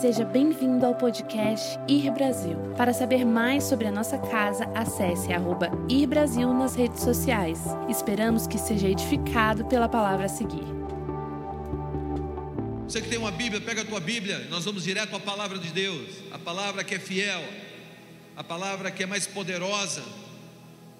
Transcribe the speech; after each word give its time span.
Seja 0.00 0.26
bem-vindo 0.26 0.84
ao 0.84 0.94
podcast 0.94 1.78
Ir 1.88 2.10
Brasil. 2.10 2.58
Para 2.76 2.92
saber 2.92 3.24
mais 3.24 3.64
sobre 3.64 3.86
a 3.86 3.90
nossa 3.90 4.18
casa, 4.18 4.66
acesse 4.74 5.32
arroba 5.32 5.70
Ir 5.88 6.06
Brasil 6.06 6.52
nas 6.52 6.74
redes 6.74 7.00
sociais. 7.00 7.60
Esperamos 7.88 8.46
que 8.46 8.58
seja 8.58 8.90
edificado 8.90 9.64
pela 9.64 9.88
palavra 9.88 10.26
a 10.26 10.28
seguir. 10.28 10.66
Você 12.86 13.00
que 13.00 13.08
tem 13.08 13.18
uma 13.18 13.30
Bíblia, 13.30 13.58
pega 13.58 13.80
a 13.80 13.84
tua 13.86 13.98
Bíblia, 13.98 14.46
nós 14.50 14.66
vamos 14.66 14.84
direto 14.84 15.16
à 15.16 15.18
palavra 15.18 15.58
de 15.58 15.70
Deus, 15.70 16.10
a 16.30 16.38
palavra 16.38 16.84
que 16.84 16.94
é 16.94 16.98
fiel, 16.98 17.42
a 18.36 18.44
palavra 18.44 18.90
que 18.90 19.02
é 19.02 19.06
mais 19.06 19.26
poderosa 19.26 20.02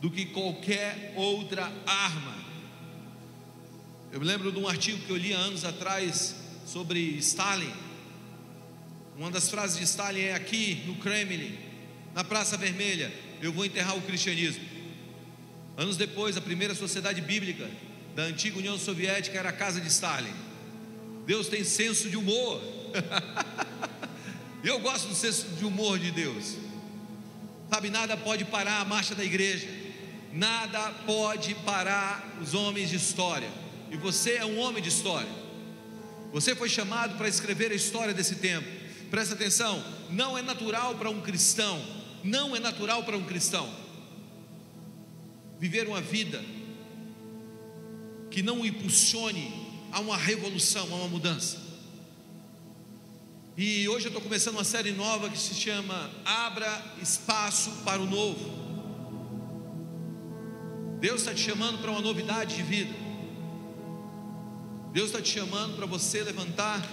do 0.00 0.10
que 0.10 0.24
qualquer 0.24 1.12
outra 1.16 1.70
arma. 1.86 2.34
Eu 4.10 4.20
me 4.20 4.26
lembro 4.26 4.50
de 4.50 4.58
um 4.58 4.66
artigo 4.66 4.98
que 5.04 5.10
eu 5.10 5.18
li 5.18 5.34
há 5.34 5.38
anos 5.38 5.66
atrás 5.66 6.34
sobre 6.64 6.98
Stalin. 7.18 7.85
Uma 9.18 9.30
das 9.30 9.48
frases 9.48 9.78
de 9.78 9.84
Stalin 9.84 10.20
é 10.20 10.34
aqui 10.34 10.82
no 10.86 10.96
Kremlin, 10.96 11.58
na 12.14 12.22
Praça 12.22 12.54
Vermelha, 12.56 13.10
eu 13.40 13.50
vou 13.50 13.64
enterrar 13.64 13.96
o 13.96 14.02
cristianismo. 14.02 14.62
Anos 15.74 15.96
depois, 15.96 16.36
a 16.36 16.40
primeira 16.40 16.74
sociedade 16.74 17.22
bíblica 17.22 17.66
da 18.14 18.24
antiga 18.24 18.58
União 18.58 18.78
Soviética 18.78 19.38
era 19.38 19.48
a 19.48 19.52
casa 19.52 19.80
de 19.80 19.88
Stalin. 19.88 20.34
Deus 21.26 21.48
tem 21.48 21.64
senso 21.64 22.10
de 22.10 22.16
humor. 22.16 22.60
eu 24.62 24.78
gosto 24.80 25.08
do 25.08 25.14
senso 25.14 25.46
de 25.48 25.64
humor 25.64 25.98
de 25.98 26.10
Deus. 26.10 26.56
Sabe, 27.70 27.88
nada 27.88 28.18
pode 28.18 28.44
parar 28.44 28.80
a 28.80 28.84
marcha 28.84 29.14
da 29.14 29.24
igreja. 29.24 29.66
Nada 30.30 30.90
pode 31.06 31.54
parar 31.54 32.36
os 32.42 32.52
homens 32.52 32.90
de 32.90 32.96
história. 32.96 33.48
E 33.90 33.96
você 33.96 34.32
é 34.34 34.44
um 34.44 34.58
homem 34.58 34.82
de 34.82 34.90
história. 34.90 35.30
Você 36.32 36.54
foi 36.54 36.68
chamado 36.68 37.16
para 37.16 37.28
escrever 37.28 37.72
a 37.72 37.74
história 37.74 38.12
desse 38.12 38.36
tempo. 38.36 38.85
Presta 39.10 39.34
atenção, 39.34 39.82
não 40.10 40.36
é 40.36 40.42
natural 40.42 40.94
para 40.96 41.10
um 41.10 41.20
cristão, 41.20 41.80
não 42.22 42.56
é 42.56 42.60
natural 42.60 43.04
para 43.04 43.16
um 43.16 43.24
cristão 43.24 43.86
viver 45.58 45.88
uma 45.88 46.00
vida 46.00 46.42
que 48.30 48.42
não 48.42 48.60
o 48.60 48.66
impulsione 48.66 49.52
a 49.92 50.00
uma 50.00 50.16
revolução, 50.16 50.82
a 50.92 50.96
uma 50.96 51.08
mudança. 51.08 51.64
E 53.56 53.88
hoje 53.88 54.06
eu 54.06 54.08
estou 54.10 54.20
começando 54.20 54.54
uma 54.54 54.64
série 54.64 54.92
nova 54.92 55.30
que 55.30 55.38
se 55.38 55.54
chama 55.54 56.10
Abra 56.24 56.94
Espaço 57.00 57.70
para 57.84 58.02
o 58.02 58.06
Novo. 58.06 58.66
Deus 61.00 61.20
está 61.20 61.32
te 61.32 61.40
chamando 61.40 61.78
para 61.78 61.90
uma 61.90 62.02
novidade 62.02 62.56
de 62.56 62.62
vida. 62.62 62.94
Deus 64.92 65.06
está 65.06 65.22
te 65.22 65.30
chamando 65.30 65.76
para 65.76 65.86
você 65.86 66.22
levantar, 66.22 66.86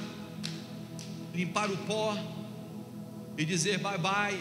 limpar 1.33 1.71
o 1.71 1.77
pó 1.77 2.17
e 3.37 3.43
dizer 3.43 3.79
bye 3.79 3.97
bye. 3.97 4.39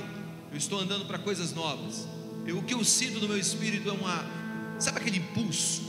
Eu 0.51 0.59
estou 0.59 0.79
andando 0.79 1.07
para 1.07 1.19
coisas 1.19 1.53
novas. 1.55 2.07
Eu, 2.47 2.59
o 2.59 2.63
que 2.63 2.75
eu 2.75 2.85
sinto 2.85 3.21
no 3.21 3.29
meu 3.29 3.39
espírito 3.39 3.89
é 3.89 3.93
uma, 3.93 4.25
sabe 4.79 4.99
aquele 4.99 5.19
impulso? 5.19 5.83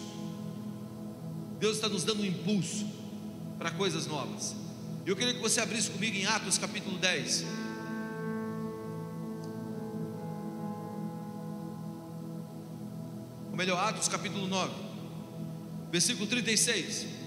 Deus 1.59 1.75
está 1.75 1.89
nos 1.89 2.03
dando 2.03 2.21
um 2.21 2.25
impulso 2.25 2.87
para 3.57 3.71
coisas 3.71 4.07
novas. 4.07 4.55
Eu 5.05 5.15
queria 5.15 5.33
que 5.33 5.41
você 5.41 5.59
abrisse 5.59 5.89
comigo 5.89 6.15
em 6.15 6.25
Atos 6.25 6.57
capítulo 6.57 6.97
10. 6.97 7.45
Ou 13.51 13.57
melhor, 13.57 13.77
Atos 13.77 14.07
capítulo 14.07 14.47
9, 14.47 14.73
versículo 15.91 16.25
36. 16.27 17.22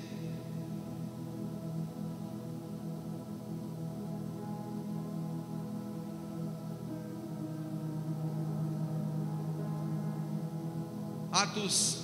Atos 11.66 11.98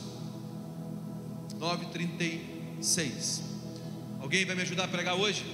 9:36. 1.61 3.43
Alguém 4.21 4.45
vai 4.45 4.57
me 4.57 4.63
ajudar 4.63 4.85
a 4.85 4.89
pregar 4.89 5.15
hoje? 5.15 5.45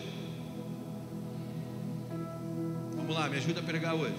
Vamos 2.97 3.15
lá, 3.15 3.29
me 3.29 3.37
ajuda 3.37 3.61
a 3.61 3.63
pregar 3.63 3.95
hoje. 3.95 4.17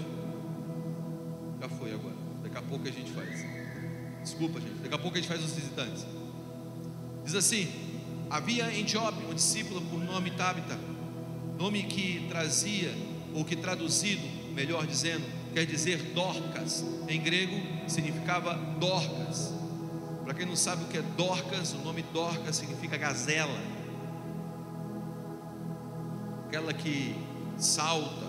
Já 1.60 1.70
foi 1.70 1.92
agora. 1.94 2.16
Daqui 2.44 2.58
a 2.58 2.62
pouco 2.62 2.88
a 2.88 2.92
gente 2.92 3.12
faz. 3.12 3.44
Desculpa, 4.22 4.62
gente. 4.62 4.76
Daqui 4.84 4.94
a 4.94 5.00
pouco 5.00 5.18
a 5.18 5.20
gente 5.20 5.28
faz 5.28 5.44
os 5.44 5.54
visitantes. 5.54 6.06
Diz 7.26 7.34
assim: 7.34 7.68
Havia 8.30 8.72
em 8.72 8.88
Jope 8.88 9.24
uma 9.24 9.34
discípula 9.34 9.82
por 9.82 10.00
nome 10.00 10.30
Tabita, 10.32 10.78
nome 11.58 11.84
que 11.84 12.28
trazia, 12.30 12.94
ou 13.34 13.44
que 13.44 13.56
traduzido, 13.56 14.22
melhor 14.54 14.86
dizendo, 14.86 15.26
quer 15.52 15.66
dizer 15.66 16.14
Dorcas. 16.14 16.86
Em 17.08 17.20
grego 17.20 17.60
significava 17.88 18.54
Dorcas. 18.80 19.59
Para 20.30 20.38
quem 20.38 20.46
não 20.46 20.56
sabe 20.56 20.84
o 20.84 20.88
que 20.88 20.96
é 21.00 21.02
Dorcas, 21.02 21.74
o 21.74 21.80
nome 21.80 22.04
Dorcas 22.04 22.58
significa 22.58 22.96
gazela. 22.98 23.60
Aquela 26.46 26.72
que 26.72 27.16
salta, 27.58 28.28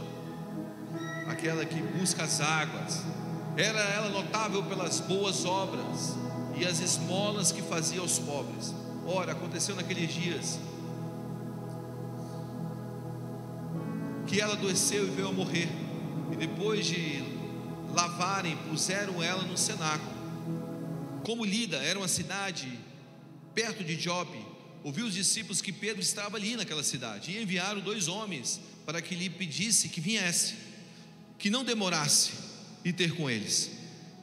aquela 1.28 1.62
que 1.62 1.78
busca 1.82 2.24
as 2.24 2.40
águas. 2.40 3.04
Era 3.54 3.80
ela 3.80 4.08
notável 4.08 4.62
pelas 4.62 4.98
boas 5.00 5.44
obras 5.44 6.16
e 6.56 6.64
as 6.64 6.80
esmolas 6.80 7.52
que 7.52 7.60
fazia 7.60 8.00
aos 8.00 8.18
pobres. 8.18 8.74
Ora, 9.06 9.32
aconteceu 9.32 9.76
naqueles 9.76 10.10
dias 10.10 10.58
que 14.26 14.40
ela 14.40 14.54
adoeceu 14.54 15.06
e 15.06 15.10
veio 15.10 15.28
a 15.28 15.32
morrer. 15.32 15.68
E 16.32 16.36
depois 16.36 16.86
de 16.86 17.22
lavarem, 17.92 18.56
puseram 18.70 19.22
ela 19.22 19.42
no 19.42 19.58
cenáculo. 19.58 20.09
Como 21.22 21.44
Lida 21.44 21.76
era 21.78 21.98
uma 21.98 22.08
cidade 22.08 22.66
perto 23.54 23.84
de 23.84 23.98
Jope, 23.98 24.38
ouviu 24.82 25.06
os 25.06 25.14
discípulos 25.14 25.60
que 25.60 25.72
Pedro 25.72 26.00
estava 26.00 26.36
ali 26.36 26.56
naquela 26.56 26.82
cidade 26.82 27.32
e 27.32 27.42
enviaram 27.42 27.80
dois 27.80 28.08
homens 28.08 28.60
para 28.86 29.02
que 29.02 29.14
lhe 29.14 29.28
pedisse 29.28 29.88
que 29.88 30.00
viesse, 30.00 30.54
que 31.38 31.50
não 31.50 31.64
demorasse 31.64 32.32
e 32.84 32.92
ter 32.92 33.14
com 33.14 33.28
eles. 33.28 33.70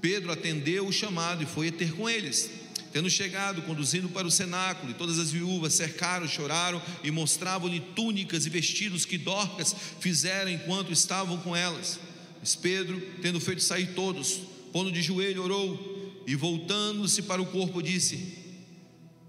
Pedro 0.02 0.32
atendeu 0.32 0.88
o 0.88 0.92
chamado 0.92 1.44
e 1.44 1.46
foi 1.46 1.72
ter 1.72 1.94
com 1.94 2.10
eles. 2.10 2.50
Tendo 2.92 3.10
chegado, 3.10 3.62
conduzindo 3.64 4.10
para 4.10 4.26
o 4.26 4.32
cenáculo, 4.32 4.92
e 4.92 4.96
todas 4.96 5.20
as 5.20 5.30
viúvas 5.30 5.74
cercaram, 5.74 6.28
choraram 6.28 6.82
e 7.04 7.12
mostravam-lhe 7.12 7.80
túnicas 7.80 8.46
e 8.46 8.50
vestidos 8.50 9.06
que 9.06 9.18
Dorcas 9.18 9.76
fizeram 10.00 10.50
enquanto 10.50 10.92
estavam 10.92 11.38
com 11.38 11.56
elas. 11.56 12.00
Mas 12.40 12.56
Pedro, 12.56 13.00
tendo 13.22 13.40
feito 13.40 13.62
sair 13.62 13.94
todos, 13.94 14.40
pondo 14.72 14.92
de 14.92 15.02
joelho, 15.02 15.44
orou 15.44 15.97
e 16.28 16.36
voltando-se 16.36 17.22
para 17.22 17.42
o 17.42 17.46
corpo, 17.46 17.82
disse: 17.82 18.38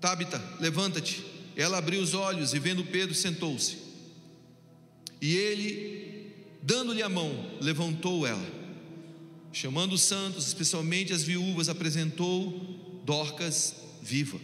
Tabita, 0.01 0.43
levanta-te. 0.59 1.25
Ela 1.57 1.79
abriu 1.79 2.03
os 2.03 2.13
olhos 2.13 2.53
e, 2.53 2.59
vendo 2.59 2.85
Pedro, 2.85 3.15
sentou-se. 3.15 3.79
E 5.21 5.37
ele, 5.37 6.33
dando-lhe 6.61 7.03
a 7.03 7.09
mão, 7.09 7.33
levantou 7.61 8.27
ela. 8.27 8.59
Chamando 9.53 9.93
os 9.93 10.03
santos, 10.03 10.47
especialmente 10.49 11.13
as 11.13 11.23
viúvas, 11.23 11.69
apresentou 11.69 13.03
Dorcas 13.05 13.75
viva. 14.03 14.39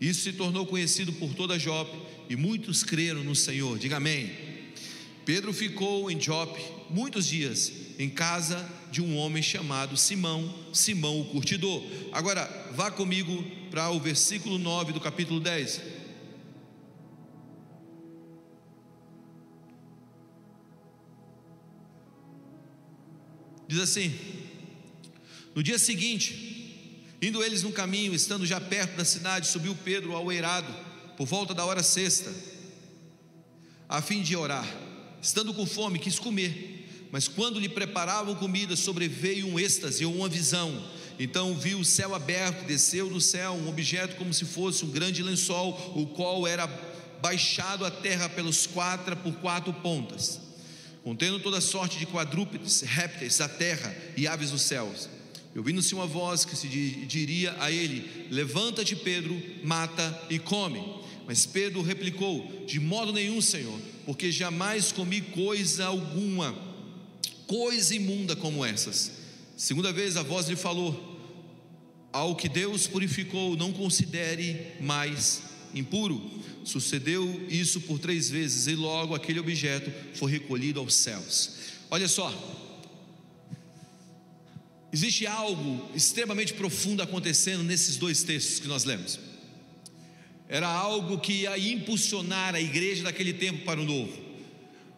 Isso 0.00 0.22
se 0.22 0.32
tornou 0.32 0.66
conhecido 0.66 1.12
por 1.14 1.34
toda 1.34 1.58
Jope 1.58 1.98
e 2.28 2.36
muitos 2.36 2.82
creram 2.82 3.24
no 3.24 3.34
Senhor. 3.34 3.78
Diga 3.78 3.96
amém. 3.96 4.30
Pedro 5.24 5.52
ficou 5.52 6.10
em 6.10 6.20
Jope 6.20 6.60
muitos 6.88 7.26
dias 7.26 7.72
em 7.98 8.08
casa 8.08 8.66
de 8.90 9.00
um 9.00 9.16
homem 9.16 9.42
chamado 9.42 9.96
Simão, 9.96 10.52
Simão 10.72 11.20
o 11.20 11.24
curtidor. 11.26 11.82
Agora, 12.12 12.48
vá 12.72 12.90
comigo 12.90 13.42
para 13.70 13.90
o 13.90 14.00
versículo 14.00 14.58
9 14.58 14.92
do 14.92 15.00
capítulo 15.00 15.38
10. 15.38 15.80
Diz 23.70 23.78
assim: 23.78 24.12
No 25.54 25.62
dia 25.62 25.78
seguinte, 25.78 27.06
indo 27.22 27.42
eles 27.44 27.62
no 27.62 27.70
caminho, 27.70 28.12
estando 28.12 28.44
já 28.44 28.60
perto 28.60 28.96
da 28.96 29.04
cidade, 29.04 29.46
subiu 29.46 29.76
Pedro 29.84 30.16
ao 30.16 30.32
eirado, 30.32 30.74
por 31.16 31.24
volta 31.24 31.54
da 31.54 31.64
hora 31.64 31.82
sexta, 31.82 32.34
a 33.88 34.02
fim 34.02 34.22
de 34.22 34.34
orar. 34.34 34.66
Estando 35.22 35.54
com 35.54 35.66
fome, 35.66 36.00
quis 36.00 36.18
comer, 36.18 36.79
mas 37.12 37.26
quando 37.28 37.58
lhe 37.58 37.68
preparavam 37.68 38.34
comida, 38.34 38.76
sobreveio 38.76 39.46
um 39.48 39.58
êxtase 39.58 40.04
ou 40.04 40.14
uma 40.14 40.28
visão. 40.28 40.82
Então 41.18 41.54
viu 41.54 41.80
o 41.80 41.84
céu 41.84 42.14
aberto, 42.14 42.64
desceu 42.66 43.08
do 43.10 43.20
céu 43.20 43.52
um 43.52 43.68
objeto 43.68 44.16
como 44.16 44.32
se 44.32 44.44
fosse 44.44 44.84
um 44.84 44.90
grande 44.90 45.22
lençol, 45.22 45.92
o 45.94 46.06
qual 46.06 46.46
era 46.46 46.66
baixado 47.20 47.84
à 47.84 47.90
terra 47.90 48.28
pelos 48.28 48.66
quatro 48.66 49.14
por 49.16 49.34
quatro 49.34 49.72
pontas, 49.72 50.40
contendo 51.04 51.38
toda 51.40 51.60
sorte 51.60 51.98
de 51.98 52.06
quadrúpedes, 52.06 52.80
répteis 52.80 53.36
da 53.38 53.48
terra 53.48 53.94
e 54.16 54.26
aves 54.26 54.50
dos 54.50 54.62
céus. 54.62 55.08
E 55.54 55.58
ouvindo-se 55.58 55.94
uma 55.94 56.06
voz 56.06 56.44
que 56.44 56.56
se 56.56 56.68
di- 56.68 57.04
diria 57.06 57.54
a 57.58 57.70
ele: 57.70 58.28
Levanta-te, 58.30 58.94
Pedro, 58.94 59.40
mata 59.64 60.22
e 60.30 60.38
come. 60.38 60.80
Mas 61.26 61.44
Pedro 61.44 61.82
replicou: 61.82 62.64
De 62.66 62.78
modo 62.78 63.12
nenhum, 63.12 63.40
Senhor, 63.40 63.78
porque 64.06 64.30
jamais 64.30 64.92
comi 64.92 65.20
coisa 65.20 65.86
alguma, 65.86 66.56
coisa 67.50 67.92
imunda 67.96 68.36
como 68.36 68.64
essas. 68.64 69.10
Segunda 69.56 69.92
vez 69.92 70.16
a 70.16 70.22
voz 70.22 70.48
lhe 70.48 70.54
falou: 70.54 70.94
Ao 72.12 72.36
que 72.36 72.48
Deus 72.48 72.86
purificou, 72.86 73.56
não 73.56 73.72
considere 73.72 74.68
mais 74.80 75.42
impuro. 75.74 76.22
Sucedeu 76.64 77.44
isso 77.48 77.80
por 77.80 77.98
três 77.98 78.30
vezes, 78.30 78.68
e 78.68 78.76
logo 78.76 79.16
aquele 79.16 79.40
objeto 79.40 79.90
foi 80.14 80.30
recolhido 80.30 80.78
aos 80.78 80.94
céus. 80.94 81.56
Olha 81.90 82.06
só, 82.06 82.32
existe 84.92 85.26
algo 85.26 85.90
extremamente 85.92 86.54
profundo 86.54 87.02
acontecendo 87.02 87.64
nesses 87.64 87.96
dois 87.96 88.22
textos 88.22 88.60
que 88.60 88.68
nós 88.68 88.84
lemos. 88.84 89.18
Era 90.48 90.68
algo 90.68 91.18
que 91.18 91.32
ia 91.32 91.58
impulsionar 91.58 92.54
a 92.54 92.60
igreja 92.60 93.02
daquele 93.02 93.32
tempo 93.32 93.64
para 93.64 93.80
o 93.80 93.84
novo. 93.84 94.29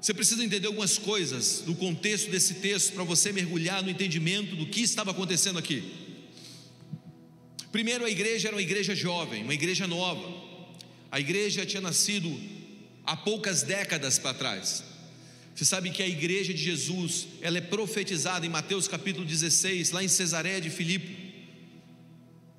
Você 0.03 0.13
precisa 0.13 0.43
entender 0.43 0.67
algumas 0.67 0.99
coisas 0.99 1.61
do 1.65 1.77
contexto 1.77 2.29
desse 2.29 2.55
texto 2.55 2.93
para 2.93 3.05
você 3.05 3.31
mergulhar 3.31 3.85
no 3.85 3.89
entendimento 3.89 4.57
do 4.57 4.67
que 4.67 4.81
estava 4.81 5.13
acontecendo 5.13 5.61
aqui. 5.61 5.93
Primeiro, 7.71 8.05
a 8.05 8.11
igreja 8.11 8.49
era 8.49 8.57
uma 8.57 8.63
igreja 8.63 8.97
jovem, 8.97 9.45
uma 9.45 9.55
igreja 9.55 9.87
nova. 9.87 10.29
A 11.09 11.21
igreja 11.21 11.65
tinha 11.65 11.81
nascido 11.81 12.37
há 13.07 13.17
poucas 13.17 13.63
décadas 13.63 14.19
para 14.19 14.35
trás. 14.35 14.83
Você 15.55 15.65
sabe 15.65 15.91
que 15.91 16.03
a 16.03 16.09
igreja 16.09 16.53
de 16.53 16.61
Jesus, 16.61 17.29
ela 17.41 17.59
é 17.59 17.61
profetizada 17.61 18.45
em 18.45 18.49
Mateus 18.49 18.89
capítulo 18.89 19.25
16, 19.25 19.93
lá 19.93 20.03
em 20.03 20.09
Cesareia 20.09 20.61
de 20.61 20.69
Filipe. 20.69 21.17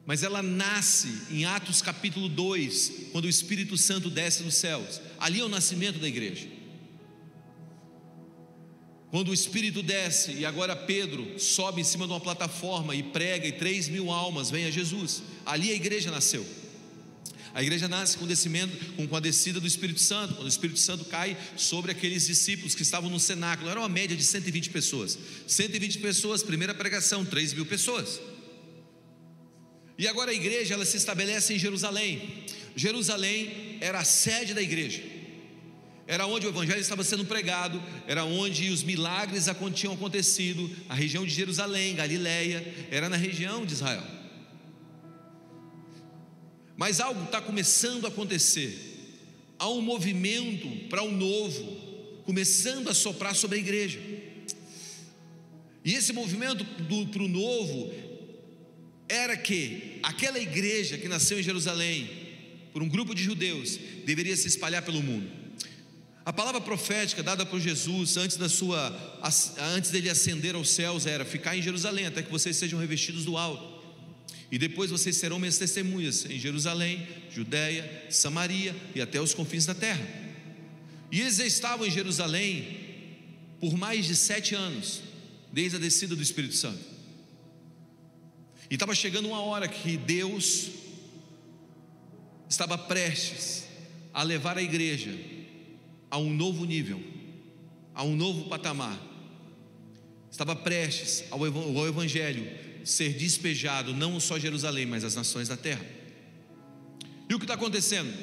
Mas 0.06 0.24
ela 0.24 0.42
nasce 0.42 1.10
em 1.30 1.44
Atos 1.44 1.82
capítulo 1.82 2.30
2, 2.30 3.10
quando 3.12 3.26
o 3.26 3.30
Espírito 3.30 3.76
Santo 3.76 4.10
desce 4.10 4.44
dos 4.44 4.56
céus. 4.56 5.02
Ali 5.20 5.42
é 5.42 5.44
o 5.44 5.50
nascimento 5.50 6.00
da 6.00 6.08
igreja. 6.08 6.53
Quando 9.14 9.30
o 9.30 9.34
Espírito 9.34 9.84
desce 9.84 10.32
e 10.32 10.44
agora 10.44 10.76
Pedro 10.76 11.40
sobe 11.40 11.82
em 11.82 11.84
cima 11.84 12.08
de 12.08 12.14
uma 12.14 12.20
plataforma 12.20 12.96
e 12.96 13.04
prega, 13.04 13.46
e 13.46 13.52
três 13.52 13.88
mil 13.88 14.10
almas 14.10 14.50
vêm 14.50 14.66
a 14.66 14.72
Jesus. 14.72 15.22
Ali 15.46 15.70
a 15.70 15.76
igreja 15.76 16.10
nasceu. 16.10 16.44
A 17.54 17.62
igreja 17.62 17.88
nasce 17.88 18.18
com, 18.18 18.26
descimento, 18.26 18.76
com 19.08 19.16
a 19.16 19.20
descida 19.20 19.60
do 19.60 19.68
Espírito 19.68 20.00
Santo, 20.00 20.34
quando 20.34 20.48
o 20.48 20.50
Espírito 20.50 20.80
Santo 20.80 21.06
cai 21.06 21.38
sobre 21.56 21.92
aqueles 21.92 22.26
discípulos 22.26 22.74
que 22.74 22.82
estavam 22.82 23.08
no 23.08 23.20
cenáculo, 23.20 23.70
era 23.70 23.80
uma 23.80 23.88
média 23.88 24.18
de 24.18 24.24
120 24.24 24.72
pessoas. 24.72 25.16
120 25.46 26.00
pessoas, 26.00 26.42
primeira 26.42 26.74
pregação, 26.74 27.24
3 27.24 27.54
mil 27.54 27.68
pessoas. 27.68 28.20
E 29.96 30.08
agora 30.08 30.32
a 30.32 30.34
igreja 30.34 30.74
ela 30.74 30.86
se 30.86 30.98
estabelece 30.98 31.54
em 31.54 31.60
Jerusalém. 31.60 32.46
Jerusalém 32.76 33.78
era 33.80 34.00
a 34.00 34.04
sede 34.04 34.56
da 34.56 34.62
igreja. 34.64 35.13
Era 36.06 36.28
onde 36.28 36.46
o 36.46 36.50
evangelho 36.50 36.82
estava 36.82 37.04
sendo 37.04 37.26
pregado, 37.26 37.82
era 38.08 38.26
onde 38.26 38.70
os 38.70 38.84
milagres 38.84 39.46
tinham 39.74 39.94
acontecido, 39.94 40.70
a 40.90 40.94
região 40.94 41.26
de 41.26 41.34
Jerusalém, 41.34 41.96
Galiléia, 41.96 42.88
era 42.92 43.08
na 43.08 43.16
região 43.16 43.66
de 43.66 43.74
Israel. 43.74 44.04
Mas 46.76 47.00
algo 47.00 47.24
está 47.24 47.40
começando 47.40 48.06
a 48.06 48.10
acontecer. 48.10 48.78
Há 49.58 49.70
um 49.70 49.82
movimento 49.82 50.68
para 50.90 51.04
o 51.04 51.12
novo, 51.12 52.22
começando 52.26 52.90
a 52.90 52.94
soprar 52.94 53.36
sobre 53.36 53.58
a 53.58 53.62
igreja. 53.62 54.00
E 55.86 55.94
esse 55.94 56.12
movimento 56.12 56.66
para 56.66 57.24
o 57.24 57.28
novo 57.28 57.94
era 59.08 59.38
que 59.38 60.00
aquela 60.02 60.40
igreja 60.40 60.98
que 60.98 61.08
nasceu 61.08 61.40
em 61.40 61.44
Jerusalém, 61.44 62.10
por 62.74 62.82
um 62.82 62.90
grupo 62.90 63.14
de 63.14 63.24
judeus, 63.24 63.78
deveria 64.06 64.36
se 64.36 64.48
espalhar 64.48 64.82
pelo 64.82 65.02
mundo. 65.02 65.43
A 66.26 66.32
palavra 66.32 66.62
profética 66.62 67.22
dada 67.22 67.46
por 67.46 67.60
Jesus 67.60 68.16
antes 68.16 68.38
da 68.38 68.48
sua 68.48 69.20
antes 69.76 69.92
dele 69.92 70.10
ascender 70.10 70.56
aos 70.56 70.70
céus 70.70 71.06
era 71.06 71.26
ficar 71.26 71.58
em 71.58 71.62
Jerusalém 71.62 72.06
até 72.06 72.24
que 72.24 72.32
vocês 72.32 72.56
sejam 72.56 72.80
revestidos 72.80 73.26
do 73.26 73.38
alto. 73.38 73.74
E 74.50 74.58
depois 74.58 74.90
vocês 74.90 75.18
serão 75.18 75.38
minhas 75.38 75.58
testemunhas 75.58 76.26
em 76.26 76.40
Jerusalém, 76.40 77.06
Judéia, 77.30 78.06
Samaria 78.10 78.74
e 78.96 79.02
até 79.02 79.20
os 79.20 79.34
confins 79.34 79.66
da 79.66 79.74
terra. 79.74 80.08
E 81.12 81.20
eles 81.20 81.40
estavam 81.40 81.86
em 81.86 81.92
Jerusalém 81.92 82.80
por 83.60 83.76
mais 83.76 84.06
de 84.06 84.16
sete 84.16 84.56
anos, 84.56 85.02
desde 85.52 85.76
a 85.76 85.80
descida 85.80 86.16
do 86.16 86.22
Espírito 86.22 86.56
Santo. 86.56 86.80
E 88.70 88.76
estava 88.76 88.96
chegando 88.96 89.28
uma 89.28 89.42
hora 89.42 89.68
que 89.68 89.98
Deus 89.98 90.70
estava 92.50 92.78
prestes 92.78 93.66
a 94.14 94.24
levar 94.24 94.58
a 94.58 94.62
igreja 94.62 95.12
a 96.14 96.18
um 96.20 96.32
novo 96.32 96.64
nível, 96.64 97.02
a 97.92 98.04
um 98.04 98.16
novo 98.16 98.48
patamar. 98.48 98.96
Estava 100.30 100.56
prestes 100.56 101.24
ao 101.32 101.88
Evangelho 101.88 102.48
ser 102.86 103.14
despejado 103.14 103.96
não 103.96 104.20
só 104.20 104.38
Jerusalém, 104.38 104.86
mas 104.86 105.04
as 105.04 105.16
nações 105.16 105.48
da 105.48 105.58
terra. 105.58 105.84
E 107.28 107.34
o 107.34 107.40
que 107.40 107.46
está 107.46 107.56
acontecendo 107.56 108.14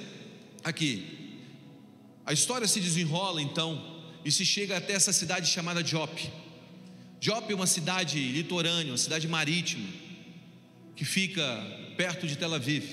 aqui? 0.63 1.35
A 2.25 2.33
história 2.33 2.69
se 2.69 2.79
desenrola 2.79 3.43
então 3.43 4.05
e 4.25 4.31
se 4.31 4.47
chega 4.47 4.77
até 4.77 4.93
essa 4.93 5.13
cidade 5.13 5.51
chamada 5.51 5.85
Jope. 5.85 6.31
Jope 7.21 7.53
é 7.53 7.57
uma 7.57 7.67
cidade 7.67 8.21
litorânea, 8.31 8.93
uma 8.93 8.99
cidade 8.99 9.27
marítima, 9.27 9.89
que 10.95 11.05
fica 11.05 11.43
perto 11.97 12.29
de 12.29 12.37
Tel 12.37 12.55
Aviv. 12.55 12.85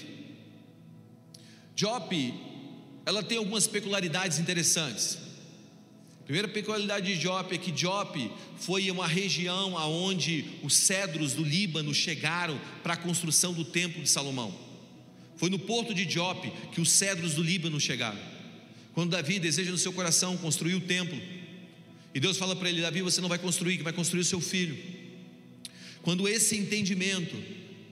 Jope, 1.76 2.34
ela 3.08 3.24
tem 3.24 3.38
algumas 3.38 3.66
peculiaridades 3.66 4.38
interessantes. 4.38 5.18
Primeira 6.26 6.50
peculiaridade 6.50 7.16
de 7.16 7.16
Jope 7.16 7.56
é 7.56 7.58
que 7.58 7.74
Jope 7.74 8.30
foi 8.60 8.92
uma 8.92 9.08
região 9.08 9.76
onde 9.76 10.44
os 10.62 10.76
cedros 10.76 11.32
do 11.32 11.42
Líbano 11.42 11.94
chegaram 11.94 12.60
para 12.84 12.96
a 12.96 12.98
construção 12.98 13.54
do 13.54 13.64
templo 13.64 14.04
de 14.04 14.10
Salomão. 14.10 14.54
Foi 15.38 15.50
no 15.50 15.58
porto 15.58 15.94
de 15.94 16.04
Jope 16.04 16.52
que 16.74 16.82
os 16.82 16.92
cedros 16.92 17.34
do 17.34 17.42
Líbano 17.42 17.80
chegaram. 17.80 18.20
Quando 18.94 19.12
Davi 19.12 19.40
deseja 19.40 19.72
no 19.72 19.78
seu 19.78 19.94
coração 19.94 20.36
construir 20.36 20.76
o 20.76 20.82
templo, 20.82 21.18
e 22.14 22.20
Deus 22.20 22.38
fala 22.38 22.58
para 22.58 22.68
ele: 22.68 22.82
Davi, 22.82 23.02
você 23.02 23.22
não 23.22 23.30
vai 23.30 23.40
construir, 23.40 23.78
que 23.78 23.84
vai 23.84 23.94
construir 23.94 24.20
o 24.20 24.26
seu 24.26 24.42
filho. 24.42 24.78
Quando 26.02 26.28
esse 26.28 26.58
entendimento 26.58 27.38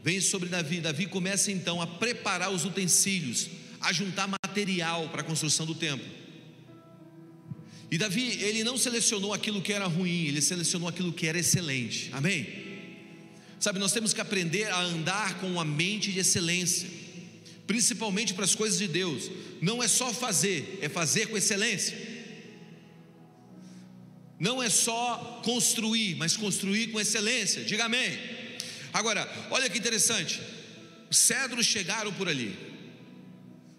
vem 0.03 0.19
sobre 0.19 0.50
Davi, 0.50 0.81
Davi 0.81 1.06
começa 1.06 1.53
então 1.53 1.81
a 1.81 1.88
preparar 1.88 2.51
os 2.51 2.65
utensílios, 2.65 3.47
a 3.85 3.93
juntar 3.93 4.27
material 4.27 5.09
para 5.09 5.21
a 5.21 5.23
construção 5.23 5.63
do 5.65 5.75
templo. 5.75 6.05
E 7.91 7.99
Davi, 7.99 8.41
ele 8.41 8.63
não 8.63 8.79
selecionou 8.79 9.31
aquilo 9.31 9.61
que 9.61 9.71
era 9.71 9.85
ruim, 9.85 10.25
ele 10.25 10.42
selecionou 10.42 10.89
aquilo 10.89 11.13
que 11.13 11.27
era 11.27 11.37
excelente. 11.37 12.09
Amém? 12.11 12.65
Sabe, 13.59 13.77
nós 13.77 13.92
temos 13.92 14.11
que 14.11 14.19
aprender 14.19 14.65
a 14.71 14.81
andar 14.81 15.39
com 15.39 15.47
uma 15.47 15.63
mente 15.63 16.11
de 16.11 16.19
excelência, 16.19 16.89
principalmente 17.68 18.33
para 18.33 18.44
as 18.44 18.56
coisas 18.56 18.80
de 18.80 18.87
Deus. 18.87 19.30
Não 19.61 19.83
é 19.83 19.87
só 19.87 20.11
fazer, 20.11 20.80
é 20.81 20.89
fazer 20.89 21.27
com 21.27 21.37
excelência. 21.37 21.95
Não 24.39 24.61
é 24.63 24.69
só 24.69 25.42
construir, 25.45 26.15
mas 26.15 26.35
construir 26.35 26.87
com 26.87 26.99
excelência. 26.99 27.63
Diga 27.63 27.85
amém. 27.85 28.18
Agora, 28.92 29.31
olha 29.51 29.69
que 29.69 29.77
interessante. 29.77 30.42
Os 31.09 31.19
cedros 31.19 31.68
chegaram 31.68 32.11
por 32.11 32.27
ali. 32.27 32.74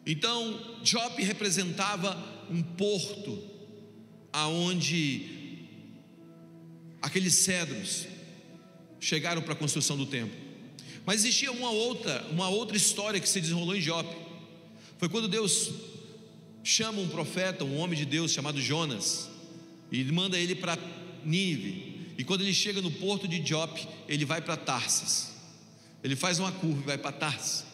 Então, 0.06 0.78
Jope 0.84 1.22
representava 1.24 2.16
um 2.48 2.62
porto 2.62 3.42
aonde 4.32 5.66
aqueles 7.02 7.34
cedros 7.34 8.06
chegaram 9.00 9.42
para 9.42 9.52
a 9.52 9.56
construção 9.56 9.96
do 9.96 10.06
templo. 10.06 10.46
Mas 11.04 11.24
existia 11.24 11.50
uma 11.50 11.70
outra, 11.70 12.24
uma 12.30 12.48
outra 12.48 12.76
história 12.76 13.18
que 13.18 13.28
se 13.28 13.40
desenrolou 13.40 13.76
em 13.76 13.80
Jope. 13.80 14.14
Foi 14.98 15.08
quando 15.08 15.28
Deus 15.28 15.70
chama 16.62 17.00
um 17.00 17.08
profeta, 17.08 17.64
um 17.64 17.78
homem 17.78 17.98
de 17.98 18.04
Deus 18.04 18.32
chamado 18.32 18.60
Jonas, 18.60 19.28
e 19.90 20.02
manda 20.04 20.38
ele 20.38 20.54
para 20.54 20.78
Nínive. 21.24 22.14
E 22.18 22.24
quando 22.24 22.42
ele 22.42 22.54
chega 22.54 22.80
no 22.80 22.90
porto 22.90 23.28
de 23.28 23.44
Jope, 23.44 23.86
ele 24.08 24.24
vai 24.24 24.40
para 24.40 24.56
Tarsis. 24.56 25.32
Ele 26.02 26.16
faz 26.16 26.38
uma 26.38 26.50
curva 26.52 26.80
e 26.80 26.86
vai 26.86 26.98
para 26.98 27.12
Tarsis. 27.12 27.65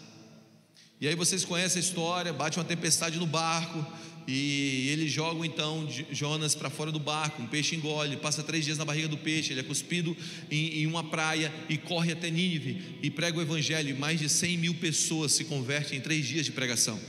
E 1.03 1.09
aí 1.09 1.17
vocês 1.17 1.45
conhecem 1.45 1.83
a 1.83 1.85
história, 1.85 2.33
bate 2.33 2.61
uma 2.61 2.65
tempestade 2.65 3.19
no 3.19 3.27
barco, 3.27 3.85
e 4.25 4.89
eles 4.89 5.11
jogam 5.11 5.45
então 5.45 5.85
Jonas 6.13 6.55
para 6.55 6.71
fora 6.71 6.93
do 6.93 7.01
barco, 7.01 7.43
um 7.43 7.47
peixe 7.49 7.75
engole, 7.75 8.17
passa 8.19 8.41
três 8.41 8.65
dias 8.65 8.79
na 8.79 8.85
barriga 8.85 9.09
do 9.09 9.19
peixe, 9.19 9.53
ele 9.53 9.59
é 9.59 9.65
cuspido 9.65 10.17
em, 10.49 10.83
em, 10.83 10.87
uma 10.87 11.03
praia 11.03 11.53
e 11.69 11.77
corre 11.77 12.13
até 12.13 12.31
Nínive 12.31 13.01
e 13.03 13.11
prega 13.11 13.37
o 13.37 13.43
evangelho. 13.43 13.91
E 13.91 13.95
mais 13.95 14.21
de 14.21 14.29
100 14.29 14.57
mil 14.57 14.75
pessoas 14.75 15.33
se 15.33 15.45
convertem 15.47 15.99
em 15.99 16.01
três 16.01 16.25
dias 16.25 16.47
de 16.47 16.53
pregação. 16.53 17.01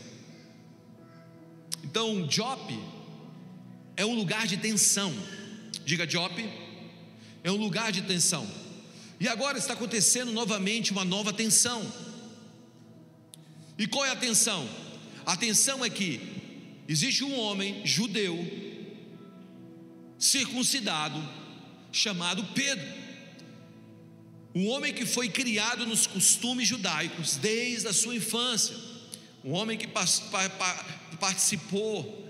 Então, 1.84 2.28
Jope 2.28 2.80
é 3.96 4.04
um 4.04 4.16
lugar 4.16 4.48
de 4.48 4.58
tensão. 4.58 5.14
Diga 5.86 6.10
Jope, 6.10 6.50
é 7.44 7.52
um 7.52 7.58
lugar 7.58 7.92
de 7.92 8.02
tensão. 8.02 8.50
E 9.20 9.28
agora 9.28 9.60
está 9.60 9.74
acontecendo 9.74 10.32
novamente 10.32 10.92
uma 10.92 11.06
nova 11.06 11.32
tensão. 11.32 11.86
E 13.78 13.88
qual 13.88 14.06
é 14.06 14.12
a 14.12 14.16
tensão? 14.16 14.68
A 15.26 15.34
atenção 15.34 15.84
é 15.84 15.90
que 15.90 16.20
existe 16.88 17.24
um 17.24 17.38
homem 17.40 17.86
judeu, 17.86 18.38
circuncidado, 20.20 21.22
chamado 21.92 22.44
Pedro. 22.54 22.86
Um 24.56 24.68
homem 24.68 24.94
que 24.94 25.06
foi 25.06 25.30
criado 25.30 25.86
nos 25.86 26.06
costumes 26.06 26.68
judaicos 26.68 27.38
desde 27.38 27.88
a 27.88 27.94
sua 27.94 28.16
infância. 28.16 28.76
Um 29.44 29.54
homem 29.54 29.78
que 29.78 29.88
participou 31.20 32.22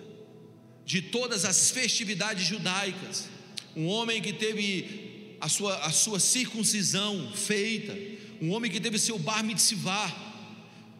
de 0.85 1.01
todas 1.01 1.45
as 1.45 1.71
festividades 1.71 2.45
judaicas. 2.47 3.27
Um 3.75 3.87
homem 3.87 4.21
que 4.21 4.31
teve 4.33 5.35
a 5.41 5.49
sua, 5.49 5.75
a 5.79 5.91
sua 5.91 6.19
circuncisão 6.19 7.31
feita. 7.33 7.97
Um 8.41 8.51
homem 8.51 8.71
que 8.71 8.79
teve 8.79 8.97
seu 8.97 9.19
bar 9.19 9.43
mitzvah. 9.43 10.32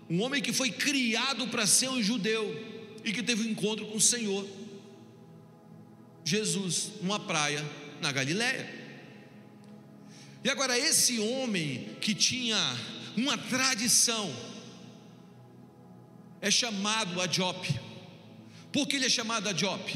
Um 0.10 0.22
homem 0.22 0.42
que 0.42 0.54
foi 0.54 0.72
criado 0.72 1.48
para 1.48 1.66
ser 1.66 1.90
um 1.90 2.02
judeu 2.02 2.44
e 3.04 3.12
que 3.12 3.24
teve 3.24 3.48
um 3.48 3.52
encontro 3.52 3.86
com 3.86 3.98
o 3.98 4.02
Senhor. 4.02 4.48
Jesus, 6.24 6.92
numa 7.02 7.20
praia 7.20 7.64
na 8.02 8.12
Galiléia. 8.12 8.82
E 10.44 10.50
agora, 10.50 10.78
esse 10.78 11.20
homem 11.20 11.96
que 12.02 12.14
tinha 12.14 12.58
uma 13.16 13.38
tradição, 13.38 14.34
é 16.44 16.52
chamado 16.52 17.22
a 17.22 17.28
Jope. 17.28 17.80
Por 18.70 18.86
que 18.86 18.98
ele 18.98 19.06
é 19.06 19.10
chamado 19.10 19.48
a 19.48 19.54
Jope? 19.54 19.96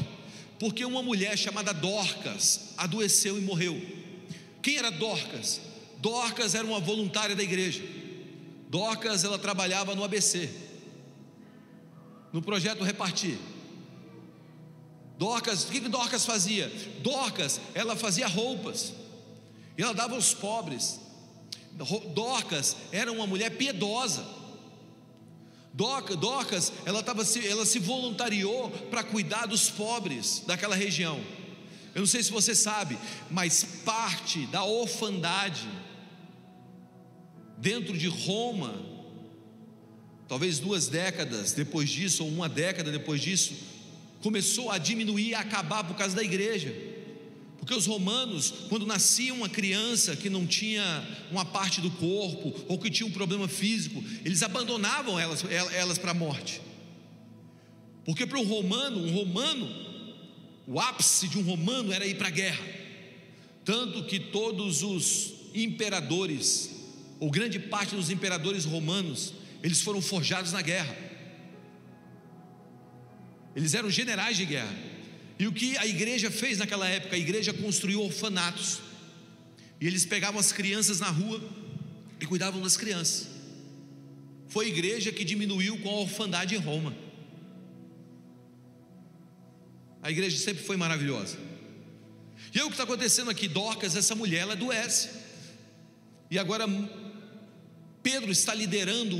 Porque 0.58 0.82
uma 0.82 1.02
mulher 1.02 1.36
chamada 1.36 1.74
Dorcas 1.74 2.72
adoeceu 2.78 3.36
e 3.36 3.42
morreu. 3.42 3.78
Quem 4.62 4.78
era 4.78 4.90
Dorcas? 4.90 5.60
Dorcas 5.98 6.54
era 6.54 6.66
uma 6.66 6.80
voluntária 6.80 7.36
da 7.36 7.42
igreja. 7.42 7.82
Dorcas 8.68 9.24
ela 9.24 9.38
trabalhava 9.38 9.94
no 9.94 10.04
ABC, 10.04 10.50
no 12.32 12.42
projeto 12.42 12.84
Repartir. 12.84 13.38
Dorcas, 15.18 15.64
o 15.64 15.68
que 15.68 15.80
Dorcas 15.80 16.24
fazia? 16.24 16.70
Dorcas, 17.00 17.60
ela 17.74 17.96
fazia 17.96 18.28
roupas 18.28 18.92
e 19.76 19.82
ela 19.82 19.94
dava 19.94 20.14
aos 20.14 20.34
pobres. 20.34 21.00
Dorcas 22.14 22.76
era 22.92 23.10
uma 23.10 23.26
mulher 23.26 23.56
piedosa. 23.56 24.24
Dorcas, 25.72 26.72
ela, 26.84 27.02
tava, 27.02 27.22
ela 27.44 27.64
se 27.64 27.78
voluntariou 27.78 28.70
para 28.90 29.04
cuidar 29.04 29.46
dos 29.46 29.70
pobres 29.70 30.42
daquela 30.46 30.74
região. 30.74 31.20
Eu 31.94 32.00
não 32.00 32.06
sei 32.06 32.22
se 32.22 32.30
você 32.30 32.54
sabe, 32.54 32.98
mas 33.30 33.64
parte 33.84 34.46
da 34.46 34.64
orfandade 34.64 35.68
dentro 37.58 37.96
de 37.96 38.08
Roma, 38.08 38.74
talvez 40.26 40.58
duas 40.58 40.88
décadas 40.88 41.52
depois 41.52 41.88
disso, 41.90 42.24
ou 42.24 42.30
uma 42.30 42.48
década 42.48 42.90
depois 42.90 43.20
disso, 43.20 43.54
começou 44.22 44.70
a 44.70 44.78
diminuir 44.78 45.34
a 45.34 45.40
acabar 45.40 45.84
por 45.84 45.96
causa 45.96 46.14
da 46.14 46.22
igreja. 46.22 46.74
Porque 47.58 47.74
os 47.74 47.86
romanos, 47.86 48.54
quando 48.68 48.86
nascia 48.86 49.34
uma 49.34 49.48
criança 49.48 50.16
que 50.16 50.30
não 50.30 50.46
tinha 50.46 51.06
uma 51.30 51.44
parte 51.44 51.80
do 51.80 51.90
corpo 51.90 52.54
ou 52.66 52.78
que 52.78 52.90
tinha 52.90 53.06
um 53.06 53.12
problema 53.12 53.46
físico, 53.46 54.02
eles 54.24 54.42
abandonavam 54.42 55.18
elas, 55.18 55.44
elas 55.74 55.98
para 55.98 56.12
a 56.12 56.14
morte. 56.14 56.62
Porque 58.04 58.26
para 58.26 58.38
um 58.38 58.44
romano, 58.44 59.04
um 59.04 59.12
romano, 59.12 59.68
o 60.66 60.80
ápice 60.80 61.28
de 61.28 61.38
um 61.38 61.42
romano 61.42 61.92
era 61.92 62.06
ir 62.06 62.16
para 62.16 62.28
a 62.28 62.30
guerra. 62.30 62.64
Tanto 63.64 64.04
que 64.04 64.18
todos 64.18 64.82
os 64.82 65.34
imperadores, 65.54 66.77
ou 67.20 67.30
grande 67.30 67.58
parte 67.58 67.94
dos 67.94 68.10
imperadores 68.10 68.64
romanos, 68.64 69.34
eles 69.62 69.80
foram 69.80 70.00
forjados 70.00 70.52
na 70.52 70.62
guerra. 70.62 70.96
Eles 73.56 73.74
eram 73.74 73.90
generais 73.90 74.36
de 74.36 74.44
guerra. 74.44 74.74
E 75.38 75.46
o 75.46 75.52
que 75.52 75.76
a 75.78 75.86
igreja 75.86 76.30
fez 76.30 76.58
naquela 76.58 76.88
época? 76.88 77.16
A 77.16 77.18
igreja 77.18 77.52
construiu 77.52 78.02
orfanatos. 78.02 78.80
E 79.80 79.86
eles 79.86 80.04
pegavam 80.04 80.38
as 80.38 80.52
crianças 80.52 81.00
na 81.00 81.08
rua 81.08 81.42
e 82.20 82.26
cuidavam 82.26 82.60
das 82.60 82.76
crianças. 82.76 83.28
Foi 84.48 84.66
a 84.66 84.68
igreja 84.68 85.12
que 85.12 85.24
diminuiu 85.24 85.78
com 85.78 85.88
a 85.88 86.00
orfandade 86.00 86.54
em 86.54 86.58
Roma. 86.58 86.94
A 90.02 90.10
igreja 90.10 90.36
sempre 90.38 90.62
foi 90.62 90.76
maravilhosa. 90.76 91.36
E 92.54 92.58
aí 92.58 92.64
o 92.64 92.68
que 92.68 92.74
está 92.74 92.84
acontecendo 92.84 93.30
aqui? 93.30 93.46
Dorcas, 93.46 93.94
essa 93.94 94.14
mulher, 94.14 94.40
ela 94.40 94.52
adoece. 94.54 95.10
E 96.30 96.38
agora 96.38 96.66
Pedro 98.10 98.32
está 98.32 98.54
liderando 98.54 99.18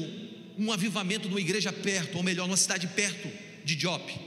um 0.56 0.72
avivamento 0.72 1.28
numa 1.28 1.42
igreja 1.42 1.70
perto, 1.70 2.16
ou 2.16 2.22
melhor, 2.22 2.46
numa 2.46 2.56
cidade 2.56 2.86
perto 2.86 3.28
de 3.62 3.78
Jope. 3.78 4.18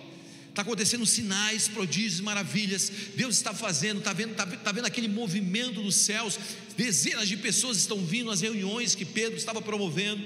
Está 0.50 0.62
acontecendo 0.62 1.04
sinais, 1.04 1.68
prodígios, 1.68 2.20
maravilhas. 2.20 2.92
Deus 3.16 3.38
está 3.38 3.56
fazendo, 3.56 3.98
está 3.98 4.14
vendo, 4.14 4.34
está, 4.34 4.44
está 4.44 4.72
vendo 4.72 4.86
aquele 4.86 5.08
movimento 5.08 5.82
dos 5.82 5.96
céus. 5.96 6.38
Dezenas 6.78 7.28
de 7.28 7.38
pessoas 7.38 7.78
estão 7.78 8.06
vindo 8.06 8.30
às 8.30 8.40
reuniões 8.40 8.94
que 8.94 9.04
Pedro 9.04 9.36
estava 9.36 9.64
promovendo. 9.64 10.24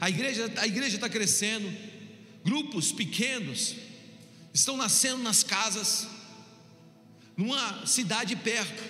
A 0.00 0.08
igreja, 0.08 0.50
a 0.56 0.66
igreja 0.66 0.94
está 0.94 1.10
crescendo. 1.10 1.70
Grupos 2.46 2.92
pequenos 2.92 3.74
estão 4.54 4.78
nascendo 4.78 5.22
nas 5.22 5.42
casas, 5.42 6.08
numa 7.36 7.84
cidade 7.84 8.34
perto. 8.36 8.82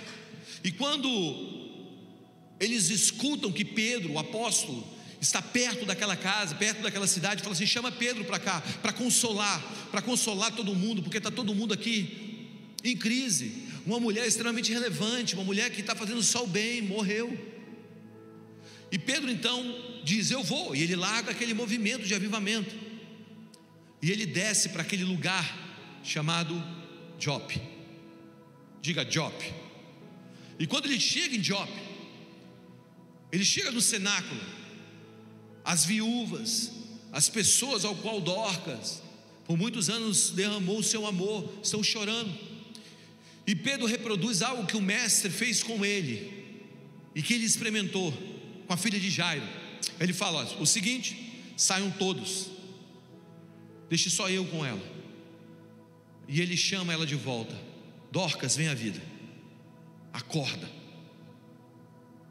E 0.63 0.71
quando 0.71 1.56
eles 2.59 2.91
escutam 2.91 3.53
que 3.53 3.65
Pedro, 3.65 4.13
o 4.13 4.19
apóstolo, 4.19 4.87
está 5.21 5.41
perto 5.43 5.85
daquela 5.85 6.17
casa, 6.17 6.55
perto 6.55 6.83
daquela 6.83 7.07
cidade, 7.07 7.43
fala 7.43 7.55
assim: 7.55 7.67
chama 7.67 7.93
Pedro 7.93 8.25
para 8.25 8.39
cá, 8.39 8.61
para 8.83 8.93
consolar, 8.93 9.63
para 9.91 10.03
consolar 10.03 10.53
todo 10.53 10.75
mundo, 10.75 11.03
porque 11.03 11.19
está 11.19 11.31
todo 11.31 11.55
mundo 11.55 11.75
aqui 11.75 12.49
em 12.83 12.97
crise. 12.97 13.67
Uma 13.85 14.01
mulher 14.01 14.27
extremamente 14.27 14.73
relevante, 14.73 15.35
uma 15.35 15.45
mulher 15.45 15.71
que 15.71 15.81
está 15.81 15.95
fazendo 15.95 16.23
só 16.23 16.45
o 16.45 16.47
bem, 16.47 16.83
morreu. 16.83 17.37
E 18.91 18.99
Pedro 18.99 19.31
então 19.31 20.01
diz: 20.05 20.31
Eu 20.31 20.43
vou, 20.43 20.75
e 20.75 20.83
ele 20.83 20.97
larga 20.97 21.31
aquele 21.31 21.55
movimento 21.55 22.05
de 22.05 22.15
avivamento, 22.15 22.75
e 24.01 24.11
ele 24.11 24.27
desce 24.27 24.71
para 24.71 24.83
aquele 24.83 25.05
lugar 25.05 26.01
chamado 26.03 26.63
Jope. 27.19 27.61
Diga 28.81 29.09
Jope. 29.09 29.53
E 30.59 30.67
quando 30.67 30.87
ele 30.87 30.99
chega 30.99 31.37
em 31.37 31.43
Jope, 31.43 31.86
ele 33.37 33.45
chega 33.45 33.71
no 33.71 33.83
cenáculo, 33.83 34.41
as 35.63 35.85
viúvas, 35.85 36.73
as 37.13 37.29
pessoas 37.29 37.85
ao 37.85 37.95
qual 37.95 38.19
Dorcas, 38.19 39.03
por 39.45 39.59
muitos 39.59 39.91
anos 39.91 40.31
derramou 40.31 40.79
o 40.79 40.83
seu 40.83 41.07
amor, 41.07 41.47
estão 41.63 41.83
chorando. 41.83 42.33
E 43.47 43.55
Pedro 43.55 43.85
reproduz 43.85 44.41
algo 44.41 44.67
que 44.67 44.75
o 44.75 44.81
mestre 44.81 45.31
fez 45.31 45.63
com 45.63 45.85
ele 45.85 46.47
e 47.15 47.21
que 47.21 47.35
ele 47.35 47.45
experimentou 47.45 48.11
com 48.67 48.73
a 48.73 48.77
filha 48.79 48.99
de 48.99 49.11
Jairo. 49.11 49.47
Ele 50.01 50.15
fala: 50.15 50.43
ó, 50.59 50.63
o 50.63 50.67
seguinte, 50.67 51.43
saiam 51.59 51.91
todos, 51.91 52.47
deixe 53.91 54.09
só 54.09 54.31
eu 54.31 54.47
com 54.47 54.65
ela. 54.65 54.83
E 56.27 56.41
ele 56.41 56.57
chama 56.57 56.91
ela 56.91 57.07
de 57.07 57.17
volta: 57.17 57.55
Dorcas, 58.11 58.57
vem 58.57 58.69
à 58.69 58.75
vida, 58.75 59.03
acorda, 60.11 60.71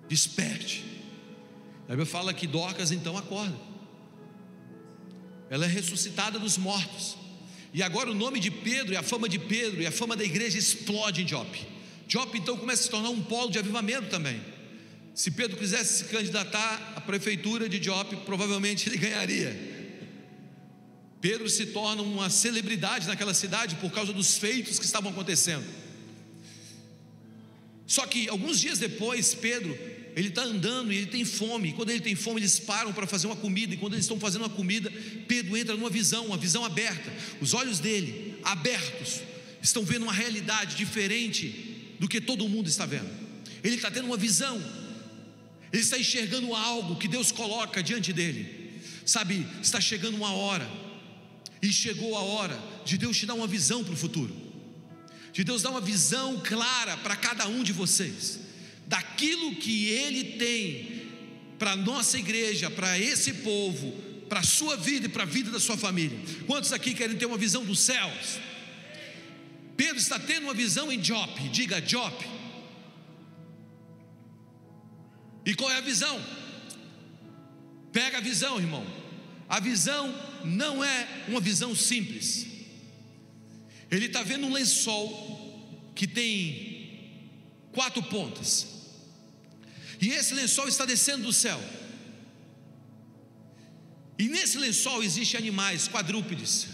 desperte. 0.10 0.95
A 1.86 1.92
Bíblia 1.92 2.06
fala 2.06 2.34
que 2.34 2.48
Dorcas 2.48 2.92
então 2.92 3.18
acorda. 3.18 3.56
Ela 5.50 5.66
é 5.66 5.68
ressuscitada 5.68 6.40
dos 6.40 6.58
mortos. 6.58 7.16
E 7.74 7.84
agora 7.84 8.10
o 8.10 8.16
nome 8.16 8.40
de 8.40 8.50
Pedro 8.50 8.94
e 8.94 8.98
a 8.98 9.04
fama 9.04 9.30
de 9.30 9.38
Pedro 9.38 9.82
e 9.82 9.86
a 9.86 9.92
fama 9.92 10.16
da 10.16 10.24
igreja 10.24 10.58
explode 10.58 11.22
em 11.22 11.28
Jope. 11.28 11.68
Jope 12.08 12.38
então 12.38 12.58
começa 12.58 12.82
a 12.82 12.84
se 12.86 12.90
tornar 12.90 13.10
um 13.10 13.22
polo 13.22 13.52
de 13.52 13.60
avivamento 13.60 14.08
também. 14.10 14.42
Se 15.14 15.32
Pedro 15.32 15.58
quisesse 15.58 16.04
se 16.04 16.06
candidatar 16.06 16.94
à 16.96 17.02
prefeitura 17.02 17.70
de 17.70 17.82
Jope, 17.82 18.16
provavelmente 18.18 18.90
ele 18.90 18.98
ganharia. 18.98 19.76
Pedro 21.22 21.50
se 21.50 21.68
torna 21.68 22.02
uma 22.02 22.30
celebridade 22.30 23.08
naquela 23.08 23.34
cidade 23.34 23.76
por 23.76 23.92
causa 23.92 24.12
dos 24.12 24.38
feitos 24.38 24.78
que 24.80 24.86
estavam 24.86 25.12
acontecendo. 25.12 25.66
Só 27.88 28.06
que 28.06 28.28
alguns 28.30 28.60
dias 28.60 28.80
depois, 28.80 29.34
Pedro 29.34 29.78
ele 30.16 30.30
está 30.30 30.44
andando 30.44 30.94
e 30.94 30.98
ele 30.98 31.08
tem 31.08 31.26
fome. 31.26 31.70
E 31.70 31.74
quando 31.74 31.90
ele 31.90 32.00
tem 32.00 32.16
fome, 32.16 32.40
eles 32.40 32.58
param 32.58 32.94
para 32.94 33.06
fazer 33.06 33.28
uma 33.28 33.36
comida. 33.36 33.74
E 33.74 33.78
quando 33.78 33.94
eles 33.94 34.06
estão 34.06 34.18
fazendo 34.18 34.44
uma 34.44 34.50
comida, 34.50 34.90
Pedro 35.28 35.58
entra 35.58 35.76
numa 35.76 35.90
visão, 35.90 36.28
uma 36.28 36.38
visão 36.38 36.64
aberta. 36.64 37.12
Os 37.42 37.54
olhos 37.54 37.80
dele, 37.80 38.40
abertos, 38.42 39.22
estão 39.62 39.84
vendo 39.84 40.04
uma 40.04 40.14
realidade 40.14 40.78
diferente 40.78 41.96
do 42.00 42.08
que 42.08 42.22
todo 42.22 42.48
mundo 42.48 42.70
está 42.70 42.86
vendo. 42.86 43.10
Ele 43.62 43.76
está 43.76 43.92
tendo 43.92 44.06
uma 44.06 44.16
visão. 44.16 44.56
Ele 45.74 45.82
está 45.82 46.00
enxergando 46.00 46.56
algo 46.56 46.96
que 46.96 47.10
Deus 47.10 47.34
coloca 47.34 47.84
diante 47.84 48.14
dele. 48.14 48.80
Sabe, 49.06 49.46
está 49.62 49.82
chegando 49.82 50.16
uma 50.16 50.32
hora. 50.32 50.70
E 51.62 51.74
chegou 51.74 52.16
a 52.16 52.22
hora 52.22 52.58
de 52.86 52.98
Deus 52.98 53.18
te 53.18 53.26
dar 53.26 53.34
uma 53.34 53.48
visão 53.48 53.84
para 53.84 53.94
o 53.94 53.98
futuro. 53.98 54.34
De 55.34 55.44
Deus 55.44 55.62
dar 55.62 55.72
uma 55.72 55.82
visão 55.82 56.40
clara 56.40 56.96
para 56.98 57.18
cada 57.18 57.50
um 57.50 57.64
de 57.64 57.74
vocês 57.74 58.45
daquilo 58.88 59.56
que 59.56 59.90
Ele 59.90 60.24
tem 60.38 61.06
para 61.58 61.76
nossa 61.76 62.18
igreja, 62.18 62.70
para 62.70 63.00
esse 63.00 63.34
povo, 63.36 63.92
para 64.28 64.40
a 64.40 64.44
sua 64.44 64.76
vida 64.76 65.06
e 65.06 65.10
para 65.10 65.24
a 65.24 65.26
vida 65.26 65.52
da 65.52 65.60
sua 65.60 65.78
família. 65.78 66.18
Quantos 66.46 66.74
aqui 66.74 66.94
querem 66.94 67.18
ter 67.18 67.26
uma 67.26 67.38
visão 67.38 67.64
dos 67.64 67.80
céus? 67.80 68.40
Pedro 69.78 69.98
está 69.98 70.20
tendo 70.20 70.44
uma 70.44 70.54
visão 70.54 70.92
em 70.92 71.04
Jope, 71.04 71.50
diga 71.50 71.86
Jope. 71.86 72.26
E 75.46 75.54
qual 75.54 75.70
é 75.72 75.78
a 75.78 75.82
visão? 75.82 76.20
Pega 77.92 78.18
a 78.18 78.22
visão, 78.22 78.58
irmão. 78.58 78.86
A 79.48 79.60
visão 79.60 80.14
não 80.44 80.84
é 80.84 81.08
uma 81.28 81.40
visão 81.40 81.76
simples. 81.76 82.48
Ele 83.92 84.08
está 84.08 84.24
vendo 84.24 84.48
um 84.48 84.54
lençol 84.54 85.92
que 85.94 86.08
tem 86.08 86.76
quatro 87.72 88.02
pontas. 88.04 88.75
E 90.02 90.12
esse 90.12 90.34
lençol 90.34 90.68
está 90.68 90.86
descendo 90.86 91.24
do 91.24 91.34
céu. 91.34 91.62
E 94.18 94.28
nesse 94.28 94.58
lençol 94.58 95.04
existem 95.04 95.38
animais 95.38 95.88
quadrúpedes, 95.88 96.68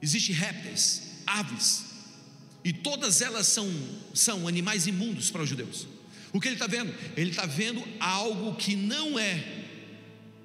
existem 0.00 0.34
répteis, 0.34 1.02
aves, 1.26 1.84
e 2.64 2.72
todas 2.72 3.20
elas 3.20 3.46
são, 3.46 3.68
são 4.14 4.46
animais 4.46 4.86
imundos 4.86 5.30
para 5.30 5.42
os 5.42 5.48
judeus. 5.48 5.86
O 6.32 6.40
que 6.40 6.48
ele 6.48 6.54
está 6.56 6.66
vendo? 6.66 6.94
Ele 7.16 7.30
está 7.30 7.46
vendo 7.46 7.82
algo 7.98 8.54
que 8.54 8.76
não 8.76 9.18
é 9.18 9.64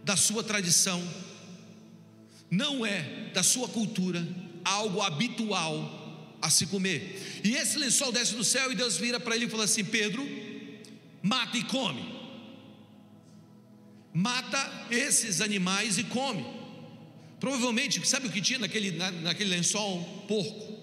da 0.03 0.15
sua 0.15 0.43
tradição, 0.43 1.01
não 2.49 2.85
é 2.85 3.29
da 3.33 3.43
sua 3.43 3.67
cultura, 3.67 4.25
algo 4.63 5.01
habitual 5.01 6.37
a 6.41 6.49
se 6.49 6.67
comer. 6.67 7.41
E 7.43 7.55
esse 7.55 7.77
lençol 7.77 8.11
desce 8.11 8.35
do 8.35 8.43
céu 8.43 8.71
e 8.71 8.75
Deus 8.75 8.97
vira 8.97 9.19
para 9.19 9.35
ele 9.35 9.45
e 9.45 9.49
fala 9.49 9.65
assim: 9.65 9.83
Pedro, 9.83 10.27
mata 11.23 11.57
e 11.57 11.63
come. 11.63 12.13
Mata 14.13 14.87
esses 14.91 15.41
animais 15.41 15.97
e 15.97 16.03
come. 16.03 16.45
Provavelmente, 17.39 18.05
sabe 18.05 18.27
o 18.27 18.31
que 18.31 18.41
tinha 18.41 18.59
naquele, 18.59 18.91
na, 18.91 19.09
naquele 19.09 19.49
lençol? 19.49 20.03
Porco. 20.27 20.73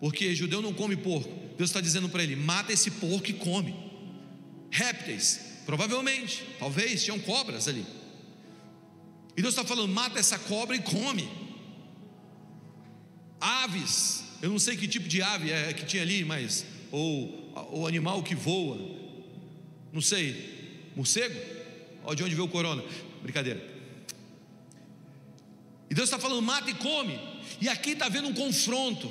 Porque 0.00 0.34
judeu 0.34 0.60
não 0.60 0.72
come 0.72 0.96
porco. 0.96 1.32
Deus 1.56 1.70
está 1.70 1.80
dizendo 1.80 2.08
para 2.08 2.22
ele: 2.22 2.34
mata 2.34 2.72
esse 2.72 2.90
porco 2.90 3.30
e 3.30 3.34
come. 3.34 3.74
Répteis, 4.70 5.40
provavelmente, 5.64 6.42
talvez, 6.58 7.04
tinham 7.04 7.20
cobras 7.20 7.68
ali. 7.68 7.86
E 9.36 9.42
Deus 9.42 9.54
está 9.54 9.64
falando: 9.64 9.92
mata 9.92 10.18
essa 10.18 10.38
cobra 10.38 10.74
e 10.74 10.80
come. 10.82 11.28
Aves, 13.40 14.24
eu 14.42 14.50
não 14.50 14.58
sei 14.58 14.76
que 14.76 14.88
tipo 14.88 15.06
de 15.06 15.22
ave 15.22 15.50
é 15.50 15.72
que 15.72 15.84
tinha 15.84 16.02
ali, 16.02 16.24
mas, 16.24 16.64
ou 16.90 17.52
o 17.72 17.86
animal 17.86 18.22
que 18.22 18.34
voa, 18.34 19.03
não 19.94 20.02
sei, 20.02 20.90
morcego? 20.96 21.40
Olha 22.02 22.16
de 22.16 22.24
onde 22.24 22.34
veio 22.34 22.46
o 22.46 22.50
corona, 22.50 22.82
brincadeira. 23.22 23.64
E 25.88 25.94
Deus 25.94 26.08
está 26.08 26.18
falando: 26.18 26.42
mata 26.42 26.68
e 26.68 26.74
come. 26.74 27.18
E 27.60 27.68
aqui 27.68 27.90
está 27.90 28.06
havendo 28.06 28.28
um 28.28 28.34
confronto 28.34 29.10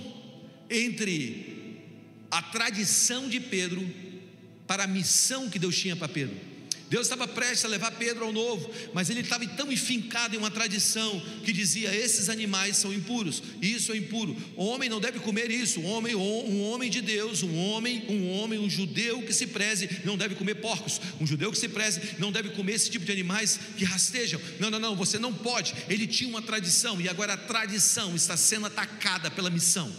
entre 0.70 1.80
a 2.30 2.42
tradição 2.42 3.30
de 3.30 3.40
Pedro 3.40 3.82
para 4.68 4.84
a 4.84 4.88
missão 4.88 5.50
que 5.50 5.58
Deus 5.58 5.78
tinha 5.78 5.96
para 5.96 6.10
Pedro. 6.10 6.36
Deus 6.94 7.08
estava 7.08 7.28
prestes 7.28 7.66
a 7.66 7.70
levar 7.70 7.90
Pedro 7.94 8.24
ao 8.24 8.32
novo, 8.32 8.70
mas 8.94 9.10
ele 9.10 9.22
estava 9.22 9.48
tão 9.48 9.72
enfincado 9.72 10.36
em 10.36 10.38
uma 10.38 10.52
tradição 10.52 11.20
que 11.44 11.52
dizia: 11.52 11.92
esses 11.92 12.30
animais 12.30 12.78
são 12.78 12.94
impuros, 12.94 13.42
isso 13.60 13.92
é 13.92 13.98
impuro. 13.98 14.38
O 14.56 14.66
homem 14.66 14.88
não 14.88 15.02
deve 15.02 15.18
comer 15.18 15.50
isso. 15.50 15.80
Um 15.80 15.88
homem, 15.88 16.14
um 16.14 16.62
homem 16.62 16.92
de 16.92 17.02
Deus, 17.02 17.42
um 17.42 17.58
homem, 17.58 18.06
um 18.08 18.30
homem, 18.34 18.60
um 18.60 18.70
judeu 18.70 19.24
que 19.24 19.34
se 19.34 19.48
preze, 19.48 19.90
não 20.06 20.16
deve 20.16 20.36
comer 20.36 20.54
porcos. 20.62 21.02
Um 21.20 21.26
judeu 21.26 21.52
que 21.52 21.58
se 21.58 21.68
preze 21.68 22.00
não 22.20 22.32
deve 22.32 22.50
comer 22.50 22.74
esse 22.74 22.92
tipo 22.92 23.06
de 23.06 23.12
animais 23.12 23.60
que 23.76 23.84
rastejam. 23.84 24.40
Não, 24.60 24.70
não, 24.70 24.78
não, 24.78 24.96
você 24.96 25.18
não 25.18 25.34
pode. 25.34 25.74
Ele 25.90 26.06
tinha 26.06 26.30
uma 26.30 26.44
tradição 26.44 27.02
e 27.02 27.10
agora 27.10 27.34
a 27.34 27.38
tradição 27.38 28.16
está 28.16 28.38
sendo 28.38 28.68
atacada 28.68 29.32
pela 29.32 29.50
missão. 29.50 29.92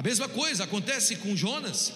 A 0.00 0.02
mesma 0.02 0.26
coisa 0.26 0.64
acontece 0.64 1.16
com 1.16 1.36
Jonas. 1.36 1.92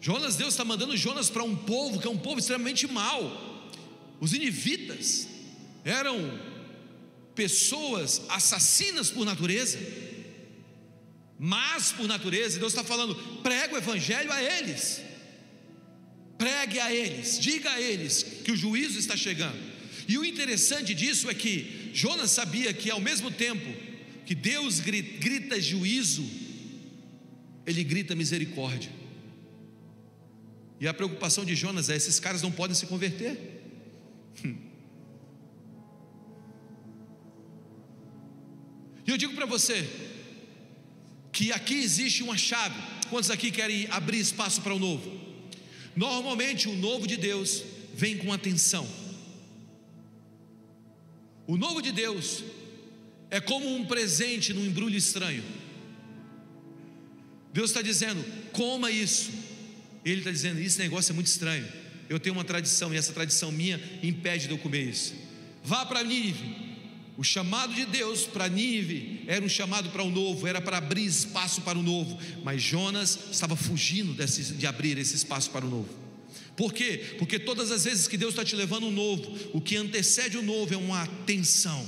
Jonas, 0.00 0.36
Deus 0.36 0.54
está 0.54 0.64
mandando 0.64 0.96
Jonas 0.96 1.28
para 1.28 1.42
um 1.42 1.56
povo 1.56 1.98
que 1.98 2.06
é 2.06 2.10
um 2.10 2.16
povo 2.16 2.38
extremamente 2.38 2.86
mau. 2.86 3.72
Os 4.20 4.32
inivitas 4.32 5.26
eram 5.84 6.16
pessoas 7.34 8.22
assassinas 8.28 9.10
por 9.10 9.24
natureza, 9.24 9.80
mas 11.36 11.90
por 11.90 12.06
natureza, 12.06 12.60
Deus 12.60 12.72
está 12.72 12.84
falando: 12.84 13.16
prega 13.42 13.74
o 13.74 13.78
evangelho 13.78 14.30
a 14.30 14.40
eles, 14.40 15.00
pregue 16.38 16.78
a 16.78 16.94
eles, 16.94 17.40
diga 17.40 17.68
a 17.72 17.80
eles 17.80 18.22
que 18.44 18.52
o 18.52 18.56
juízo 18.56 18.96
está 18.96 19.16
chegando. 19.16 19.58
E 20.06 20.16
o 20.16 20.24
interessante 20.24 20.94
disso 20.94 21.28
é 21.28 21.34
que 21.34 21.90
Jonas 21.92 22.30
sabia 22.30 22.72
que 22.72 22.92
ao 22.92 23.00
mesmo 23.00 23.28
tempo 23.28 23.68
que 24.24 24.36
Deus 24.36 24.78
grita 24.78 25.60
juízo, 25.60 26.46
ele 27.68 27.84
grita 27.84 28.16
misericórdia. 28.16 28.90
E 30.80 30.88
a 30.88 30.94
preocupação 30.94 31.44
de 31.44 31.54
Jonas 31.54 31.90
é: 31.90 31.96
esses 31.96 32.18
caras 32.18 32.40
não 32.40 32.50
podem 32.50 32.74
se 32.74 32.86
converter. 32.86 33.62
E 39.06 39.10
eu 39.10 39.16
digo 39.16 39.34
para 39.34 39.46
você 39.46 39.88
que 41.32 41.50
aqui 41.52 41.74
existe 41.74 42.22
uma 42.22 42.36
chave. 42.36 42.78
Quantos 43.08 43.30
aqui 43.30 43.50
querem 43.50 43.86
abrir 43.90 44.18
espaço 44.18 44.60
para 44.60 44.74
o 44.74 44.78
novo? 44.78 45.10
Normalmente 45.96 46.68
o 46.68 46.76
novo 46.76 47.06
de 47.06 47.16
Deus 47.16 47.64
vem 47.94 48.18
com 48.18 48.32
atenção. 48.32 48.86
O 51.46 51.56
novo 51.56 51.80
de 51.80 51.90
Deus 51.90 52.44
é 53.30 53.40
como 53.40 53.74
um 53.74 53.86
presente 53.86 54.52
num 54.52 54.66
embrulho 54.66 54.96
estranho. 54.96 55.42
Deus 57.52 57.70
está 57.70 57.82
dizendo, 57.82 58.24
coma 58.52 58.90
isso. 58.90 59.30
Ele 60.04 60.18
está 60.18 60.30
dizendo, 60.30 60.60
esse 60.60 60.78
negócio 60.78 61.12
é 61.12 61.14
muito 61.14 61.26
estranho. 61.26 61.66
Eu 62.08 62.18
tenho 62.18 62.34
uma 62.34 62.44
tradição 62.44 62.92
e 62.94 62.96
essa 62.96 63.12
tradição 63.12 63.52
minha 63.52 63.80
impede 64.02 64.46
de 64.46 64.52
eu 64.52 64.58
comer 64.58 64.82
isso. 64.82 65.14
Vá 65.62 65.84
para 65.84 66.02
Nínive. 66.02 66.68
O 67.16 67.24
chamado 67.24 67.74
de 67.74 67.84
Deus 67.84 68.24
para 68.24 68.48
Nínive 68.48 69.24
era 69.26 69.44
um 69.44 69.48
chamado 69.48 69.90
para 69.90 70.04
o 70.04 70.10
novo, 70.10 70.46
era 70.46 70.60
para 70.60 70.78
abrir 70.78 71.04
espaço 71.04 71.62
para 71.62 71.78
o 71.78 71.82
novo. 71.82 72.18
Mas 72.44 72.62
Jonas 72.62 73.18
estava 73.32 73.56
fugindo 73.56 74.14
desse, 74.14 74.54
de 74.54 74.66
abrir 74.66 74.96
esse 74.98 75.16
espaço 75.16 75.50
para 75.50 75.66
o 75.66 75.68
novo. 75.68 75.88
Por 76.56 76.72
quê? 76.72 77.16
Porque 77.18 77.38
todas 77.38 77.70
as 77.70 77.84
vezes 77.84 78.08
que 78.08 78.16
Deus 78.16 78.32
está 78.32 78.44
te 78.44 78.56
levando 78.56 78.86
um 78.86 78.90
novo, 78.90 79.36
o 79.52 79.60
que 79.60 79.76
antecede 79.76 80.36
o 80.36 80.42
novo 80.42 80.72
é 80.72 80.76
uma 80.76 81.02
atenção. 81.02 81.86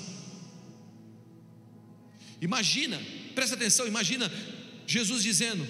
Imagina, 2.41 3.01
presta 3.35 3.55
atenção, 3.55 3.87
imagina 3.87 4.31
Jesus 4.91 5.23
dizendo: 5.23 5.65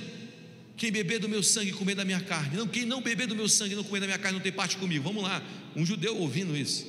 Quem 0.78 0.90
beber 0.90 1.18
do 1.18 1.28
meu 1.28 1.42
sangue 1.42 1.68
e 1.68 1.74
comer 1.74 1.94
da 1.94 2.06
minha 2.06 2.20
carne, 2.20 2.56
não, 2.56 2.66
quem 2.66 2.86
não 2.86 3.02
beber 3.02 3.26
do 3.26 3.36
meu 3.36 3.50
sangue 3.50 3.74
e 3.74 3.76
não 3.76 3.84
comer 3.84 4.00
da 4.00 4.06
minha 4.06 4.18
carne 4.18 4.38
não 4.38 4.42
tem 4.42 4.50
parte 4.50 4.78
comigo. 4.78 5.04
Vamos 5.04 5.22
lá, 5.22 5.42
um 5.76 5.84
judeu 5.84 6.16
ouvindo 6.16 6.56
isso, 6.56 6.86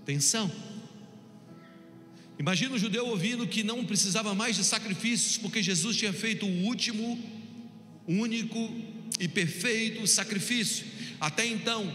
atenção. 0.00 0.48
Imagina 2.38 2.76
um 2.76 2.78
judeu 2.78 3.08
ouvindo 3.08 3.44
que 3.44 3.64
não 3.64 3.84
precisava 3.84 4.36
mais 4.36 4.54
de 4.54 4.62
sacrifícios, 4.62 5.36
porque 5.36 5.60
Jesus 5.60 5.96
tinha 5.96 6.12
feito 6.12 6.46
o 6.46 6.62
último, 6.62 7.20
único 8.06 8.72
e 9.18 9.26
perfeito 9.26 10.06
sacrifício. 10.06 10.86
Até 11.20 11.44
então, 11.44 11.92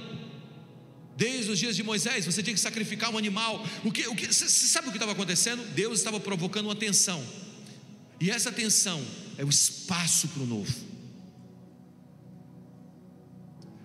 desde 1.15 1.51
os 1.51 1.57
dias 1.57 1.73
de 1.73 1.83
Moisés, 1.83 2.25
você 2.25 2.43
tinha 2.43 2.53
que 2.53 2.59
sacrificar 2.59 3.11
um 3.11 3.17
animal. 3.17 3.65
O 3.85 3.93
que, 3.93 4.05
o 4.09 4.15
que, 4.15 4.27
você 4.27 4.49
sabe 4.49 4.89
o 4.89 4.91
que 4.91 4.97
estava 4.97 5.13
acontecendo? 5.13 5.63
Deus 5.73 5.99
estava 5.99 6.19
provocando 6.19 6.65
uma 6.65 6.75
tensão. 6.75 7.25
E 8.19 8.29
essa 8.29 8.51
tensão 8.51 9.01
é 9.39 9.45
o 9.45 9.49
espaço 9.49 10.28
para 10.28 10.43
o 10.43 10.45
novo. 10.45 10.75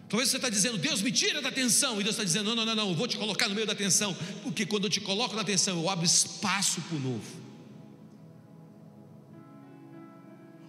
Talvez 0.09 0.29
você 0.29 0.37
está 0.37 0.49
dizendo, 0.49 0.79
Deus 0.79 1.01
me 1.01 1.13
tira 1.13 1.41
da 1.41 1.53
tensão, 1.53 2.01
e 2.01 2.03
Deus 2.03 2.17
está 2.17 2.25
dizendo, 2.25 2.47
não, 2.47 2.57
não, 2.57 2.67
não, 2.67 2.75
não, 2.75 2.89
eu 2.89 2.95
vou 2.97 3.07
te 3.07 3.17
colocar 3.17 3.49
no 3.49 3.55
meio 3.55 3.67
da 3.67 3.75
tensão, 3.75 4.17
porque 4.43 4.67
quando 4.67 4.85
eu 4.85 4.91
te 4.91 5.01
coloco 5.01 5.37
na 5.37 5.45
tensão, 5.45 5.81
eu 5.81 5.89
abro 5.89 6.05
espaço 6.05 6.81
para 6.81 6.97
o 6.97 7.01
novo. 7.01 7.45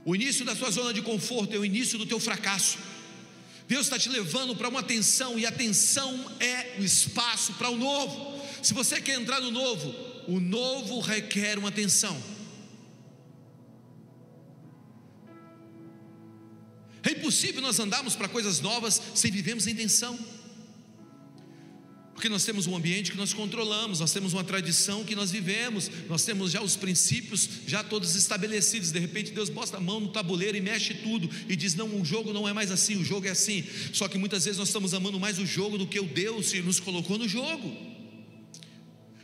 O 0.06 0.16
início 0.16 0.46
da 0.46 0.56
sua 0.56 0.70
zona 0.70 0.94
de 0.94 1.02
conforto 1.02 1.56
é 1.56 1.58
o 1.58 1.66
início 1.66 1.98
do 1.98 2.06
teu 2.06 2.20
fracasso. 2.20 2.78
Deus 3.68 3.88
está 3.88 3.98
te 3.98 4.08
levando 4.08 4.56
para 4.56 4.70
uma 4.70 4.84
tensão, 4.84 5.40
e 5.40 5.48
a 5.48 5.52
tensão 5.52 6.32
é 6.40 6.76
o 6.80 6.84
espaço 6.84 7.54
para 7.54 7.72
o 7.72 7.76
novo. 7.76 8.40
Se 8.62 8.72
você 8.72 9.02
quer 9.02 9.20
entrar 9.20 9.42
no 9.42 9.50
novo, 9.50 9.96
o 10.28 10.40
novo 10.40 11.00
requer 11.00 11.58
uma 11.58 11.72
tensão. 11.72 12.35
Impossível 17.26 17.62
nós 17.62 17.80
andarmos 17.80 18.16
para 18.16 18.28
coisas 18.28 18.60
novas 18.60 19.02
sem 19.16 19.32
vivermos 19.32 19.66
em 19.66 19.74
tensão. 19.74 20.18
Porque 22.14 22.30
nós 22.30 22.46
temos 22.46 22.66
um 22.66 22.76
ambiente 22.76 23.12
que 23.12 23.18
nós 23.18 23.34
controlamos, 23.34 24.00
nós 24.00 24.14
temos 24.14 24.32
uma 24.32 24.44
tradição 24.44 25.04
que 25.04 25.16
nós 25.16 25.32
vivemos, 25.32 25.92
nós 26.08 26.24
temos 26.24 26.52
já 26.52 26.62
os 26.62 26.76
princípios 26.76 27.50
já 27.68 27.84
todos 27.84 28.16
estabelecidos. 28.16 28.92
De 28.92 29.00
repente 29.00 29.32
Deus 29.32 29.50
bota 29.50 29.78
a 29.78 29.82
mão 29.82 30.00
no 30.00 30.10
tabuleiro 30.10 30.56
e 30.56 30.62
mexe 30.62 30.94
tudo 30.94 31.30
e 31.50 31.56
diz: 31.56 31.74
"Não, 31.76 32.00
o 32.00 32.06
jogo 32.06 32.32
não 32.32 32.48
é 32.48 32.54
mais 32.54 32.72
assim, 32.72 32.96
o 32.96 33.04
jogo 33.04 33.28
é 33.28 33.32
assim". 33.32 33.66
Só 33.92 34.08
que 34.08 34.18
muitas 34.18 34.46
vezes 34.46 34.60
nós 34.60 34.70
estamos 34.70 34.94
amando 34.94 35.20
mais 35.20 35.40
o 35.40 35.46
jogo 35.46 35.78
do 35.78 35.88
que 35.88 36.00
o 36.00 36.06
Deus 36.06 36.52
que 36.52 36.62
nos 36.62 36.80
colocou 36.80 37.18
no 37.18 37.28
jogo. 37.28 37.76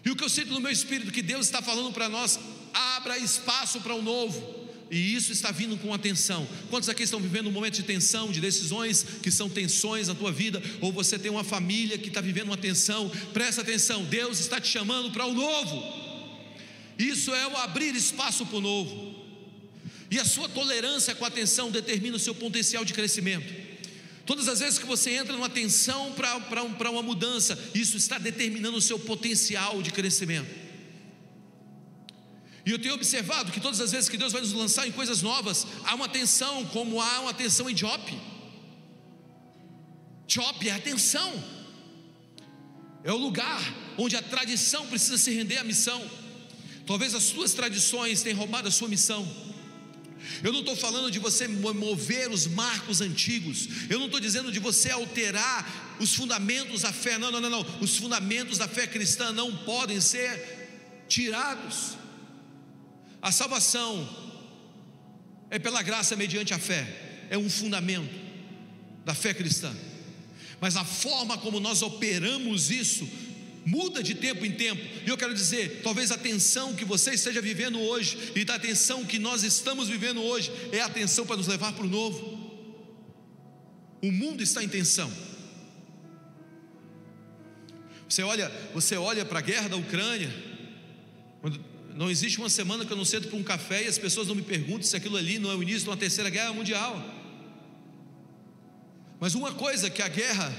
E 0.04 0.10
o 0.10 0.16
que 0.16 0.24
eu 0.24 0.30
sinto 0.30 0.52
no 0.52 0.60
meu 0.60 0.72
espírito 0.72 1.12
que 1.12 1.22
Deus 1.22 1.46
está 1.46 1.62
falando 1.62 1.94
para 1.94 2.10
nós, 2.10 2.40
abra 2.74 3.18
espaço 3.20 3.80
para 3.80 3.94
o 3.94 4.02
novo. 4.02 4.61
E 4.92 5.16
isso 5.16 5.32
está 5.32 5.52
vindo 5.52 5.78
com 5.78 5.94
atenção. 5.94 6.46
Quantos 6.70 6.90
aqui 6.90 7.04
estão 7.04 7.22
vivendo 7.22 7.48
um 7.48 7.52
momento 7.52 7.76
de 7.76 7.84
tensão, 7.84 8.30
de 8.30 8.42
decisões 8.42 9.06
que 9.24 9.32
são 9.32 9.50
tensões 9.50 10.10
na 10.10 10.14
tua 10.14 10.34
vida? 10.34 10.62
Ou 10.82 10.92
você 10.92 11.18
tem 11.18 11.32
uma 11.32 11.46
família 11.46 11.98
que 11.98 12.10
está 12.10 12.20
vivendo 12.20 12.48
uma 12.48 12.58
tensão? 12.58 13.10
Presta 13.32 13.62
atenção, 13.62 14.04
Deus 14.04 14.42
está 14.42 14.60
te 14.60 14.68
chamando 14.68 15.10
para 15.12 15.26
o 15.26 15.34
novo. 15.34 15.82
Isso 17.00 17.34
é 17.34 17.48
o 17.48 17.56
abrir 17.56 17.96
espaço 17.96 18.46
para 18.46 18.58
o 18.58 18.62
novo. 18.62 19.16
E 20.12 20.20
a 20.20 20.26
sua 20.26 20.50
tolerância 20.50 21.16
com 21.16 21.24
a 21.24 21.30
atenção 21.30 21.72
determina 21.72 22.18
o 22.18 22.20
seu 22.20 22.36
potencial 22.36 22.84
de 22.84 22.94
crescimento. 22.94 23.72
Todas 24.26 24.50
as 24.50 24.60
vezes 24.60 24.78
que 24.78 24.86
você 24.86 25.12
entra 25.12 25.34
numa 25.34 25.50
tensão 25.50 26.12
para 26.12 26.92
uma 26.92 27.02
mudança, 27.02 27.58
isso 27.74 27.96
está 27.96 28.18
determinando 28.18 28.78
o 28.78 28.82
seu 28.82 29.00
potencial 29.00 29.82
de 29.82 29.90
crescimento. 29.90 30.61
E 32.66 32.72
eu 32.72 32.80
tenho 32.80 32.94
observado 32.94 33.52
que 33.52 33.60
todas 33.60 33.80
as 33.80 33.92
vezes 33.92 34.10
que 34.10 34.18
Deus 34.18 34.32
vai 34.32 34.42
nos 34.42 34.54
lançar 34.54 34.88
em 34.88 34.92
coisas 34.92 35.22
novas, 35.22 35.66
há 35.84 35.96
uma 35.96 36.08
tensão, 36.08 36.66
como 36.66 37.02
há 37.02 37.20
uma 37.22 37.34
tensão 37.34 37.70
em 37.70 37.76
Jope. 37.76 38.18
Jope 40.28 40.70
é 40.70 40.74
a 40.74 40.80
tensão, 40.80 41.44
é 43.04 43.12
o 43.12 43.18
lugar 43.18 43.62
onde 43.98 44.16
a 44.16 44.22
tradição 44.22 44.88
precisa 44.88 45.18
se 45.18 45.32
render 45.32 45.58
à 45.58 45.64
missão. 45.64 46.02
Talvez 46.86 47.14
as 47.16 47.24
suas 47.24 47.54
tradições 47.54 48.22
tenham 48.22 48.38
roubado 48.38 48.68
a 48.68 48.72
sua 48.72 48.88
missão. 48.88 49.28
Eu 50.44 50.54
não 50.54 50.60
estou 50.60 50.76
falando 50.76 51.10
de 51.10 51.20
você 51.20 51.48
mover 51.48 52.30
os 52.30 52.46
marcos 52.46 53.02
antigos, 53.02 53.68
eu 53.90 53.98
não 53.98 54.06
estou 54.06 54.20
dizendo 54.20 54.52
de 54.52 54.60
você 54.60 54.92
alterar 54.92 55.98
os 56.00 56.14
fundamentos 56.14 56.82
da 56.84 56.94
fé, 56.94 57.18
não, 57.18 57.32
não, 57.32 57.42
não, 57.42 57.50
não. 57.50 57.66
Os 57.82 57.98
fundamentos 57.98 58.58
da 58.58 58.68
fé 58.68 58.86
cristã 58.86 59.32
não 59.32 59.56
podem 59.58 60.00
ser 60.00 61.06
tirados. 61.08 62.01
A 63.22 63.32
salvação 63.32 64.08
é 65.50 65.60
pela 65.60 65.82
graça 65.82 66.16
mediante 66.16 66.54
a 66.54 66.60
fé, 66.60 67.28
é 67.30 67.38
um 67.38 67.50
fundamento 67.50 68.14
da 69.06 69.14
fé 69.14 69.34
cristã. 69.34 69.74
Mas 70.60 70.76
a 70.76 70.84
forma 70.84 71.38
como 71.38 71.60
nós 71.60 71.82
operamos 71.82 72.72
isso 72.72 73.08
muda 73.66 74.02
de 74.02 74.16
tempo 74.16 74.46
em 74.46 74.52
tempo. 74.52 74.82
E 75.06 75.10
eu 75.10 75.18
quero 75.18 75.34
dizer, 75.34 75.82
talvez 75.84 76.12
a 76.12 76.18
tensão 76.18 76.74
que 76.76 76.86
você 76.86 77.12
esteja 77.12 77.42
vivendo 77.42 77.80
hoje 77.80 78.32
e 78.36 78.44
da 78.44 78.58
tensão 78.58 79.06
que 79.06 79.20
nós 79.20 79.44
estamos 79.44 79.88
vivendo 79.88 80.22
hoje 80.22 80.52
é 80.72 80.82
a 80.82 80.90
tensão 80.90 81.26
para 81.26 81.38
nos 81.38 81.48
levar 81.48 81.74
para 81.74 81.86
o 81.86 81.90
novo. 81.90 82.40
O 84.02 84.12
mundo 84.12 84.42
está 84.42 84.64
em 84.64 84.68
tensão. 84.68 85.12
Você 88.10 88.24
olha, 88.24 88.52
você 88.74 88.96
olha 88.98 89.24
para 89.24 89.40
a 89.40 89.42
guerra 89.42 89.70
da 89.70 89.78
Ucrânia, 89.78 90.34
não 91.96 92.10
existe 92.10 92.38
uma 92.38 92.50
semana 92.50 92.86
que 92.86 92.92
eu 92.92 92.98
não 92.98 93.06
sento 93.06 93.28
para 93.28 93.38
um 93.38 93.44
café 93.44 93.84
e 93.84 93.88
as 93.88 93.98
pessoas 93.98 94.28
não 94.28 94.36
me 94.36 94.42
perguntam 94.42 94.84
se 94.84 94.96
aquilo 94.96 95.18
ali 95.18 95.40
não 95.40 95.52
é 95.52 95.56
o 95.56 95.64
início 95.64 95.84
de 95.84 95.90
uma 95.90 95.98
terceira 95.98 96.30
guerra 96.30 96.54
mundial. 96.54 97.04
Mas 99.20 99.36
uma 99.36 99.54
coisa 99.54 99.90
que 99.90 100.02
a 100.02 100.08
guerra 100.08 100.52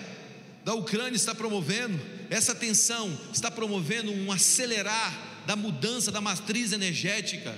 da 0.64 0.75
Ucrânia 0.75 1.16
está 1.16 1.35
promovendo, 1.35 2.01
essa 2.31 2.55
tensão 2.55 3.18
está 3.33 3.51
promovendo 3.51 4.12
um 4.12 4.31
acelerar 4.31 5.42
da 5.47 5.57
mudança 5.57 6.12
da 6.12 6.21
matriz 6.21 6.73
energética 6.73 7.57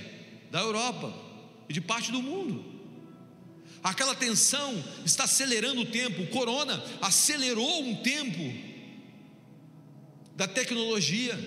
da 0.49 0.59
Europa 0.59 1.13
e 1.69 1.73
de 1.73 1.81
parte 1.81 2.11
do 2.11 2.21
mundo. 2.21 2.65
Aquela 3.83 4.15
tensão 4.15 4.83
está 5.05 5.25
acelerando 5.25 5.81
o 5.81 5.85
tempo, 5.85 6.23
o 6.23 6.27
corona 6.27 6.83
acelerou 7.01 7.83
um 7.83 7.95
tempo 7.97 8.51
da 10.35 10.47
tecnologia 10.47 11.37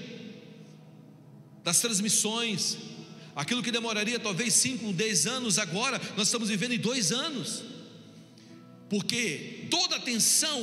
das 1.68 1.80
transmissões, 1.80 2.78
aquilo 3.36 3.62
que 3.62 3.70
demoraria 3.70 4.18
talvez 4.18 4.54
5, 4.54 4.90
10 4.90 5.26
anos, 5.26 5.58
agora 5.58 6.00
nós 6.16 6.28
estamos 6.28 6.48
vivendo 6.48 6.72
em 6.72 6.78
dois 6.78 7.12
anos, 7.12 7.62
porque 8.88 9.66
toda 9.70 9.96
a 9.96 10.00
tensão 10.00 10.58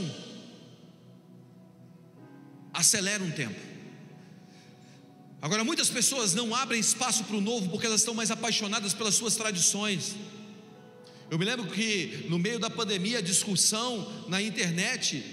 acelera 2.73 3.23
um 3.23 3.29
tempo. 3.29 3.59
Agora, 5.39 5.63
muitas 5.63 5.91
pessoas 5.91 6.33
não 6.33 6.55
abrem 6.55 6.79
espaço 6.79 7.23
para 7.25 7.35
o 7.35 7.41
novo 7.41 7.69
porque 7.69 7.85
elas 7.85 8.01
estão 8.01 8.15
mais 8.15 8.31
apaixonadas 8.31 8.95
pelas 8.95 9.13
suas 9.13 9.35
tradições. 9.35 10.15
Eu 11.29 11.37
me 11.37 11.45
lembro 11.45 11.67
que 11.67 12.25
no 12.31 12.39
meio 12.39 12.57
da 12.57 12.71
pandemia, 12.71 13.19
a 13.19 13.21
discussão 13.21 14.11
na 14.27 14.41
internet 14.41 15.23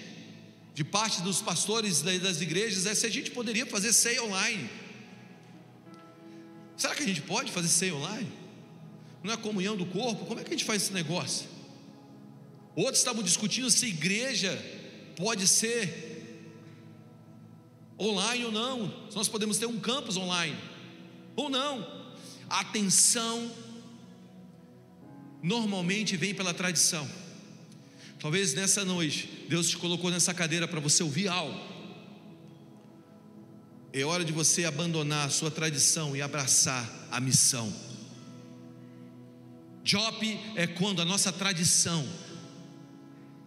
de 0.75 0.85
parte 0.85 1.23
dos 1.23 1.41
pastores 1.41 2.03
das 2.03 2.43
igrejas 2.43 2.85
é 2.85 2.95
se 2.95 3.07
a 3.07 3.11
gente 3.11 3.31
poderia 3.31 3.65
fazer 3.65 3.95
ceia 3.95 4.23
online. 4.23 4.82
Será 6.83 6.97
que 6.97 7.05
a 7.05 7.07
gente 7.07 7.23
pode 7.23 7.53
fazer 7.53 7.68
ceia 7.68 7.95
online? 7.95 8.29
Não 9.23 9.33
é 9.33 9.37
comunhão 9.37 9.77
do 9.77 9.87
corpo? 9.87 10.27
Como 10.27 10.40
é 10.40 10.42
que 10.42 10.49
a 10.49 10.53
gente 10.53 10.64
faz 10.64 10.83
esse 10.83 10.92
negócio? 10.92 11.47
Outros 12.75 12.99
estavam 12.99 13.23
discutindo 13.23 13.71
se 13.71 13.87
igreja 13.87 14.51
pode 15.14 15.47
ser 15.47 16.42
online 17.97 18.47
ou 18.47 18.51
não. 18.51 18.92
Se 19.09 19.14
nós 19.14 19.29
podemos 19.29 19.59
ter 19.59 19.66
um 19.66 19.79
campus 19.79 20.16
online 20.16 20.59
ou 21.37 21.49
não. 21.49 21.87
A 22.51 22.62
atenção 22.62 23.49
normalmente 25.40 26.16
vem 26.16 26.35
pela 26.35 26.53
tradição. 26.53 27.09
Talvez 28.18 28.55
nessa 28.55 28.85
noite 28.85 29.47
Deus 29.49 29.68
te 29.68 29.77
colocou 29.77 30.11
nessa 30.11 30.35
cadeira 30.35 30.66
para 30.66 30.81
você 30.81 31.05
ouvir 31.05 31.29
algo. 31.29 31.72
É 33.92 34.05
hora 34.05 34.24
de 34.24 34.33
você 34.33 34.64
abandonar 34.64 35.26
a 35.26 35.31
sua 35.31 35.50
tradição 35.50 36.16
e 36.16 36.22
abraçar 36.22 36.90
a 37.11 37.20
missão. 37.20 37.70
Job 39.85 40.40
é 40.57 40.66
quando 40.66 41.02
a 41.02 41.05
nossa 41.05 41.31
tradição 41.31 42.09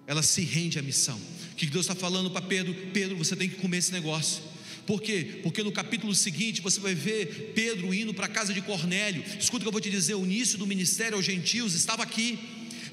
ela 0.06 0.22
se 0.22 0.42
rende 0.42 0.78
à 0.78 0.84
missão. 0.84 1.20
O 1.52 1.56
que 1.56 1.66
Deus 1.66 1.86
está 1.86 1.96
falando 1.96 2.30
para 2.30 2.46
Pedro? 2.46 2.76
Pedro, 2.94 3.18
você 3.18 3.36
tem 3.36 3.50
que 3.50 3.56
comer 3.56 3.78
esse 3.78 3.92
negócio. 3.92 4.44
Por 4.86 5.02
quê? 5.02 5.40
Porque 5.42 5.64
no 5.64 5.72
capítulo 5.72 6.14
seguinte 6.14 6.62
você 6.62 6.80
vai 6.80 6.94
ver 6.94 7.54
Pedro 7.56 7.92
indo 7.92 8.14
para 8.14 8.28
a 8.28 8.30
casa 8.30 8.54
de 8.54 8.62
Cornélio. 8.62 9.24
Escuta 9.40 9.58
o 9.58 9.62
que 9.62 9.68
eu 9.68 9.72
vou 9.72 9.82
te 9.82 9.90
dizer: 9.90 10.14
o 10.14 10.24
início 10.24 10.60
do 10.60 10.68
ministério 10.68 11.16
aos 11.18 11.26
gentios 11.26 11.74
estava 11.74 12.04
aqui 12.04 12.38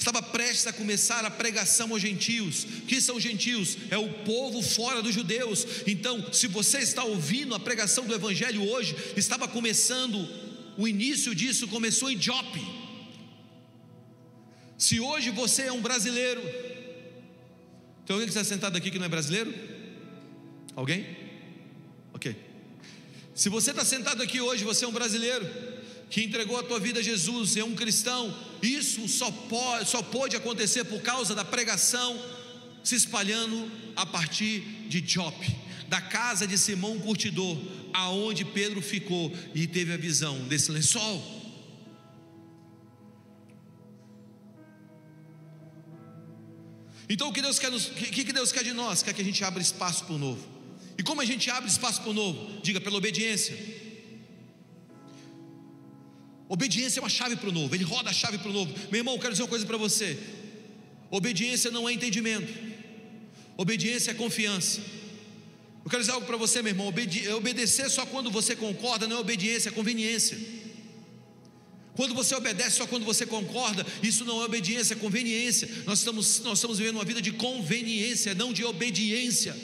estava 0.02 0.20
prestes 0.20 0.66
a 0.66 0.72
começar 0.72 1.24
a 1.24 1.30
pregação 1.30 1.90
aos 1.92 2.02
gentios. 2.02 2.64
O 2.64 2.82
que 2.82 3.00
são 3.00 3.18
gentios? 3.18 3.78
É 3.90 3.96
o 3.96 4.08
povo 4.24 4.60
fora 4.60 5.00
dos 5.00 5.14
judeus. 5.14 5.66
Então, 5.86 6.32
se 6.32 6.46
você 6.46 6.78
está 6.78 7.04
ouvindo 7.04 7.54
a 7.54 7.60
pregação 7.60 8.04
do 8.04 8.14
evangelho 8.14 8.68
hoje, 8.68 8.94
estava 9.16 9.46
começando, 9.48 10.28
o 10.76 10.86
início 10.88 11.34
disso 11.34 11.68
começou 11.68 12.10
em 12.10 12.20
Jope. 12.20 12.60
Se 14.76 14.98
hoje 14.98 15.30
você 15.30 15.62
é 15.62 15.72
um 15.72 15.80
brasileiro, 15.80 16.42
tem 18.04 18.14
alguém 18.14 18.26
que 18.26 18.36
está 18.36 18.44
sentado 18.44 18.76
aqui 18.76 18.90
que 18.90 18.98
não 18.98 19.06
é 19.06 19.08
brasileiro? 19.08 19.54
Alguém? 20.74 21.06
Ok. 22.12 22.36
Se 23.34 23.48
você 23.48 23.70
está 23.70 23.84
sentado 23.84 24.22
aqui 24.22 24.40
hoje, 24.40 24.64
você 24.64 24.84
é 24.84 24.88
um 24.88 24.92
brasileiro 24.92 25.71
que 26.12 26.22
entregou 26.22 26.58
a 26.58 26.62
tua 26.62 26.78
vida 26.78 27.00
a 27.00 27.02
Jesus, 27.02 27.56
é 27.56 27.64
um 27.64 27.74
cristão, 27.74 28.36
isso 28.62 29.08
só 29.08 29.30
pode, 29.30 29.88
só 29.88 30.02
pode 30.02 30.36
acontecer 30.36 30.84
por 30.84 31.00
causa 31.00 31.34
da 31.34 31.42
pregação 31.42 32.22
se 32.84 32.94
espalhando 32.94 33.72
a 33.96 34.04
partir 34.04 34.60
de 34.90 35.02
Jope, 35.02 35.56
da 35.88 36.02
casa 36.02 36.46
de 36.46 36.58
Simão 36.58 36.98
Curtidor, 36.98 37.56
aonde 37.94 38.44
Pedro 38.44 38.82
ficou 38.82 39.32
e 39.54 39.66
teve 39.66 39.90
a 39.90 39.96
visão 39.96 40.38
desse 40.48 40.70
lençol. 40.70 41.40
Então 47.08 47.30
o 47.30 47.32
que 47.32 47.40
Deus 47.40 47.58
quer, 47.58 47.70
nos, 47.70 47.86
que, 47.86 48.22
que 48.22 48.32
Deus 48.34 48.52
quer 48.52 48.64
de 48.64 48.74
nós? 48.74 49.02
Quer 49.02 49.14
que 49.14 49.22
a 49.22 49.24
gente 49.24 49.42
abra 49.42 49.62
espaço 49.62 50.04
para 50.04 50.14
o 50.14 50.18
novo. 50.18 50.46
E 50.98 51.02
como 51.02 51.22
a 51.22 51.24
gente 51.24 51.50
abre 51.50 51.70
espaço 51.70 52.02
para 52.02 52.10
o 52.10 52.14
novo? 52.14 52.60
Diga 52.60 52.82
pela 52.82 52.98
obediência. 52.98 53.81
Obediência 56.52 57.00
é 57.00 57.02
uma 57.02 57.08
chave 57.08 57.34
para 57.34 57.48
o 57.48 57.52
novo, 57.52 57.74
ele 57.74 57.82
roda 57.82 58.10
a 58.10 58.12
chave 58.12 58.36
para 58.36 58.50
o 58.50 58.52
novo. 58.52 58.70
Meu 58.90 59.00
irmão, 59.00 59.14
eu 59.14 59.18
quero 59.18 59.32
dizer 59.32 59.42
uma 59.42 59.48
coisa 59.48 59.64
para 59.64 59.78
você: 59.78 60.18
obediência 61.10 61.70
não 61.70 61.88
é 61.88 61.94
entendimento, 61.94 62.52
obediência 63.56 64.10
é 64.10 64.14
confiança. 64.14 64.82
Eu 65.82 65.90
quero 65.90 66.02
dizer 66.02 66.12
algo 66.12 66.26
para 66.26 66.36
você, 66.36 66.60
meu 66.60 66.72
irmão: 66.72 66.88
obede 66.88 67.26
obedecer 67.30 67.88
só 67.88 68.04
quando 68.04 68.30
você 68.30 68.54
concorda 68.54 69.08
não 69.08 69.16
é 69.16 69.20
obediência, 69.20 69.70
é 69.70 69.72
conveniência. 69.72 70.38
Quando 71.96 72.14
você 72.14 72.34
obedece 72.34 72.76
só 72.76 72.86
quando 72.86 73.06
você 73.06 73.24
concorda, 73.24 73.86
isso 74.02 74.22
não 74.26 74.42
é 74.42 74.44
obediência, 74.44 74.92
é 74.92 74.96
conveniência. 74.96 75.66
Nós 75.86 76.00
estamos, 76.00 76.40
nós 76.40 76.58
estamos 76.58 76.76
vivendo 76.76 76.96
uma 76.96 77.04
vida 77.04 77.22
de 77.22 77.32
conveniência, 77.32 78.34
não 78.34 78.52
de 78.52 78.62
obediência. 78.62 79.56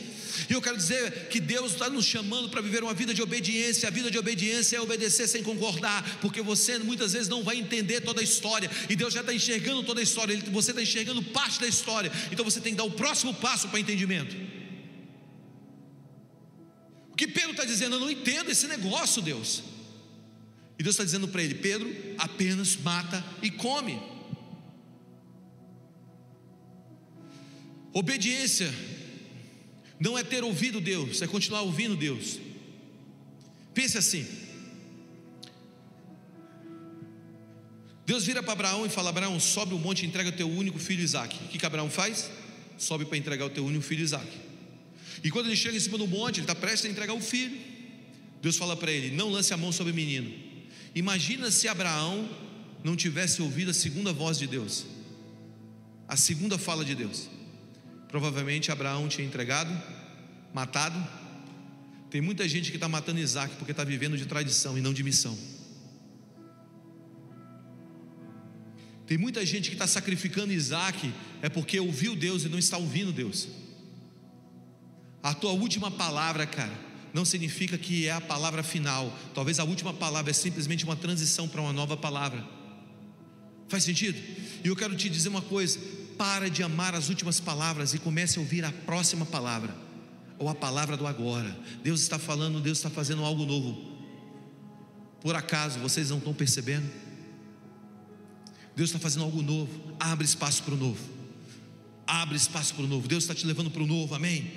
E 0.48 0.53
eu 0.53 0.61
quero 0.61 0.77
dizer 0.77 1.29
que 1.29 1.40
Deus 1.40 1.72
está 1.72 1.88
nos 1.88 2.05
chamando 2.05 2.48
para 2.48 2.61
viver 2.61 2.83
uma 2.83 2.94
vida 2.94 3.14
de 3.14 3.22
obediência. 3.22 3.88
A 3.88 3.90
vida 3.90 4.11
de 4.11 4.18
obediência 4.18 4.77
é 4.77 4.81
obedecer 4.81 5.27
sem 5.27 5.42
concordar, 5.42 6.18
porque 6.20 6.42
você 6.42 6.79
muitas 6.79 7.12
vezes 7.12 7.29
não 7.29 7.42
vai 7.42 7.57
entender 7.57 8.01
toda 8.01 8.20
a 8.20 8.24
história, 8.24 8.70
e 8.88 8.96
Deus 8.96 9.14
já 9.14 9.20
está 9.20 9.33
enxergando 9.33 9.83
toda 9.83 10.01
a 10.01 10.03
história, 10.03 10.37
você 10.51 10.70
está 10.70 10.83
enxergando 10.83 11.22
parte 11.22 11.61
da 11.61 11.66
história, 11.66 12.11
então 12.31 12.44
você 12.44 12.61
tem 12.61 12.72
que 12.72 12.79
dar 12.79 12.85
o 12.85 12.90
próximo 12.90 13.35
passo 13.35 13.68
para 13.68 13.81
entendimento. 13.81 14.37
O 17.11 17.16
que 17.16 17.27
Pedro 17.27 17.53
está 17.53 17.64
dizendo, 17.64 17.96
eu 17.96 18.01
não 18.01 18.11
entendo 18.11 18.51
esse 18.51 18.66
negócio, 18.66 19.20
Deus. 19.20 19.62
E 20.79 20.83
Deus 20.83 20.94
está 20.94 21.05
dizendo 21.05 21.27
para 21.27 21.42
ele: 21.42 21.57
Pedro, 21.57 21.92
apenas 22.16 22.77
mata 22.77 23.24
e 23.42 23.51
come. 23.51 24.01
Obediência 27.92 28.72
não 30.01 30.17
é 30.17 30.23
ter 30.23 30.45
ouvido 30.45 30.81
Deus, 30.81 31.23
é 31.23 31.27
continuar 31.27 31.63
ouvindo 31.63 31.97
Deus. 31.97 32.39
Pense 33.75 33.99
assim: 33.99 34.27
Deus 38.07 38.25
vira 38.25 38.43
para 38.43 38.53
Abraão 38.53 38.87
e 38.87 38.89
fala: 38.89 39.11
Abraão, 39.11 39.39
sobe 39.39 39.75
o 39.75 39.79
monte 39.79 40.05
e 40.05 40.07
entrega 40.07 40.31
o 40.31 40.33
teu 40.33 40.49
único 40.49 40.79
filho 40.79 41.03
Isaac. 41.03 41.37
O 41.45 41.49
que, 41.49 41.59
que 41.59 41.67
Abraão 41.67 41.91
faz? 41.91 42.31
Sobe 42.77 43.05
para 43.05 43.19
entregar 43.19 43.45
o 43.45 43.51
teu 43.51 43.65
único 43.65 43.85
filho 43.85 44.03
Isaac. 44.03 44.27
E 45.23 45.31
quando 45.31 45.47
ele 45.47 45.57
chega 45.57 45.77
em 45.77 45.81
cima 45.81 45.99
do 45.99 46.07
monte, 46.07 46.37
ele 46.37 46.45
está 46.45 46.55
prestes 46.55 46.89
a 46.89 46.93
entregar 46.93 47.13
o 47.13 47.21
filho. 47.21 47.59
Deus 48.41 48.57
fala 48.57 48.77
para 48.77 48.91
ele: 48.91 49.15
Não 49.15 49.31
lance 49.31 49.53
a 49.53 49.57
mão 49.57 49.73
sobre 49.73 49.93
o 49.93 49.95
menino. 49.95 50.33
Imagina 50.95 51.51
se 51.51 51.69
Abraão 51.69 52.29
não 52.83 52.97
tivesse 52.97 53.43
ouvido 53.43 53.73
a 53.73 53.75
segunda 53.75 54.13
voz 54.13 54.39
de 54.39 54.47
Deus, 54.47 54.87
a 56.07 56.17
segunda 56.17 56.57
fala 56.57 56.85
de 56.85 56.95
Deus. 56.95 57.29
Provavelmente 58.09 58.73
Abraão 58.73 59.07
tinha 59.09 59.27
entregado, 59.27 59.71
matado. 60.53 60.99
Tem 62.11 62.21
muita 62.21 62.49
gente 62.49 62.71
que 62.71 62.77
está 62.77 62.88
matando 62.88 63.21
Isaac 63.21 63.55
porque 63.57 63.73
está 63.73 63.85
vivendo 63.85 64.16
de 64.16 64.27
tradição 64.27 64.79
e 64.79 64.81
não 64.81 64.94
de 64.94 65.03
missão. 65.03 65.38
Tem 69.07 69.16
muita 69.16 69.44
gente 69.44 69.71
que 69.71 69.75
está 69.75 69.87
sacrificando 69.87 70.53
Isaac 70.53 71.12
é 71.40 71.49
porque 71.49 71.81
ouviu 71.81 72.14
Deus 72.14 72.44
e 72.44 72.49
não 72.49 72.59
está 72.59 72.77
ouvindo 72.77 73.12
Deus. 73.12 73.49
A 75.23 75.35
tua 75.35 75.53
última 75.53 75.90
palavra, 75.90 76.47
cara, 76.47 76.73
não 77.12 77.25
significa 77.25 77.77
que 77.79 78.07
é 78.07 78.12
a 78.12 78.21
palavra 78.21 78.62
final. 78.62 79.16
Talvez 79.35 79.59
a 79.59 79.64
última 79.64 79.92
palavra 79.94 80.31
é 80.31 80.35
simplesmente 80.35 80.85
uma 80.85 80.97
transição 80.97 81.49
para 81.49 81.61
uma 81.61 81.73
nova 81.73 81.97
palavra. 81.97 82.47
Faz 83.68 83.85
sentido? 83.85 84.18
E 84.64 84.68
eu 84.68 84.77
quero 84.77 84.94
te 84.94 85.09
dizer 85.09 85.29
uma 85.29 85.42
coisa: 85.42 85.79
para 86.19 86.51
de 86.51 86.63
amar 86.63 86.95
as 86.95 87.09
últimas 87.09 87.39
palavras 87.39 87.95
e 87.95 87.99
comece 87.99 88.39
a 88.39 88.43
ouvir 88.43 88.65
a 88.65 88.73
próxima 88.73 89.25
palavra, 89.25 89.75
ou 90.39 90.49
a 90.49 90.55
palavra 90.55 90.97
do 90.97 91.07
agora. 91.07 91.57
Deus 91.83 92.01
está 92.01 92.19
falando, 92.19 92.61
Deus 92.61 92.79
está 92.79 92.91
fazendo 92.91 93.25
algo 93.25 93.47
novo. 93.47 93.97
Por 95.21 95.35
acaso 95.37 95.79
vocês 95.79 96.11
não 96.11 96.19
estão 96.19 96.35
percebendo? 96.35 96.89
Deus 98.77 98.91
está 98.91 98.99
fazendo 98.99 99.25
algo 99.25 99.43
novo. 99.43 99.71
Abre 99.99 100.25
espaço 100.25 100.63
para 100.63 100.75
o 100.75 100.77
novo. 100.77 101.01
Abre 102.07 102.37
espaço 102.37 102.75
para 102.75 102.85
o 102.85 102.87
novo. 102.87 103.09
Deus 103.09 103.25
está 103.25 103.35
te 103.35 103.47
levando 103.47 103.71
para 103.71 103.83
o 103.83 103.87
novo, 103.87 104.15
amém? 104.15 104.53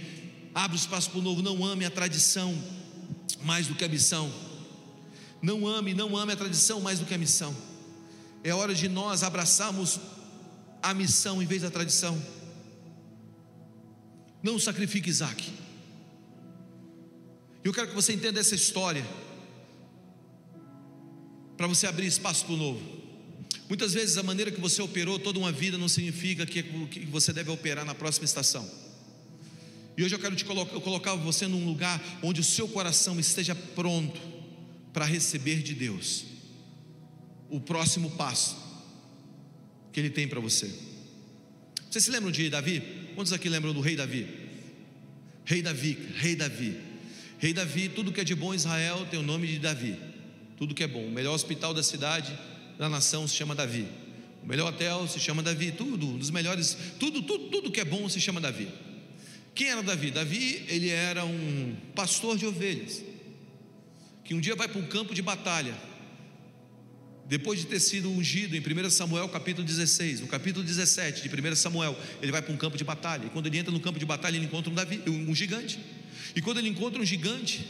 Abre 0.54 0.78
espaço 0.78 1.10
para 1.10 1.20
o 1.20 1.22
novo. 1.24 1.42
Não 1.42 1.66
ame 1.66 1.86
a 1.86 1.90
tradição 1.90 2.56
mais 3.44 3.68
do 3.68 3.76
que 3.76 3.84
a 3.84 3.88
missão. 3.88 4.32
Não 5.42 5.68
ame, 5.68 5.94
não 5.94 6.16
ame 6.16 6.34
a 6.34 6.36
tradição 6.36 6.80
mais 6.82 7.00
do 7.00 7.06
que 7.06 7.14
a 7.14 7.18
missão. 7.18 7.56
É 8.44 8.54
hora 8.54 8.76
de 8.76 8.88
nós 8.88 9.24
abraçarmos 9.24 10.00
a 10.82 10.94
missão 10.94 11.42
em 11.42 11.46
vez 11.46 11.62
da 11.62 11.70
tradição. 11.70 12.22
Não 14.42 14.58
sacrifique 14.58 15.10
Isaac. 15.10 15.52
Eu 17.64 17.72
quero 17.72 17.90
que 17.90 17.96
você 17.96 18.14
entenda 18.14 18.40
essa 18.40 18.56
história, 18.56 19.06
para 21.56 21.68
você 21.68 21.86
abrir 21.86 22.08
espaço 22.08 22.46
para 22.46 22.56
o 22.56 22.58
novo. 22.58 23.02
Muitas 23.70 23.94
vezes 23.94 24.18
a 24.18 24.24
maneira 24.24 24.52
que 24.52 24.60
você 24.60 24.82
operou 24.82 25.20
toda 25.20 25.38
uma 25.38 25.52
vida 25.52 25.78
não 25.78 25.88
significa 25.88 26.46
que, 26.46 26.64
você 27.12 27.32
deve 27.32 27.52
operar 27.52 27.86
na 27.86 27.94
próxima 27.94 28.26
estação. 28.26 28.68
E 29.96 30.04
hoje 30.04 30.16
eu 30.16 30.20
quero 30.20 30.36
te 30.36 30.44
colocar, 30.44 30.74
eu 30.74 30.82
colocar 30.82 31.14
você 31.16 31.48
num 31.48 31.66
lugar 31.66 32.02
onde 32.24 32.42
o 32.42 32.44
seu 32.44 32.68
coração 32.68 33.20
esteja 33.20 33.54
pronto 33.54 34.20
para 34.92 35.06
receber 35.06 35.62
de 35.62 35.76
Deus 35.76 36.26
o 37.50 37.60
próximo 37.60 38.10
passo 38.12 38.71
que 39.92 40.00
ele 40.00 40.10
tem 40.10 40.28
para 40.28 40.40
você. 40.40 40.70
Vocês 41.90 42.06
se 42.06 42.12
lembram 42.12 42.32
de 42.32 42.50
Davi? 42.50 42.82
Quantos 43.16 43.34
aqui 43.34 43.50
lembram 43.50 43.74
do 43.74 43.82
rei 43.82 43.96
Davi? 43.96 44.28
Rei 45.44 45.62
Davi, 45.62 45.98
rei 46.16 46.36
Davi. 46.36 46.78
Rei 47.38 47.54
Davi, 47.54 47.90
tudo 47.90 48.12
que 48.12 48.22
é 48.22 48.24
de 48.24 48.36
bom 48.36 48.54
em 48.54 48.56
Israel 48.56 49.06
tem 49.10 49.20
o 49.20 49.24
nome 49.24 49.48
de 49.48 49.60
Davi. 49.60 49.98
Tudo 50.58 50.74
que 50.74 50.84
é 50.84 50.88
bom. 50.88 51.06
O 51.06 51.12
melhor 51.12 51.34
hospital 51.34 51.74
da 51.74 51.84
cidade, 51.84 52.32
da 52.78 52.88
nação 52.88 53.28
se 53.28 53.36
chama 53.36 53.54
Davi. 53.54 53.88
O 54.44 54.48
melhor 54.48 54.70
hotel 54.70 55.08
se 55.08 55.20
chama 55.20 55.44
Davi. 55.44 55.72
Tudo, 55.72 56.08
um 56.08 56.18
dos 56.18 56.30
melhores, 56.30 56.78
tudo, 57.00 57.22
tudo, 57.22 57.50
tudo 57.50 57.72
que 57.72 57.82
é 57.82 57.86
bom 57.86 58.08
se 58.08 58.22
chama 58.22 58.40
Davi. 58.40 58.70
Quem 59.54 59.68
era 59.68 59.84
Davi? 59.84 60.12
Davi, 60.12 60.64
ele 60.70 60.90
era 60.90 61.26
um 61.26 61.76
pastor 61.94 62.38
de 62.38 62.46
ovelhas. 62.46 63.04
Que 64.24 64.34
um 64.34 64.40
dia 64.40 64.56
vai 64.56 64.68
para 64.68 64.80
um 64.80 64.86
campo 64.86 65.14
de 65.14 65.22
batalha 65.22 65.76
depois 67.32 67.62
de 67.62 67.66
ter 67.66 67.80
sido 67.80 68.12
ungido 68.12 68.58
em 68.58 68.60
1 68.60 68.90
Samuel 68.90 69.30
capítulo 69.30 69.66
16, 69.66 70.20
no 70.20 70.28
capítulo 70.28 70.66
17 70.66 71.30
de 71.30 71.30
1 71.34 71.56
Samuel, 71.56 71.98
ele 72.22 72.30
vai 72.30 72.42
para 72.42 72.54
um 72.54 72.58
campo 72.58 72.78
de 72.78 72.84
batalha. 72.84 73.26
E 73.26 73.30
quando 73.30 73.48
ele 73.48 73.58
entra 73.58 73.72
no 73.72 73.80
campo 73.80 73.98
de 73.98 74.06
batalha, 74.06 74.36
ele 74.36 74.48
encontra 74.48 74.70
um, 74.70 74.76
Davi, 74.76 75.02
um 75.08 75.34
gigante. 75.34 75.80
E 76.36 76.42
quando 76.42 76.58
ele 76.58 76.68
encontra 76.68 77.02
um 77.02 77.06
gigante, 77.06 77.66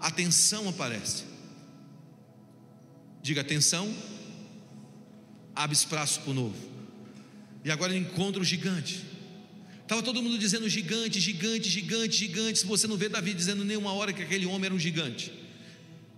a 0.00 0.10
tensão 0.10 0.70
aparece. 0.70 1.24
Diga 3.22 3.42
atenção, 3.42 3.94
abre 5.54 5.76
espaço 5.76 6.20
para 6.20 6.30
o 6.30 6.34
novo. 6.34 6.56
E 7.62 7.70
agora 7.70 7.94
ele 7.94 8.06
encontra 8.06 8.40
o 8.40 8.44
gigante. 8.44 9.04
Estava 9.82 10.02
todo 10.02 10.22
mundo 10.22 10.38
dizendo 10.38 10.66
gigante, 10.66 11.20
gigante, 11.20 11.68
gigante, 11.68 12.16
gigante. 12.16 12.60
Se 12.60 12.64
você 12.66 12.86
não 12.86 12.96
vê 12.96 13.10
Davi 13.10 13.34
dizendo 13.34 13.66
nenhuma 13.66 13.92
hora 13.92 14.14
que 14.14 14.22
aquele 14.22 14.46
homem 14.46 14.64
era 14.64 14.74
um 14.74 14.78
gigante, 14.78 15.30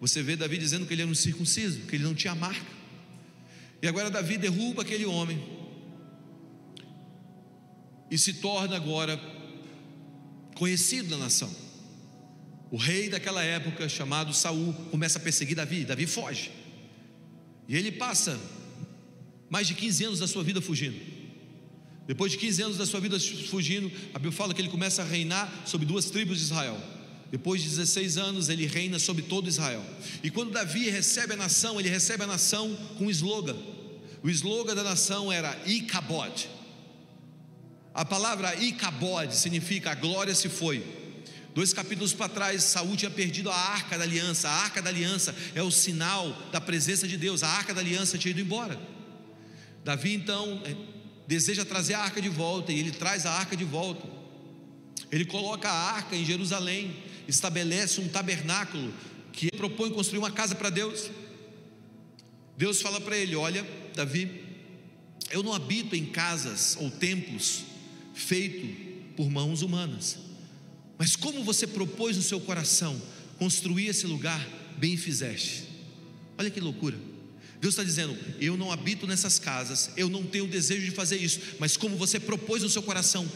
você 0.01 0.23
vê 0.23 0.37
Davi 0.37 0.57
dizendo 0.57 0.87
que 0.87 0.95
ele 0.95 1.03
era 1.03 1.11
um 1.11 1.17
circunciso, 1.17 1.81
que 1.81 1.97
ele 1.97 2.05
não 2.05 2.15
tinha 2.15 2.33
marca. 2.33 2.76
E 3.83 3.89
agora 3.89 4.11
Davi 4.11 4.39
derruba 4.39 4.83
aquele 4.83 5.05
homem 5.05 5.43
e 8.11 8.17
se 8.17 8.35
torna 8.35 8.77
agora 8.77 9.21
conhecido 10.55 11.11
na 11.11 11.25
nação. 11.25 11.55
O 12.71 12.77
rei 12.77 13.09
daquela 13.09 13.43
época, 13.43 13.89
chamado 13.89 14.33
Saul, 14.33 14.73
começa 14.91 15.19
a 15.19 15.23
perseguir 15.23 15.57
Davi. 15.57 15.85
Davi 15.85 16.07
foge. 16.07 16.51
E 17.69 17.77
ele 17.77 17.93
passa 17.93 18.39
mais 19.49 19.67
de 19.67 19.75
15 19.75 20.05
anos 20.05 20.19
da 20.19 20.27
sua 20.27 20.43
vida 20.43 20.61
fugindo. 20.61 20.99
Depois 22.07 22.33
de 22.33 22.39
15 22.39 22.63
anos 22.63 22.77
da 22.77 22.87
sua 22.87 23.01
vida 23.01 23.19
fugindo, 23.19 23.91
a 24.15 24.19
Bíblia 24.19 24.33
fala 24.33 24.55
que 24.55 24.61
ele 24.61 24.69
começa 24.69 25.03
a 25.03 25.05
reinar 25.05 25.53
sobre 25.67 25.87
duas 25.87 26.09
tribos 26.11 26.39
de 26.39 26.45
Israel. 26.45 26.81
Depois 27.31 27.61
de 27.63 27.69
16 27.69 28.19
anos, 28.19 28.49
ele 28.49 28.67
reina 28.67 28.99
sobre 28.99 29.23
todo 29.23 29.49
Israel. 29.49 29.85
E 30.23 30.31
quando 30.31 30.53
Davi 30.53 30.89
recebe 30.89 31.33
a 31.33 31.37
nação, 31.37 31.79
ele 31.81 31.89
recebe 31.89 32.23
a 32.23 32.27
nação 32.27 32.77
com 32.97 33.07
um 33.07 33.11
slogan. 33.11 33.57
O 34.23 34.31
slogan 34.31 34.75
da 34.75 34.85
nação 34.85 35.33
era 35.33 35.57
Icabod. 35.67 36.49
A 37.93 38.05
palavra 38.05 38.55
Icabod 38.55 39.35
significa 39.35 39.91
a 39.91 39.95
glória 39.95 40.35
se 40.35 40.49
foi. 40.49 40.85
Dois 41.55 41.73
capítulos 41.73 42.13
para 42.13 42.29
trás, 42.29 42.63
Saúl 42.65 42.97
tinha 42.97 43.11
perdido 43.11 43.51
a 43.51 43.57
arca 43.57 43.97
da 43.97 44.05
aliança. 44.05 44.49
A 44.49 44.53
arca 44.53 44.83
da 44.83 44.91
aliança 44.91 45.35
é 45.55 45.63
o 45.63 45.71
sinal 45.71 46.31
da 46.53 46.61
presença 46.61 47.09
de 47.09 47.17
Deus. 47.17 47.43
A 47.43 47.49
arca 47.49 47.73
da 47.73 47.81
aliança 47.81 48.19
tinha 48.19 48.31
ido 48.31 48.41
embora. 48.41 48.79
Davi 49.83 50.13
então 50.13 50.61
é, 50.65 50.77
deseja 51.27 51.65
trazer 51.65 51.95
a 51.95 52.01
arca 52.01 52.21
de 52.21 52.29
volta 52.29 52.73
e 52.73 52.79
ele 52.79 52.91
traz 52.91 53.25
a 53.25 53.33
arca 53.33 53.57
de 53.57 53.65
volta. 53.65 54.07
Ele 55.11 55.25
coloca 55.25 55.69
a 55.69 55.93
arca 55.93 56.15
em 56.15 56.25
Jerusalém 56.25 56.95
estabelece 57.29 58.01
um 58.01 58.09
tabernáculo 58.09 58.93
que 59.33 59.51
propõe 59.51 59.91
construir 59.91 60.19
uma 60.19 60.31
casa 60.31 60.55
para 60.55 60.71
Deus. 60.71 61.11
Deus 62.57 62.81
fala 62.81 63.01
para 63.01 63.17
ele: 63.17 63.37
Olha, 63.37 63.67
Davi, 63.95 64.43
eu 65.31 65.43
não 65.43 65.53
habito 65.53 65.95
em 65.95 66.07
casas 66.07 66.77
ou 66.81 66.91
templos 66.91 67.65
feitos 68.15 68.71
por 69.17 69.31
mãos 69.31 69.63
humanas, 69.63 70.19
mas 70.99 71.17
como 71.17 71.45
você 71.45 71.67
propôs 71.67 72.17
no 72.17 72.23
seu 72.23 72.41
coração 72.41 73.01
construir 73.39 73.89
esse 73.89 74.07
lugar, 74.07 74.47
bem 74.79 74.97
fizeste. 74.97 75.65
Olha 76.39 76.51
que 76.51 76.61
loucura. 76.61 76.97
Deus 77.61 77.75
está 77.75 77.85
dizendo: 77.85 78.17
Eu 78.41 78.57
não 78.57 78.71
habito 78.71 79.07
nessas 79.07 79.39
casas, 79.39 79.91
eu 79.97 80.09
não 80.09 80.25
tenho 80.25 80.47
desejo 80.47 80.85
de 80.85 80.91
fazer 80.91 81.17
isso, 81.17 81.41
mas 81.59 81.77
como 81.77 81.97
você 81.97 82.21
propôs 82.21 82.63
no 82.63 82.69
seu 82.69 82.83
coração, 82.83 83.31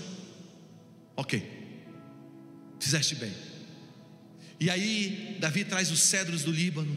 ok, 1.17 1.43
fizeste 2.79 3.15
bem. 3.15 3.50
E 4.61 4.69
aí, 4.69 5.39
Davi 5.41 5.65
traz 5.65 5.91
os 5.91 6.01
cedros 6.01 6.45
do 6.45 6.53
Líbano. 6.53 6.97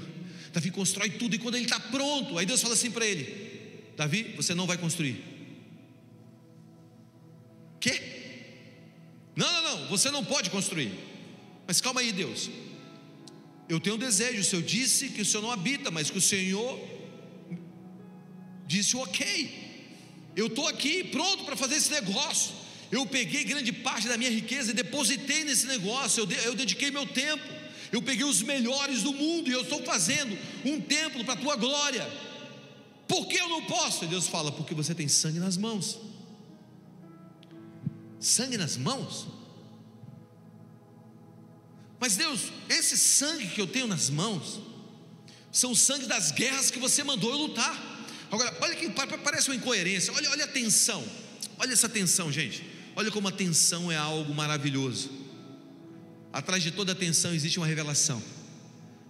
Davi 0.51 0.69
constrói 0.69 1.09
tudo. 1.11 1.33
E 1.35 1.39
quando 1.39 1.55
ele 1.55 1.63
está 1.63 1.79
pronto, 1.79 2.37
aí 2.37 2.45
Deus 2.45 2.61
fala 2.61 2.73
assim 2.73 2.91
para 2.91 3.05
ele: 3.05 3.81
Davi, 3.95 4.33
você 4.35 4.53
não 4.53 4.67
vai 4.67 4.77
construir. 4.77 5.23
Quê? 7.79 8.01
Não, 9.35 9.51
não, 9.51 9.63
não. 9.63 9.87
você 9.87 10.11
não 10.11 10.23
pode 10.23 10.49
construir. 10.49 10.91
Mas 11.65 11.79
calma 11.79 12.01
aí, 12.01 12.11
Deus. 12.11 12.49
Eu 13.67 13.79
tenho 13.79 13.95
um 13.95 13.99
desejo, 13.99 14.41
o 14.41 14.43
Senhor 14.43 14.61
disse 14.61 15.09
que 15.09 15.21
o 15.21 15.25
Senhor 15.25 15.41
não 15.41 15.51
habita, 15.51 15.89
mas 15.89 16.09
que 16.09 16.17
o 16.17 16.21
Senhor 16.21 16.79
disse 18.67 18.95
ok. 18.97 19.63
Eu 20.35 20.47
estou 20.47 20.67
aqui 20.67 21.03
pronto 21.05 21.45
para 21.45 21.55
fazer 21.55 21.75
esse 21.75 21.91
negócio. 21.91 22.62
Eu 22.93 23.07
peguei 23.07 23.43
grande 23.43 23.71
parte 23.71 24.07
da 24.07 24.15
minha 24.15 24.29
riqueza 24.29 24.69
e 24.69 24.73
depositei 24.75 25.43
nesse 25.43 25.65
negócio. 25.65 26.21
Eu, 26.21 26.25
de, 26.27 26.35
eu 26.45 26.53
dediquei 26.53 26.91
meu 26.91 27.07
tempo. 27.07 27.43
Eu 27.91 28.03
peguei 28.03 28.23
os 28.23 28.43
melhores 28.43 29.01
do 29.01 29.11
mundo 29.11 29.49
e 29.49 29.51
eu 29.51 29.61
estou 29.61 29.81
fazendo 29.83 30.37
um 30.63 30.79
templo 30.79 31.25
para 31.25 31.33
a 31.33 31.37
tua 31.37 31.55
glória. 31.55 32.07
Por 33.07 33.27
que 33.27 33.35
eu 33.35 33.49
não 33.49 33.63
posso? 33.65 34.05
E 34.05 34.07
Deus 34.07 34.27
fala: 34.27 34.51
porque 34.51 34.75
você 34.75 34.93
tem 34.93 35.07
sangue 35.07 35.39
nas 35.39 35.57
mãos. 35.57 35.97
Sangue 38.19 38.59
nas 38.59 38.77
mãos? 38.77 39.25
Mas 41.99 42.15
Deus, 42.15 42.51
esse 42.69 42.95
sangue 42.95 43.47
que 43.47 43.59
eu 43.59 43.65
tenho 43.65 43.87
nas 43.87 44.11
mãos, 44.11 44.61
são 45.51 45.71
o 45.71 45.75
sangue 45.75 46.05
das 46.05 46.31
guerras 46.31 46.69
que 46.69 46.77
você 46.77 47.03
mandou 47.03 47.31
eu 47.31 47.37
lutar. 47.37 47.75
Agora, 48.29 48.55
olha 48.61 48.75
que 48.75 48.87
parece 49.23 49.49
uma 49.49 49.55
incoerência, 49.55 50.13
olha, 50.13 50.29
olha 50.29 50.45
a 50.45 50.47
tensão, 50.47 51.03
olha 51.57 51.73
essa 51.73 51.89
tensão, 51.89 52.31
gente. 52.31 52.72
Olha 52.95 53.11
como 53.11 53.27
a 53.27 53.31
tensão 53.31 53.91
é 53.91 53.97
algo 53.97 54.33
maravilhoso. 54.33 55.09
Atrás 56.31 56.63
de 56.63 56.71
toda 56.71 56.95
tensão 56.95 57.33
existe 57.33 57.59
uma 57.59 57.67
revelação, 57.67 58.21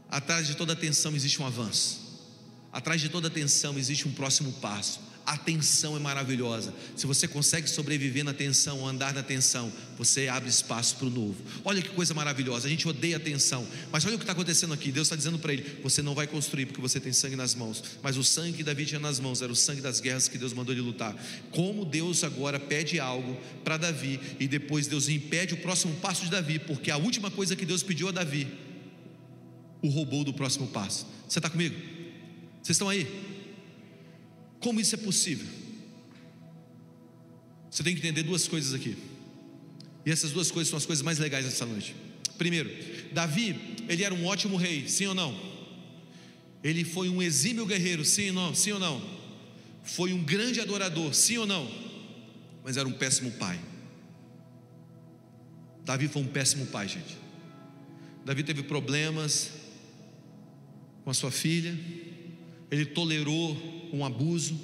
atrás 0.09 0.45
de 0.47 0.55
toda 0.55 0.75
tensão 0.75 1.15
existe 1.15 1.41
um 1.41 1.45
avanço, 1.45 2.01
atrás 2.71 2.99
de 2.99 3.07
toda 3.07 3.29
tensão 3.29 3.77
existe 3.77 4.07
um 4.07 4.11
próximo 4.11 4.51
passo 4.53 5.12
a 5.25 5.37
tensão 5.37 5.95
é 5.95 5.99
maravilhosa. 5.99 6.73
Se 6.95 7.07
você 7.07 7.27
consegue 7.27 7.69
sobreviver 7.69 8.23
na 8.23 8.33
tensão, 8.33 8.85
andar 8.85 9.13
na 9.13 9.23
tensão, 9.23 9.71
você 9.97 10.27
abre 10.27 10.49
espaço 10.49 10.97
para 10.97 11.07
o 11.07 11.09
novo. 11.09 11.35
Olha 11.63 11.81
que 11.81 11.89
coisa 11.89 12.13
maravilhosa. 12.13 12.67
A 12.67 12.69
gente 12.69 12.87
odeia 12.87 13.17
a 13.17 13.19
tensão, 13.19 13.65
mas 13.91 14.05
olha 14.05 14.15
o 14.15 14.17
que 14.17 14.23
está 14.23 14.33
acontecendo 14.33 14.73
aqui. 14.73 14.91
Deus 14.91 15.07
está 15.07 15.15
dizendo 15.15 15.39
para 15.39 15.53
ele: 15.53 15.79
você 15.81 16.01
não 16.01 16.13
vai 16.13 16.27
construir 16.27 16.65
porque 16.65 16.81
você 16.81 16.99
tem 16.99 17.13
sangue 17.13 17.35
nas 17.35 17.55
mãos. 17.55 17.83
Mas 18.01 18.17
o 18.17 18.23
sangue 18.23 18.57
que 18.57 18.63
Davi 18.63 18.85
tinha 18.85 18.99
nas 18.99 19.19
mãos 19.19 19.41
era 19.41 19.51
o 19.51 19.55
sangue 19.55 19.81
das 19.81 19.99
guerras 19.99 20.27
que 20.27 20.37
Deus 20.37 20.53
mandou 20.53 20.73
ele 20.73 20.81
lutar. 20.81 21.15
Como 21.51 21.85
Deus 21.85 22.23
agora 22.23 22.59
pede 22.59 22.99
algo 22.99 23.37
para 23.63 23.77
Davi 23.77 24.19
e 24.39 24.47
depois 24.47 24.87
Deus 24.87 25.07
impede 25.07 25.53
o 25.53 25.57
próximo 25.57 25.95
passo 25.95 26.25
de 26.25 26.31
Davi, 26.31 26.59
porque 26.59 26.91
a 26.91 26.97
última 26.97 27.31
coisa 27.31 27.55
que 27.55 27.65
Deus 27.65 27.81
pediu 27.81 28.09
a 28.09 28.11
Davi 28.11 28.47
o 29.81 29.89
roubou 29.89 30.23
do 30.23 30.33
próximo 30.33 30.67
passo. 30.67 31.05
Você 31.27 31.39
está 31.39 31.49
comigo? 31.49 31.75
Vocês 32.61 32.75
estão 32.75 32.87
aí? 32.87 33.32
Como 34.63 34.79
isso 34.79 34.95
é 34.95 34.97
possível? 34.97 35.45
Você 37.69 37.83
tem 37.83 37.93
que 37.93 37.99
entender 37.99 38.23
duas 38.23 38.47
coisas 38.47 38.73
aqui. 38.73 38.95
E 40.05 40.11
essas 40.11 40.31
duas 40.31 40.49
coisas 40.49 40.69
são 40.69 40.77
as 40.77 40.85
coisas 40.85 41.03
mais 41.03 41.19
legais 41.19 41.43
dessa 41.45 41.65
noite. 41.65 41.93
Primeiro, 42.37 42.71
Davi, 43.11 43.59
ele 43.89 44.03
era 44.03 44.13
um 44.13 44.25
ótimo 44.25 44.55
rei, 44.55 44.87
sim 44.87 45.05
ou 45.05 45.13
não? 45.13 45.37
Ele 46.63 46.85
foi 46.85 47.09
um 47.09 47.21
exímio 47.21 47.65
guerreiro, 47.65 48.05
sim 48.05 48.29
ou 48.29 48.33
não? 48.33 48.55
Sim 48.55 48.71
ou 48.71 48.79
não? 48.79 49.01
Foi 49.83 50.13
um 50.13 50.23
grande 50.23 50.61
adorador, 50.61 51.13
sim 51.13 51.37
ou 51.37 51.45
não? 51.45 51.69
Mas 52.63 52.77
era 52.77 52.87
um 52.87 52.93
péssimo 52.93 53.31
pai. 53.31 53.59
Davi 55.83 56.07
foi 56.07 56.21
um 56.21 56.27
péssimo 56.27 56.65
pai, 56.67 56.87
gente. 56.87 57.17
Davi 58.25 58.43
teve 58.43 58.63
problemas 58.63 59.51
com 61.03 61.09
a 61.09 61.13
sua 61.13 61.31
filha, 61.31 61.77
ele 62.73 62.85
tolerou 62.85 63.55
um 63.93 64.03
abuso. 64.03 64.59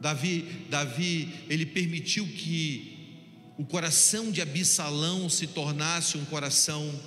Davi, 0.00 0.48
Davi, 0.70 1.28
ele 1.48 1.66
permitiu 1.66 2.26
que 2.26 2.96
o 3.58 3.64
coração 3.66 4.30
de 4.32 4.40
Absalão 4.40 5.28
se 5.28 5.46
tornasse 5.48 6.16
um 6.16 6.24
coração 6.24 6.98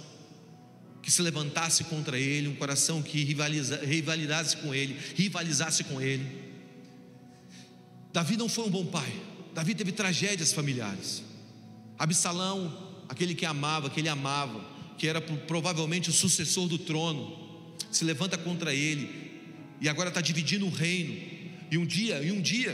que 1.01 1.09
se 1.09 1.21
levantasse 1.21 1.83
contra 1.85 2.17
ele, 2.19 2.47
um 2.47 2.55
coração 2.55 3.01
que 3.01 3.23
rivaliza, 3.23 3.83
rivalizasse 3.83 4.57
com 4.57 4.73
ele, 4.73 4.95
rivalizasse 5.15 5.83
com 5.83 5.99
ele. 5.99 6.25
Davi 8.13 8.37
não 8.37 8.47
foi 8.47 8.65
um 8.65 8.69
bom 8.69 8.85
pai. 8.85 9.11
Davi 9.55 9.73
teve 9.73 9.91
tragédias 9.91 10.53
familiares. 10.53 11.23
Absalão, 11.97 13.03
aquele 13.09 13.33
que 13.33 13.45
amava, 13.45 13.89
que 13.89 13.99
ele 13.99 14.09
amava, 14.09 14.63
que 14.97 15.07
era 15.07 15.19
provavelmente 15.19 16.11
o 16.11 16.13
sucessor 16.13 16.67
do 16.67 16.77
trono, 16.77 17.43
se 17.91 18.03
levanta 18.03 18.37
contra 18.37 18.73
ele, 18.73 19.22
e 19.83 19.89
agora 19.89 20.07
está 20.07 20.21
dividindo 20.21 20.65
o 20.65 20.69
reino. 20.69 21.13
E 21.69 21.77
um 21.77 21.85
dia, 21.85 22.23
e 22.23 22.31
um 22.31 22.39
dia, 22.39 22.73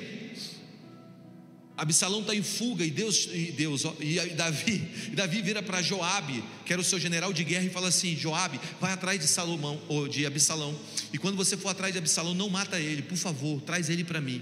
Absalão 1.76 2.22
está 2.22 2.36
em 2.36 2.44
fuga 2.44 2.86
e 2.86 2.92
Deus, 2.92 3.28
e 3.34 3.52
Deus, 3.52 3.84
e 4.00 4.20
Davi, 4.36 4.88
e 5.12 5.16
Davi 5.18 5.42
vira 5.42 5.64
para 5.64 5.82
Joabe, 5.82 6.44
que 6.64 6.72
era 6.72 6.80
o 6.80 6.86
seu 6.86 7.00
general 7.00 7.34
de 7.34 7.44
guerra, 7.44 7.66
e 7.66 7.70
fala 7.70 7.88
assim: 7.88 8.16
Joabe, 8.16 8.60
vai 8.80 8.92
atrás 8.92 9.20
de 9.20 9.26
Salomão 9.26 9.82
ou 9.88 10.08
de 10.08 10.24
Absalão. 10.24 10.80
E 11.12 11.18
quando 11.18 11.36
você 11.36 11.58
for 11.58 11.70
atrás 11.70 11.92
de 11.92 11.98
Absalão, 11.98 12.36
não 12.36 12.48
mata 12.48 12.80
ele, 12.80 13.02
por 13.02 13.18
favor, 13.18 13.60
traz 13.62 13.90
ele 13.90 14.04
para 14.04 14.22
mim. 14.22 14.40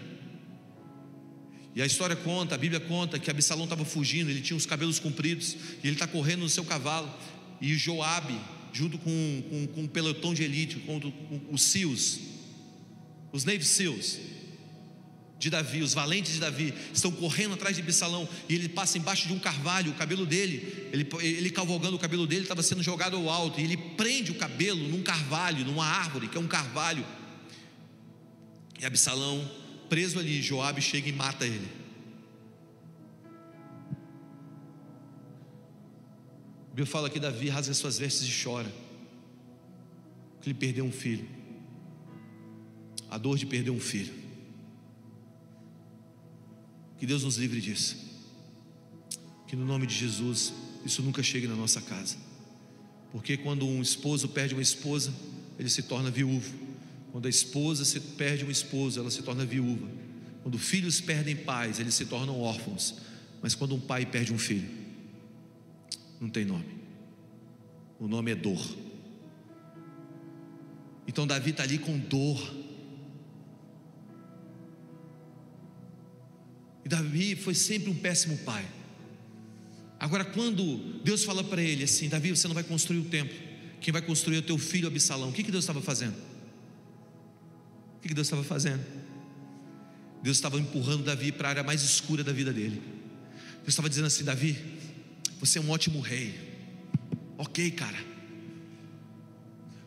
E 1.74 1.82
a 1.82 1.86
história 1.86 2.18
conta, 2.18 2.56
a 2.56 2.58
Bíblia 2.58 2.82
conta 2.82 3.18
que 3.18 3.32
Absalão 3.32 3.64
estava 3.64 3.86
fugindo, 3.86 4.30
ele 4.30 4.42
tinha 4.42 4.58
os 4.58 4.66
cabelos 4.66 5.00
compridos, 5.00 5.56
e 5.82 5.88
ele 5.88 5.94
está 5.96 6.06
correndo 6.06 6.42
no 6.42 6.50
seu 6.50 6.66
cavalo, 6.66 7.10
e 7.62 7.76
Joabe, 7.76 8.38
junto 8.74 8.98
com, 8.98 9.44
com, 9.50 9.68
com 9.68 9.82
um 9.84 9.88
pelotão 9.88 10.34
de 10.34 10.44
elite, 10.44 10.80
com, 10.80 11.00
com 11.00 11.54
os 11.54 11.62
Sios, 11.62 12.36
os 13.32 13.44
Navy 13.44 13.64
Seals 13.64 14.20
de 15.40 15.50
Davi, 15.50 15.82
os 15.82 15.94
valentes 15.94 16.34
de 16.34 16.40
Davi, 16.40 16.74
estão 16.92 17.12
correndo 17.12 17.54
atrás 17.54 17.76
de 17.76 17.82
Absalão 17.82 18.28
e 18.50 18.56
ele 18.56 18.68
passa 18.68 18.98
embaixo 18.98 19.28
de 19.28 19.34
um 19.34 19.40
carvalho, 19.40 19.92
o 19.92 19.96
cabelo 19.96 20.26
dele, 20.26 20.90
ele, 20.92 21.08
ele 21.22 21.50
cavalgando 21.52 21.96
o 21.96 22.00
cabelo 22.00 22.26
dele 22.26 22.42
estava 22.42 22.64
sendo 22.64 22.82
jogado 22.82 23.16
ao 23.16 23.30
alto 23.30 23.60
e 23.60 23.64
ele 23.64 23.78
prende 23.78 24.32
o 24.32 24.36
cabelo 24.36 24.88
num 24.88 25.04
carvalho, 25.04 25.64
numa 25.64 25.86
árvore, 25.86 26.28
que 26.28 26.38
é 26.38 26.40
um 26.40 26.48
carvalho. 26.48 27.06
E 28.80 28.86
Absalão, 28.86 29.50
preso 29.88 30.20
ali, 30.20 30.42
Joabe 30.42 30.82
chega 30.82 31.08
e 31.08 31.12
mata 31.12 31.46
ele. 31.46 31.68
A 36.66 36.70
Bíblia 36.70 36.86
fala 36.86 37.10
que 37.10 37.20
Davi 37.20 37.50
rasga 37.50 37.74
suas 37.74 37.98
vestes 37.98 38.28
e 38.28 38.44
chora, 38.44 38.72
porque 40.36 40.50
ele 40.50 40.56
perdeu 40.56 40.86
um 40.86 40.92
filho 40.92 41.37
a 43.18 43.20
dor 43.20 43.36
de 43.36 43.48
perder 43.48 43.72
um 43.72 43.80
filho. 43.80 44.14
Que 47.00 47.06
Deus 47.08 47.24
nos 47.24 47.38
livre 47.38 47.60
disso. 47.60 47.98
Que 49.48 49.56
no 49.56 49.66
nome 49.66 49.88
de 49.88 49.96
Jesus 49.96 50.54
isso 50.86 51.02
nunca 51.02 51.24
chegue 51.24 51.48
na 51.48 51.56
nossa 51.56 51.82
casa. 51.82 52.16
Porque 53.12 53.36
quando 53.36 53.66
um 53.66 53.82
esposo 53.82 54.30
perde 54.30 54.54
uma 54.54 54.62
esposa, 54.62 55.12
ele 55.58 55.68
se 55.68 55.82
torna 55.82 56.12
viúvo. 56.12 56.54
Quando 57.12 57.26
a 57.26 57.30
esposa 57.30 57.84
se 57.84 58.00
perde 58.00 58.46
um 58.46 58.52
esposo, 58.52 59.00
ela 59.00 59.10
se 59.10 59.24
torna 59.24 59.44
viúva. 59.44 59.90
Quando 60.44 60.60
filhos 60.60 61.02
perdem 61.02 61.36
pais, 61.36 61.80
eles 61.80 61.96
se 61.96 62.06
tornam 62.06 62.40
órfãos. 62.40 62.98
Mas 63.42 63.56
quando 63.56 63.74
um 63.74 63.80
pai 63.80 64.06
perde 64.06 64.32
um 64.32 64.38
filho, 64.38 64.70
não 66.22 66.30
tem 66.30 66.46
nome. 66.46 66.78
O 68.00 68.08
nome 68.08 68.30
é 68.30 68.36
dor. 68.36 68.64
Então 71.08 71.26
Davi 71.26 71.50
está 71.50 71.64
ali 71.64 71.80
com 71.80 71.98
dor 71.98 72.67
E 76.88 76.90
Davi 76.90 77.36
foi 77.36 77.54
sempre 77.54 77.90
um 77.90 77.94
péssimo 77.94 78.38
pai. 78.38 78.66
Agora, 80.00 80.24
quando 80.24 81.02
Deus 81.04 81.26
fala 81.26 81.44
para 81.44 81.62
ele 81.62 81.84
assim: 81.84 82.08
Davi, 82.08 82.30
você 82.30 82.48
não 82.48 82.56
vai 82.56 82.64
construir 82.64 83.00
o 83.00 83.04
templo, 83.04 83.36
quem 83.82 83.92
vai 83.92 84.02
construir 84.02 84.38
é 84.38 84.40
o 84.40 84.42
teu 84.42 84.58
filho 84.58 84.88
Absalão. 84.88 85.28
O 85.28 85.34
que, 85.34 85.44
que 85.44 85.52
Deus 85.52 85.66
estava 85.66 85.82
fazendo? 85.82 86.16
O 87.98 88.00
que, 88.02 88.08
que 88.08 88.14
Deus 88.14 88.28
estava 88.28 88.42
fazendo? 88.42 88.82
Deus 90.24 90.38
estava 90.38 90.58
empurrando 90.58 91.04
Davi 91.04 91.30
para 91.34 91.50
a 91.50 91.52
área 91.52 91.64
mais 91.64 91.84
escura 91.84 92.24
da 92.24 92.32
vida 92.32 92.54
dele. 92.54 92.82
Deus 93.58 93.68
estava 93.68 93.90
dizendo 93.90 94.08
assim: 94.08 94.24
Davi, 94.24 94.56
você 95.42 95.60
é 95.60 95.62
um 95.62 95.70
ótimo 95.70 96.00
rei. 96.00 96.40
Ok, 97.38 97.70
cara. 97.72 98.00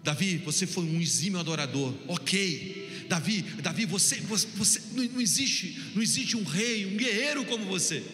Davi, 0.05 0.37
você 0.37 0.67
foi 0.67 0.85
um 0.85 1.01
exímio 1.01 1.41
adorador. 1.41 1.95
Ok. 2.09 2.90
Davi, 3.11 3.43
Davi, 3.61 3.87
você, 3.87 4.21
você, 4.21 4.47
você 4.55 4.81
não, 4.93 5.21
existe, 5.21 5.91
não 5.97 6.01
existe 6.01 6.37
um 6.37 6.45
rei, 6.45 6.87
um 6.87 6.97
guerreiro 6.97 7.45
como 7.45 7.67
você. 7.67 8.05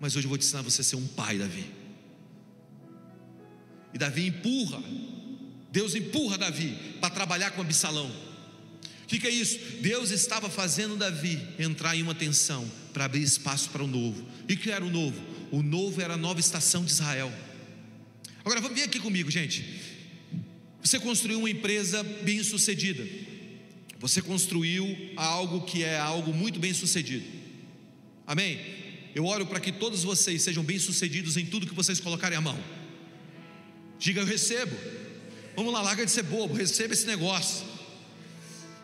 Mas 0.00 0.16
hoje 0.16 0.26
eu 0.26 0.28
vou 0.28 0.36
te 0.36 0.44
ensinar 0.44 0.62
você 0.62 0.80
a 0.80 0.84
ser 0.84 0.96
um 0.96 1.06
pai, 1.06 1.38
Davi. 1.38 1.64
E 3.94 3.98
Davi 3.98 4.26
empurra, 4.26 4.82
Deus 5.70 5.94
empurra 5.94 6.36
Davi 6.36 6.76
para 7.00 7.08
trabalhar 7.08 7.52
com 7.52 7.60
Absalão. 7.60 8.10
O 9.04 9.06
que, 9.06 9.24
é 9.28 9.30
isso? 9.30 9.60
Deus 9.80 10.10
estava 10.10 10.50
fazendo 10.50 10.96
Davi 10.96 11.40
entrar 11.56 11.94
em 11.94 12.02
uma 12.02 12.16
tensão 12.16 12.68
para 12.92 13.04
abrir 13.04 13.22
espaço 13.22 13.70
para 13.70 13.84
o 13.84 13.86
novo. 13.86 14.26
E 14.48 14.56
que 14.56 14.72
era 14.72 14.84
o 14.84 14.90
novo? 14.90 15.22
O 15.52 15.62
novo 15.62 16.02
era 16.02 16.14
a 16.14 16.16
nova 16.16 16.40
estação 16.40 16.84
de 16.84 16.90
Israel. 16.90 17.32
Agora 18.40 18.60
vamos 18.60 18.76
vir 18.76 18.82
aqui 18.82 18.98
comigo, 18.98 19.30
gente. 19.30 19.64
Você 20.82 20.98
construiu 20.98 21.38
uma 21.38 21.48
empresa 21.48 22.02
bem 22.02 22.42
sucedida. 22.42 23.23
Você 24.04 24.20
construiu 24.20 24.84
algo 25.16 25.62
que 25.62 25.82
é 25.82 25.98
algo 25.98 26.30
muito 26.30 26.60
bem 26.60 26.74
sucedido. 26.74 27.24
Amém? 28.26 28.60
Eu 29.14 29.24
oro 29.24 29.46
para 29.46 29.58
que 29.58 29.72
todos 29.72 30.02
vocês 30.02 30.42
sejam 30.42 30.62
bem-sucedidos 30.62 31.38
em 31.38 31.46
tudo 31.46 31.66
que 31.66 31.72
vocês 31.72 32.00
colocarem 32.00 32.36
a 32.36 32.40
mão. 32.42 32.62
Diga, 33.98 34.20
eu 34.20 34.26
recebo. 34.26 34.76
Vamos 35.56 35.72
lá, 35.72 35.80
larga 35.80 36.04
de 36.04 36.10
ser 36.10 36.24
bobo, 36.24 36.52
receba 36.52 36.92
esse 36.92 37.06
negócio. 37.06 37.64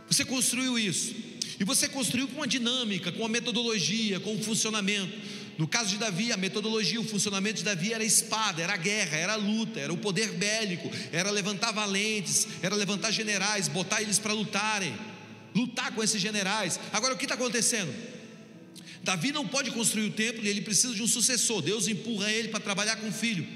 Você 0.09 0.25
construiu 0.25 0.79
isso. 0.79 1.15
E 1.61 1.65
você 1.65 1.87
construiu 1.87 2.27
com 2.27 2.37
uma 2.37 2.47
dinâmica, 2.47 3.13
com 3.13 3.19
uma 3.19 3.29
metodologia, 3.29 4.19
com 4.21 4.33
um 4.33 4.43
funcionamento. 4.43 5.13
No 5.59 5.69
caso 5.69 5.91
de 5.91 5.99
Davi, 5.99 6.33
a 6.33 6.39
metodologia, 6.39 6.99
o 6.99 7.05
funcionamento 7.05 7.59
de 7.59 7.65
Davi 7.65 7.93
era 7.93 8.03
a 8.03 8.07
espada, 8.07 8.63
era 8.63 8.73
a 8.73 8.79
guerra, 8.79 9.19
era 9.19 9.35
a 9.35 9.37
luta, 9.37 9.79
era 9.79 9.93
o 9.93 9.99
poder 9.99 10.33
bélico, 10.33 10.91
era 11.13 11.31
levantar 11.31 11.73
valentes, 11.73 12.49
era 12.63 12.75
levantar 12.75 13.11
generais, 13.11 13.69
botar 13.69 14.01
eles 14.01 14.19
para 14.19 14.33
lutarem, 14.33 14.95
lutar 15.55 15.95
com 15.95 16.03
esses 16.03 16.21
generais. 16.21 16.79
Agora 16.93 17.15
o 17.15 17.17
que 17.17 17.25
está 17.25 17.35
acontecendo? 17.35 17.93
Davi 19.03 19.33
não 19.33 19.47
pode 19.47 19.71
construir 19.71 20.07
o 20.07 20.13
templo 20.13 20.45
e 20.45 20.49
ele 20.49 20.61
precisa 20.61 20.95
de 20.95 21.03
um 21.03 21.07
sucessor. 21.07 21.63
Deus 21.63 21.89
empurra 21.89 22.31
ele 22.31 22.49
para 22.49 22.61
trabalhar 22.61 22.97
com 22.97 23.09
o 23.09 23.13
filho. 23.13 23.47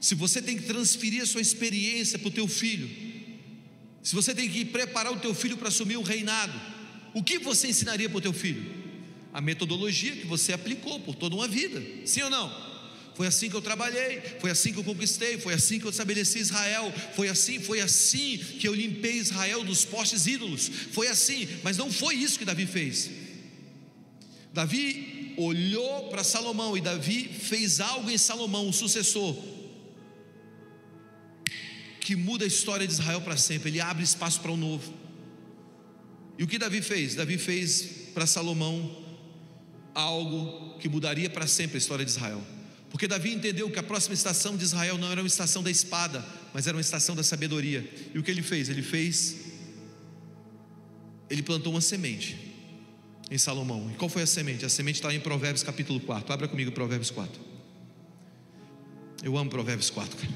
Se 0.00 0.14
você 0.14 0.42
tem 0.42 0.56
que 0.56 0.64
transferir 0.64 1.22
a 1.22 1.26
sua 1.26 1.40
experiência 1.40 2.18
para 2.18 2.28
o 2.28 2.32
teu 2.32 2.46
filho, 2.46 2.90
se 4.02 4.14
você 4.14 4.34
tem 4.34 4.48
que 4.48 4.64
preparar 4.64 5.12
o 5.12 5.18
teu 5.18 5.34
filho 5.34 5.56
para 5.56 5.68
assumir 5.68 5.96
o 5.96 6.02
reinado, 6.02 6.60
o 7.14 7.22
que 7.22 7.38
você 7.38 7.68
ensinaria 7.68 8.08
para 8.08 8.18
o 8.18 8.20
teu 8.20 8.32
filho? 8.32 8.84
A 9.32 9.40
metodologia 9.40 10.12
que 10.12 10.26
você 10.26 10.52
aplicou 10.52 11.00
por 11.00 11.14
toda 11.14 11.34
uma 11.34 11.48
vida, 11.48 11.82
sim 12.04 12.20
ou 12.22 12.28
não? 12.28 12.73
Foi 13.14 13.28
assim 13.28 13.48
que 13.48 13.54
eu 13.54 13.62
trabalhei, 13.62 14.20
foi 14.40 14.50
assim 14.50 14.72
que 14.72 14.78
eu 14.78 14.84
conquistei, 14.84 15.38
foi 15.38 15.54
assim 15.54 15.78
que 15.78 15.86
eu 15.86 15.90
estabeleci 15.90 16.40
Israel, 16.40 16.92
foi 17.14 17.28
assim, 17.28 17.60
foi 17.60 17.80
assim 17.80 18.38
que 18.38 18.66
eu 18.66 18.74
limpei 18.74 19.12
Israel 19.18 19.62
dos 19.62 19.84
postes 19.84 20.26
ídolos, 20.26 20.68
foi 20.90 21.06
assim, 21.06 21.48
mas 21.62 21.76
não 21.76 21.92
foi 21.92 22.16
isso 22.16 22.38
que 22.38 22.44
Davi 22.44 22.66
fez. 22.66 23.10
Davi 24.52 25.34
olhou 25.36 26.08
para 26.08 26.24
Salomão 26.24 26.76
e 26.76 26.80
Davi 26.80 27.28
fez 27.28 27.80
algo 27.80 28.10
em 28.10 28.18
Salomão, 28.18 28.68
o 28.68 28.72
sucessor, 28.72 29.36
que 32.00 32.16
muda 32.16 32.44
a 32.44 32.48
história 32.48 32.86
de 32.86 32.92
Israel 32.92 33.20
para 33.20 33.36
sempre. 33.36 33.70
Ele 33.70 33.80
abre 33.80 34.02
espaço 34.02 34.40
para 34.40 34.50
o 34.50 34.56
novo. 34.56 34.92
E 36.38 36.42
o 36.42 36.46
que 36.46 36.58
Davi 36.58 36.82
fez? 36.82 37.14
Davi 37.14 37.38
fez 37.38 37.82
para 38.12 38.26
Salomão 38.26 39.02
algo 39.94 40.78
que 40.78 40.88
mudaria 40.88 41.30
para 41.30 41.46
sempre 41.46 41.76
a 41.76 41.78
história 41.78 42.04
de 42.04 42.10
Israel. 42.10 42.53
Porque 42.94 43.08
Davi 43.08 43.34
entendeu 43.34 43.68
que 43.68 43.78
a 43.80 43.82
próxima 43.82 44.14
estação 44.14 44.56
de 44.56 44.62
Israel 44.62 44.96
não 44.96 45.10
era 45.10 45.20
uma 45.20 45.26
estação 45.26 45.64
da 45.64 45.70
espada, 45.70 46.24
mas 46.52 46.68
era 46.68 46.76
uma 46.76 46.80
estação 46.80 47.16
da 47.16 47.24
sabedoria. 47.24 47.84
E 48.14 48.18
o 48.20 48.22
que 48.22 48.30
ele 48.30 48.40
fez? 48.40 48.68
Ele 48.68 48.82
fez, 48.82 49.34
ele 51.28 51.42
plantou 51.42 51.72
uma 51.72 51.80
semente 51.80 52.54
em 53.28 53.36
Salomão. 53.36 53.90
E 53.90 53.96
qual 53.96 54.08
foi 54.08 54.22
a 54.22 54.26
semente? 54.28 54.64
A 54.64 54.68
semente 54.68 55.00
está 55.00 55.12
em 55.12 55.18
Provérbios 55.18 55.64
capítulo 55.64 55.98
4. 55.98 56.32
Abra 56.32 56.46
comigo 56.46 56.70
Provérbios 56.70 57.10
4. 57.10 57.42
Eu 59.24 59.36
amo 59.36 59.50
Provérbios 59.50 59.90
4, 59.90 60.16
cara. 60.16 60.32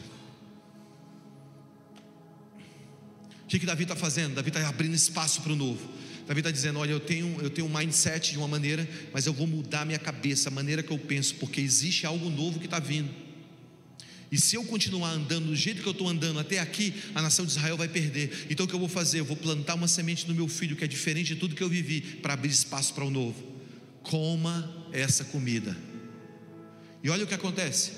O 3.44 3.46
que, 3.46 3.60
que 3.60 3.66
Davi 3.66 3.84
está 3.84 3.94
fazendo? 3.94 4.34
Davi 4.34 4.48
está 4.48 4.68
abrindo 4.68 4.96
espaço 4.96 5.42
para 5.42 5.52
o 5.52 5.56
novo. 5.56 5.88
Davi 6.28 6.40
está 6.40 6.50
dizendo: 6.50 6.78
Olha, 6.78 6.92
eu 6.92 7.00
tenho, 7.00 7.40
eu 7.40 7.48
tenho 7.48 7.66
um 7.66 7.74
mindset 7.74 8.32
de 8.32 8.38
uma 8.38 8.46
maneira, 8.46 8.86
mas 9.14 9.24
eu 9.24 9.32
vou 9.32 9.46
mudar 9.46 9.86
minha 9.86 9.98
cabeça, 9.98 10.50
a 10.50 10.52
maneira 10.52 10.82
que 10.82 10.90
eu 10.90 10.98
penso, 10.98 11.34
porque 11.36 11.58
existe 11.58 12.04
algo 12.04 12.28
novo 12.28 12.60
que 12.60 12.66
está 12.66 12.78
vindo. 12.78 13.10
E 14.30 14.38
se 14.38 14.54
eu 14.54 14.62
continuar 14.64 15.12
andando 15.12 15.46
do 15.46 15.56
jeito 15.56 15.80
que 15.80 15.88
eu 15.88 15.92
estou 15.92 16.06
andando 16.06 16.38
até 16.38 16.58
aqui, 16.58 16.92
a 17.14 17.22
nação 17.22 17.46
de 17.46 17.52
Israel 17.52 17.78
vai 17.78 17.88
perder. 17.88 18.46
Então 18.50 18.66
o 18.66 18.68
que 18.68 18.74
eu 18.74 18.78
vou 18.78 18.88
fazer? 18.88 19.20
Eu 19.20 19.24
vou 19.24 19.38
plantar 19.38 19.74
uma 19.74 19.88
semente 19.88 20.28
no 20.28 20.34
meu 20.34 20.46
filho 20.46 20.76
que 20.76 20.84
é 20.84 20.86
diferente 20.86 21.28
de 21.28 21.36
tudo 21.36 21.54
que 21.54 21.62
eu 21.62 21.68
vivi, 21.68 22.02
para 22.02 22.34
abrir 22.34 22.50
espaço 22.50 22.92
para 22.92 23.04
o 23.04 23.10
novo. 23.10 23.42
Coma 24.02 24.86
essa 24.92 25.24
comida. 25.24 25.74
E 27.02 27.08
olha 27.08 27.24
o 27.24 27.26
que 27.26 27.32
acontece. 27.32 27.92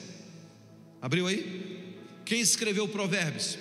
Abriu 1.03 1.27
aí? 1.27 1.95
Quem 2.25 2.41
escreveu 2.41 2.87
Provérbios? 2.87 3.59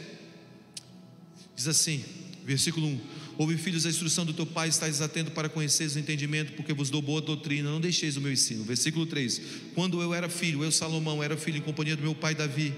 Diz 1.55 1.67
assim, 1.67 2.05
versículo 2.45 2.85
1: 2.85 3.01
Ouve, 3.39 3.55
filhos, 3.55 3.85
a 3.85 3.89
instrução 3.89 4.25
do 4.25 4.33
teu 4.33 4.45
pai, 4.45 4.67
estáis 4.67 4.99
atento 4.99 5.31
para 5.31 5.47
conheceres 5.47 5.95
o 5.95 5.99
entendimento, 5.99 6.51
porque 6.51 6.73
vos 6.73 6.89
dou 6.89 7.01
boa 7.01 7.21
doutrina, 7.21 7.71
não 7.71 7.79
deixeis 7.79 8.17
o 8.17 8.21
meu 8.21 8.33
ensino. 8.33 8.65
Versículo 8.65 9.05
3: 9.05 9.41
Quando 9.73 10.01
eu 10.01 10.13
era 10.13 10.27
filho, 10.27 10.61
eu, 10.61 10.69
Salomão, 10.73 11.23
era 11.23 11.37
filho 11.37 11.57
em 11.57 11.61
companhia 11.61 11.95
do 11.95 12.01
meu 12.01 12.13
pai 12.13 12.35
Davi, 12.35 12.73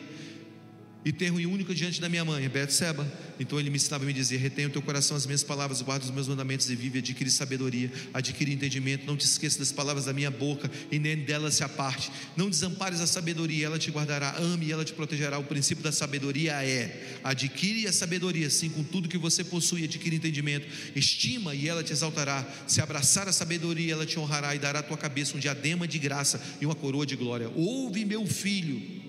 e 1.04 1.12
terro 1.12 1.39
e 1.39 1.47
único 1.47 1.74
diante 1.74 1.99
da 1.99 2.08
minha 2.08 2.24
mãe, 2.24 2.49
Seba. 2.70 3.12
Então 3.39 3.60
ele 3.60 3.72
me 3.72 3.78
ensinava 3.78 4.04
a 4.04 4.08
me 4.08 4.14
dizer: 4.14 4.38
Retenha 4.38 4.68
o 4.68 4.72
teu 4.72 4.82
coração 4.82 5.18
as 5.18 5.26
minhas 5.26 5.43
palavras, 5.43 5.82
guarda 5.82 6.06
os 6.06 6.12
meus 6.12 6.28
mandamentos 6.28 6.70
e 6.70 6.76
vive, 6.76 6.99
adquire 6.99 7.30
sabedoria, 7.32 7.91
adquire 8.14 8.54
entendimento. 8.54 9.06
Não 9.08 9.18
te 9.18 9.26
esqueça 9.26 9.58
das 9.58 9.72
palavras 9.72 10.06
da 10.06 10.14
minha 10.14 10.30
boca 10.30 10.70
e 10.91 10.99
nem 10.99 11.18
delas 11.18 11.56
se 11.56 11.64
aparte. 11.64 12.12
Não 12.38 12.49
desampares 12.49 13.02
a 13.02 13.08
sabedoria, 13.08 13.66
ela 13.66 13.80
te 13.80 13.89
guardará. 13.89 14.36
Ame 14.38 14.68
e 14.68 14.72
ela 14.72 14.86
te 14.86 14.93
protegerá. 14.93 15.39
O 15.39 15.43
princípio 15.43 15.84
da 15.84 15.91
sabedoria 15.91 16.64
é: 16.64 17.20
adquire 17.24 17.88
a 17.88 17.91
sabedoria, 17.91 18.49
sim, 18.49 18.70
com 18.70 18.84
tudo 18.84 19.10
que 19.10 19.18
você 19.18 19.43
possui, 19.43 19.84
adquire 19.84 20.16
entendimento. 20.16 20.68
Estima 20.95 21.56
e 21.56 21.68
ela 21.68 21.84
te 21.84 21.91
exaltará. 21.91 22.47
Se 22.68 22.80
abraçar 22.80 23.28
a 23.28 23.32
sabedoria, 23.32 23.93
ela 23.93 24.06
te 24.06 24.20
honrará 24.20 24.54
e 24.54 24.60
dará 24.60 24.80
à 24.80 24.84
tua 24.84 24.97
cabeça 24.97 25.36
um 25.36 25.39
diadema 25.39 25.88
de 25.88 25.97
graça 25.97 26.39
e 26.62 26.66
uma 26.66 26.76
coroa 26.76 27.08
de 27.08 27.16
glória. 27.16 27.49
Ouve, 27.56 28.06
meu 28.06 28.28
filho 28.28 29.01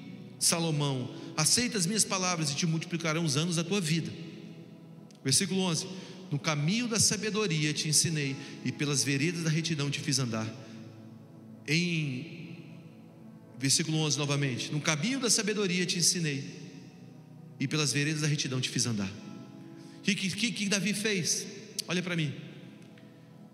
Salomão: 0.42 1.08
Aceita 1.36 1.78
as 1.78 1.86
minhas 1.86 2.04
palavras 2.04 2.50
e 2.50 2.56
te 2.56 2.66
multiplicarão 2.66 3.24
os 3.24 3.36
anos 3.36 3.56
da 3.56 3.64
tua 3.64 3.80
vida. 3.80 4.12
Versículo 5.24 5.60
11: 5.60 5.86
No 6.30 6.38
caminho 6.38 6.88
da 6.88 6.98
sabedoria 6.98 7.72
te 7.72 7.88
ensinei, 7.88 8.36
e 8.64 8.72
pelas 8.72 9.04
veredas 9.04 9.44
da 9.44 9.50
retidão 9.50 9.88
te 9.88 10.00
fiz 10.00 10.18
andar. 10.18 10.46
Em 11.66 12.58
versículo 13.58 13.98
11 13.98 14.18
novamente: 14.18 14.72
No 14.72 14.80
caminho 14.80 15.20
da 15.20 15.30
sabedoria 15.30 15.86
te 15.86 15.98
ensinei, 15.98 16.44
e 17.60 17.68
pelas 17.68 17.92
veredas 17.92 18.22
da 18.22 18.26
retidão 18.26 18.60
te 18.60 18.68
fiz 18.68 18.84
andar. 18.84 19.10
O 19.98 20.02
que, 20.02 20.14
que, 20.16 20.50
que 20.50 20.68
Davi 20.68 20.92
fez? 20.92 21.46
Olha 21.86 22.02
para 22.02 22.16
mim. 22.16 22.34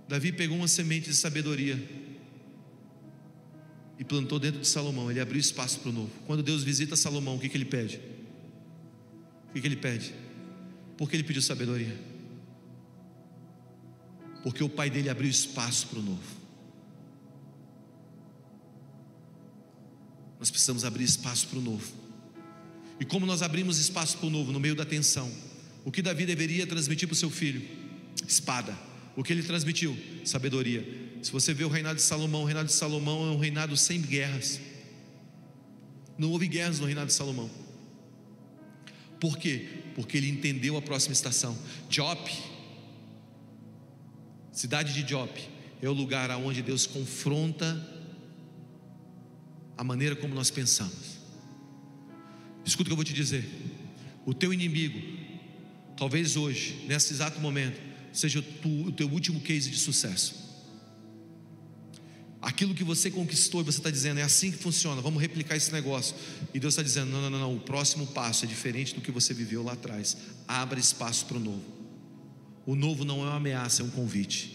Davi 0.09 0.33
pegou 0.33 0.57
uma 0.57 0.69
semente 0.69 1.11
de 1.11 1.15
sabedoria 1.15 1.79
e 3.99 4.05
plantou 4.05 4.39
dentro 4.39 4.61
de 4.61 4.69
Salomão. 4.69 5.11
Ele 5.11 5.21
abriu 5.21 5.41
espaço 5.41 5.81
para 5.81 5.91
o 5.91 5.93
novo. 5.93 6.11
Quando 6.27 6.43
Deus 6.43 6.63
visita 6.63 6.97
Salomão, 6.97 7.37
o 7.37 7.41
que, 7.41 7.49
que 7.49 7.57
ele 7.57 7.65
pede? 7.65 8.01
O 9.51 9.55
que, 9.55 9.61
que 9.61 9.67
ele 9.67 9.77
pede? 9.77 10.15
Porque 10.97 11.17
ele 11.17 11.25
pediu 11.25 11.43
sabedoria. 11.43 11.99
Porque 14.43 14.63
o 14.63 14.69
pai 14.69 14.89
dele 14.89 15.09
abriu 15.11 15.29
espaço 15.29 15.89
para 15.89 15.99
o 15.99 16.03
novo. 16.03 16.39
Nós 20.39 20.51
precisamos 20.51 20.85
abrir 20.85 21.05
espaço 21.05 21.49
para 21.49 21.59
o 21.59 21.63
novo. 21.63 21.93
E 23.01 23.05
como 23.05 23.27
nós 23.27 23.43
abrimos 23.43 23.79
espaço 23.79 24.19
para 24.19 24.27
o 24.27 24.31
novo 24.31 24.53
no 24.53 24.61
meio 24.61 24.75
da 24.75 24.85
tensão? 24.85 25.31
O 25.85 25.91
que 25.91 26.03
Davi 26.03 26.25
deveria 26.25 26.67
transmitir 26.67 27.09
para 27.09 27.15
o 27.15 27.17
seu 27.17 27.31
filho? 27.31 27.63
Espada. 28.27 28.77
O 29.17 29.25
que 29.25 29.33
ele 29.33 29.43
transmitiu? 29.43 29.97
Sabedoria. 30.25 31.08
Se 31.23 31.33
você 31.33 31.53
vê 31.53 31.65
o 31.65 31.69
reinado 31.69 31.97
de 31.97 32.03
Salomão, 32.03 32.43
o 32.43 32.45
reinado 32.45 32.69
de 32.69 32.75
Salomão 32.75 33.29
é 33.29 33.31
um 33.33 33.39
reinado 33.39 33.77
sem 33.77 34.01
guerras. 34.01 34.61
Não 36.17 36.31
houve 36.31 36.47
guerras 36.47 36.79
no 36.79 36.87
reinado 36.87 37.09
de 37.09 37.13
Salomão. 37.13 37.51
Por 39.21 39.37
quê? 39.37 39.69
Porque 39.95 40.17
ele 40.17 40.29
entendeu 40.29 40.77
a 40.77 40.83
próxima 40.83 41.13
estação. 41.13 41.59
Jope, 41.91 42.33
cidade 44.53 44.93
de 44.93 45.09
Jope, 45.09 45.43
é 45.83 45.89
o 45.89 45.93
lugar 45.93 46.31
aonde 46.31 46.63
Deus 46.63 46.87
confronta 46.87 47.97
a 49.77 49.83
maneira 49.83 50.15
como 50.15 50.35
nós 50.35 50.51
pensamos. 50.51 51.19
Escuta 52.65 52.83
o 52.83 52.87
que 52.87 52.93
eu 52.93 52.97
vou 52.97 53.05
te 53.05 53.15
dizer. 53.15 53.45
O 54.25 54.33
teu 54.33 54.53
inimigo, 54.53 55.01
talvez 55.97 56.37
hoje, 56.37 56.85
nesse 56.87 57.13
exato 57.13 57.41
momento, 57.41 57.81
seja 58.13 58.45
o 58.65 58.93
teu 58.93 59.09
último 59.09 59.41
case 59.41 59.71
de 59.71 59.79
sucesso 59.79 60.38
aquilo 62.41 62.75
que 62.75 62.85
você 62.85 63.11
conquistou 63.11 63.61
e 63.61 63.65
você 63.65 63.79
está 63.79 63.91
dizendo, 63.91 64.21
é 64.21 64.23
assim 64.23 64.51
que 64.51 64.59
funciona, 64.59 65.01
vamos 65.01 65.21
replicar 65.21 65.57
esse 65.57 65.73
negócio. 65.73 66.15
E 66.55 66.61
Deus 66.61 66.75
está 66.75 66.83
dizendo: 66.83 67.11
não, 67.11 67.23
não, 67.23 67.31
não, 67.31 67.39
não, 67.39 67.57
o 67.57 67.61
próximo 67.61 68.07
passo 68.07 68.45
é 68.45 68.49
diferente 68.49 68.95
do 68.95 69.01
que 69.01 69.11
você 69.11 69.35
viveu 69.35 69.63
lá 69.63 69.73
atrás. 69.73 70.17
Abra 70.47 70.79
espaço 70.79 71.27
para 71.27 71.37
o 71.37 71.41
novo. 71.41 71.65
O 72.65 72.75
novo 72.75 73.05
não 73.05 73.21
é 73.25 73.29
uma 73.29 73.37
ameaça, 73.37 73.83
é 73.83 73.85
um 73.85 73.91
convite. 73.91 74.55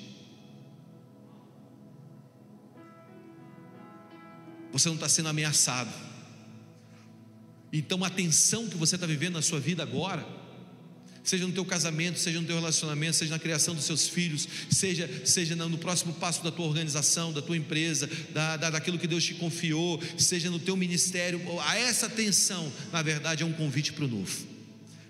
Você 4.71 4.87
não 4.87 4.95
está 4.95 5.09
sendo 5.09 5.29
ameaçado. 5.29 5.93
Então 7.71 8.03
a 8.03 8.09
tensão 8.09 8.67
que 8.67 8.77
você 8.77 8.95
está 8.95 9.07
vivendo 9.07 9.33
na 9.33 9.41
sua 9.41 9.59
vida 9.59 9.81
agora, 9.81 10.27
seja 11.23 11.47
no 11.47 11.53
teu 11.53 11.63
casamento, 11.63 12.19
seja 12.19 12.39
no 12.39 12.45
teu 12.45 12.55
relacionamento, 12.55 13.15
seja 13.15 13.31
na 13.31 13.39
criação 13.39 13.73
dos 13.73 13.85
seus 13.85 14.07
filhos, 14.07 14.47
seja, 14.69 15.09
seja 15.25 15.55
no 15.55 15.77
próximo 15.77 16.13
passo 16.13 16.43
da 16.43 16.51
tua 16.51 16.65
organização, 16.65 17.31
da 17.31 17.41
tua 17.41 17.55
empresa, 17.55 18.09
da, 18.31 18.57
da, 18.57 18.69
daquilo 18.71 18.99
que 18.99 19.07
Deus 19.07 19.23
te 19.23 19.33
confiou, 19.35 20.01
seja 20.17 20.49
no 20.49 20.59
teu 20.59 20.75
ministério, 20.75 21.41
a 21.61 21.77
essa 21.77 22.07
atenção, 22.07 22.71
na 22.91 23.01
verdade, 23.01 23.43
é 23.43 23.45
um 23.45 23.53
convite 23.53 23.93
para 23.93 24.05
o 24.05 24.07
novo. 24.07 24.53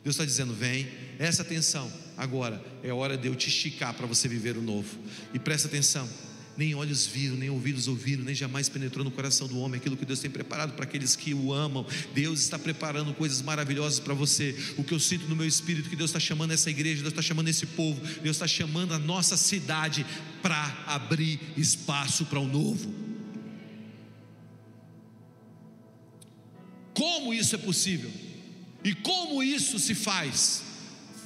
Deus 0.04 0.16
está 0.16 0.26
dizendo: 0.26 0.54
vem, 0.54 0.88
essa 1.18 1.42
atenção, 1.42 1.92
agora 2.18 2.64
é 2.84 2.92
hora 2.92 3.18
de 3.18 3.28
eu 3.28 3.36
te 3.36 3.48
esticar 3.48 3.94
para 3.94 4.06
você 4.06 4.28
viver 4.28 4.58
o 4.58 4.62
novo. 4.62 5.00
E 5.34 5.40
presta 5.40 5.68
atenção, 5.68 6.08
nem 6.56 6.76
olhos 6.76 7.06
viram, 7.06 7.36
nem 7.36 7.50
ouvidos 7.50 7.88
ouviram, 7.88 8.24
nem 8.24 8.36
jamais 8.36 8.70
penetrou 8.70 9.04
no 9.04 9.12
coração 9.12 9.48
do 9.48 9.58
homem 9.60 9.80
aquilo 9.80 9.98
que 9.98 10.06
Deus 10.06 10.20
tem 10.20 10.30
preparado 10.30 10.74
para 10.74 10.84
aqueles 10.84 11.16
que 11.16 11.34
o 11.34 11.52
amam. 11.52 11.86
Deus 12.14 12.42
está 12.42 12.60
preparando 12.60 13.14
coisas 13.14 13.42
maravilhosas 13.42 14.00
para 14.00 14.14
você. 14.14 14.56
O 14.78 14.84
que 14.84 14.94
eu 14.94 15.00
sinto 15.00 15.28
no 15.28 15.36
meu 15.36 15.48
espírito 15.48 15.90
que 15.90 15.96
Deus 15.96 16.10
está 16.10 16.20
chamando 16.20 16.52
essa 16.52 16.70
igreja, 16.70 17.02
Deus 17.02 17.12
está 17.12 17.22
chamando 17.22 17.48
esse 17.48 17.66
povo, 17.66 18.00
Deus 18.22 18.36
está 18.36 18.48
chamando 18.48 18.94
a 18.94 19.00
nossa 19.00 19.36
cidade 19.36 20.06
para 20.42 20.84
abrir 20.86 21.40
espaço 21.58 22.26
para 22.26 22.40
o 22.40 22.48
novo. 22.48 22.94
Como 26.94 27.34
isso 27.34 27.56
é 27.56 27.58
possível? 27.58 28.12
E 28.84 28.94
como 28.94 29.42
isso 29.42 29.80
se 29.80 29.96
faz? 29.96 30.64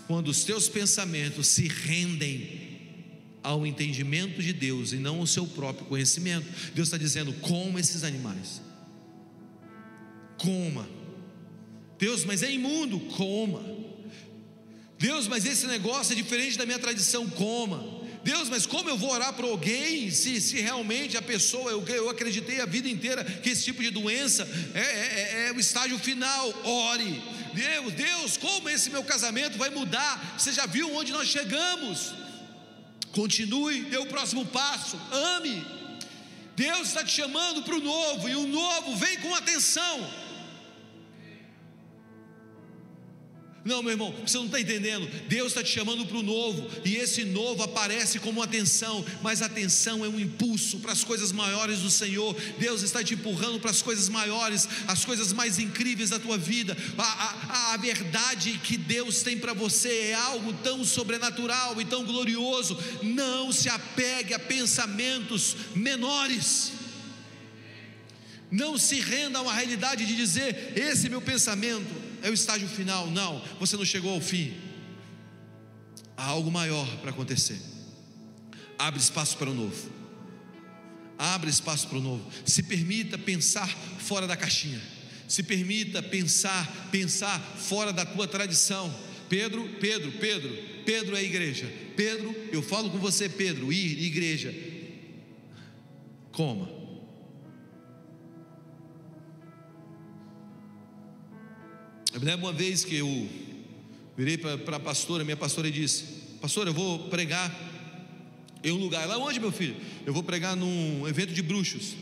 Quando 0.08 0.30
os 0.30 0.46
teus 0.46 0.70
pensamentos 0.70 1.48
se 1.48 1.68
rendem 1.68 2.67
ao 3.48 3.66
entendimento 3.66 4.44
de 4.44 4.52
Deus 4.52 4.92
e 4.92 4.98
não 4.98 5.20
ao 5.20 5.26
seu 5.26 5.48
próprio 5.48 5.86
conhecimento. 5.86 6.46
Deus 6.76 6.90
está 6.90 6.98
dizendo: 6.98 7.32
coma 7.36 7.80
esses 7.80 8.04
animais, 8.04 8.62
coma. 10.38 10.88
Deus, 11.98 12.26
mas 12.26 12.44
é 12.44 12.52
imundo, 12.52 13.00
coma. 13.00 13.64
Deus, 15.00 15.28
mas 15.28 15.46
esse 15.46 15.66
negócio 15.66 16.12
é 16.12 16.16
diferente 16.16 16.58
da 16.58 16.66
minha 16.66 16.78
tradição, 16.78 17.28
coma. 17.30 17.98
Deus, 18.22 18.50
mas 18.50 18.66
como 18.66 18.90
eu 18.90 18.98
vou 18.98 19.12
orar 19.12 19.32
para 19.32 19.48
alguém 19.48 20.12
se, 20.12 20.42
se 20.42 20.60
realmente 20.60 21.16
a 21.16 21.22
pessoa, 21.22 21.72
eu, 21.72 21.88
eu 21.88 22.10
acreditei 22.10 22.60
a 22.60 22.66
vida 22.66 22.90
inteira 22.90 23.24
que 23.24 23.50
esse 23.50 23.64
tipo 23.64 23.82
de 23.82 23.90
doença 23.90 24.46
é, 24.74 24.80
é, 24.80 25.46
é, 25.46 25.48
é 25.48 25.54
o 25.54 25.60
estágio 25.60 25.98
final, 25.98 26.54
ore. 26.66 27.24
Deus, 27.54 27.94
Deus, 27.94 28.38
como 28.38 28.68
esse 28.68 28.90
meu 28.90 29.04
casamento 29.06 29.58
vai 29.58 29.70
mudar? 29.70 30.36
Você 30.38 30.52
já 30.52 30.66
viu 30.66 30.94
onde 30.94 31.14
nós 31.14 31.30
chegamos? 31.30 32.27
Continue, 33.18 33.82
dê 33.86 33.98
o 33.98 34.06
próximo 34.06 34.46
passo, 34.46 34.96
ame. 35.12 35.66
Deus 36.56 36.90
está 36.90 37.04
te 37.04 37.12
chamando 37.12 37.64
para 37.64 37.76
o 37.76 37.82
novo, 37.82 38.30
e 38.30 38.36
o 38.36 38.46
novo 38.46 38.96
vem 38.96 39.18
com 39.22 39.34
atenção. 39.34 40.27
Não, 43.68 43.84
meu 43.84 43.92
irmão, 43.92 44.16
você 44.26 44.38
não 44.38 44.46
está 44.46 44.62
entendendo. 44.62 45.06
Deus 45.28 45.50
está 45.50 45.62
te 45.62 45.70
chamando 45.70 46.06
para 46.06 46.18
o 46.18 46.24
novo, 46.24 46.70
e 46.86 46.96
esse 46.96 47.26
novo 47.26 47.62
aparece 47.62 48.18
como 48.18 48.42
atenção, 48.42 49.06
mas 49.22 49.42
atenção 49.42 50.06
é 50.06 50.08
um 50.08 50.18
impulso 50.18 50.80
para 50.80 50.94
as 50.94 51.04
coisas 51.04 51.34
maiores 51.34 51.80
do 51.80 51.90
Senhor. 51.90 52.34
Deus 52.58 52.82
está 52.82 53.04
te 53.04 53.16
empurrando 53.16 53.60
para 53.60 53.70
as 53.70 53.82
coisas 53.82 54.08
maiores, 54.08 54.70
as 54.88 55.04
coisas 55.04 55.34
mais 55.34 55.60
incríveis 55.60 56.12
da 56.12 56.18
tua 56.18 56.38
vida. 56.38 56.78
A, 56.98 57.04
a, 57.04 57.74
a 57.74 57.78
verdade 57.78 58.58
que 58.64 58.78
Deus 58.78 59.22
tem 59.22 59.38
para 59.38 59.52
você 59.52 60.12
é 60.12 60.14
algo 60.14 60.54
tão 60.64 60.86
sobrenatural 60.86 61.82
e 61.82 61.84
tão 61.84 62.06
glorioso. 62.06 62.80
Não 63.04 63.52
se 63.52 63.68
apegue 63.68 64.34
a 64.34 64.40
pensamentos 64.40 65.58
menores. 65.76 66.72
Não 68.50 68.78
se 68.78 69.02
renda 69.02 69.40
a 69.40 69.42
uma 69.42 69.54
realidade 69.54 70.06
de 70.06 70.16
dizer: 70.16 70.72
esse 70.74 71.10
meu 71.10 71.20
pensamento 71.20 72.07
é 72.22 72.30
o 72.30 72.34
estágio 72.34 72.68
final. 72.68 73.08
Não, 73.12 73.42
você 73.60 73.76
não 73.78 73.86
chegou 73.86 74.14
ao 74.14 74.22
fim. 74.22 74.54
Há 76.16 76.26
algo 76.26 76.52
maior 76.52 76.88
para 76.98 77.12
acontecer. 77.12 77.60
Abre 78.78 79.00
espaço 79.00 79.38
para 79.38 79.50
o 79.50 79.54
novo. 79.54 79.92
Abre 81.18 81.50
espaço 81.50 81.88
para 81.88 81.98
o 81.98 82.02
novo. 82.02 82.26
Se 82.46 82.64
permita 82.64 83.18
pensar 83.18 83.68
fora 84.00 84.28
da 84.28 84.36
caixinha. 84.36 84.82
Se 85.28 85.44
permita 85.44 86.02
pensar, 86.02 86.90
pensar 86.92 87.40
fora 87.40 87.92
da 87.92 88.06
tua 88.06 88.28
tradição. 88.28 88.94
Pedro, 89.28 89.68
Pedro, 89.80 90.12
Pedro, 90.14 90.50
Pedro 90.86 91.16
é 91.16 91.20
a 91.20 91.24
igreja. 91.24 91.72
Pedro, 91.96 92.34
eu 92.52 92.62
falo 92.62 92.90
com 92.90 92.98
você, 92.98 93.28
Pedro, 93.28 93.74
ir, 93.74 94.04
igreja. 94.04 94.54
Coma. 96.32 96.77
Eu 102.18 102.22
me 102.22 102.26
lembro 102.26 102.48
uma 102.48 102.52
vez 102.54 102.84
que 102.84 102.96
eu 102.96 103.30
virei 104.18 104.40
para 104.40 104.78
a 104.78 104.80
pastora, 104.80 105.24
minha 105.24 105.38
pastora 105.38 105.70
disse: 105.70 106.04
Pastor, 106.42 106.66
eu 106.66 106.74
vou 106.74 107.10
pregar 107.10 107.56
em 108.64 108.72
um 108.72 108.76
lugar. 108.78 109.08
Lá 109.08 109.20
onde, 109.20 109.40
meu 109.40 109.52
filho? 109.52 109.76
Eu 110.04 110.12
vou 110.12 110.24
pregar 110.24 110.56
num 110.56 111.08
evento 111.08 111.32
de 111.32 111.44
bruxos. 111.44 111.94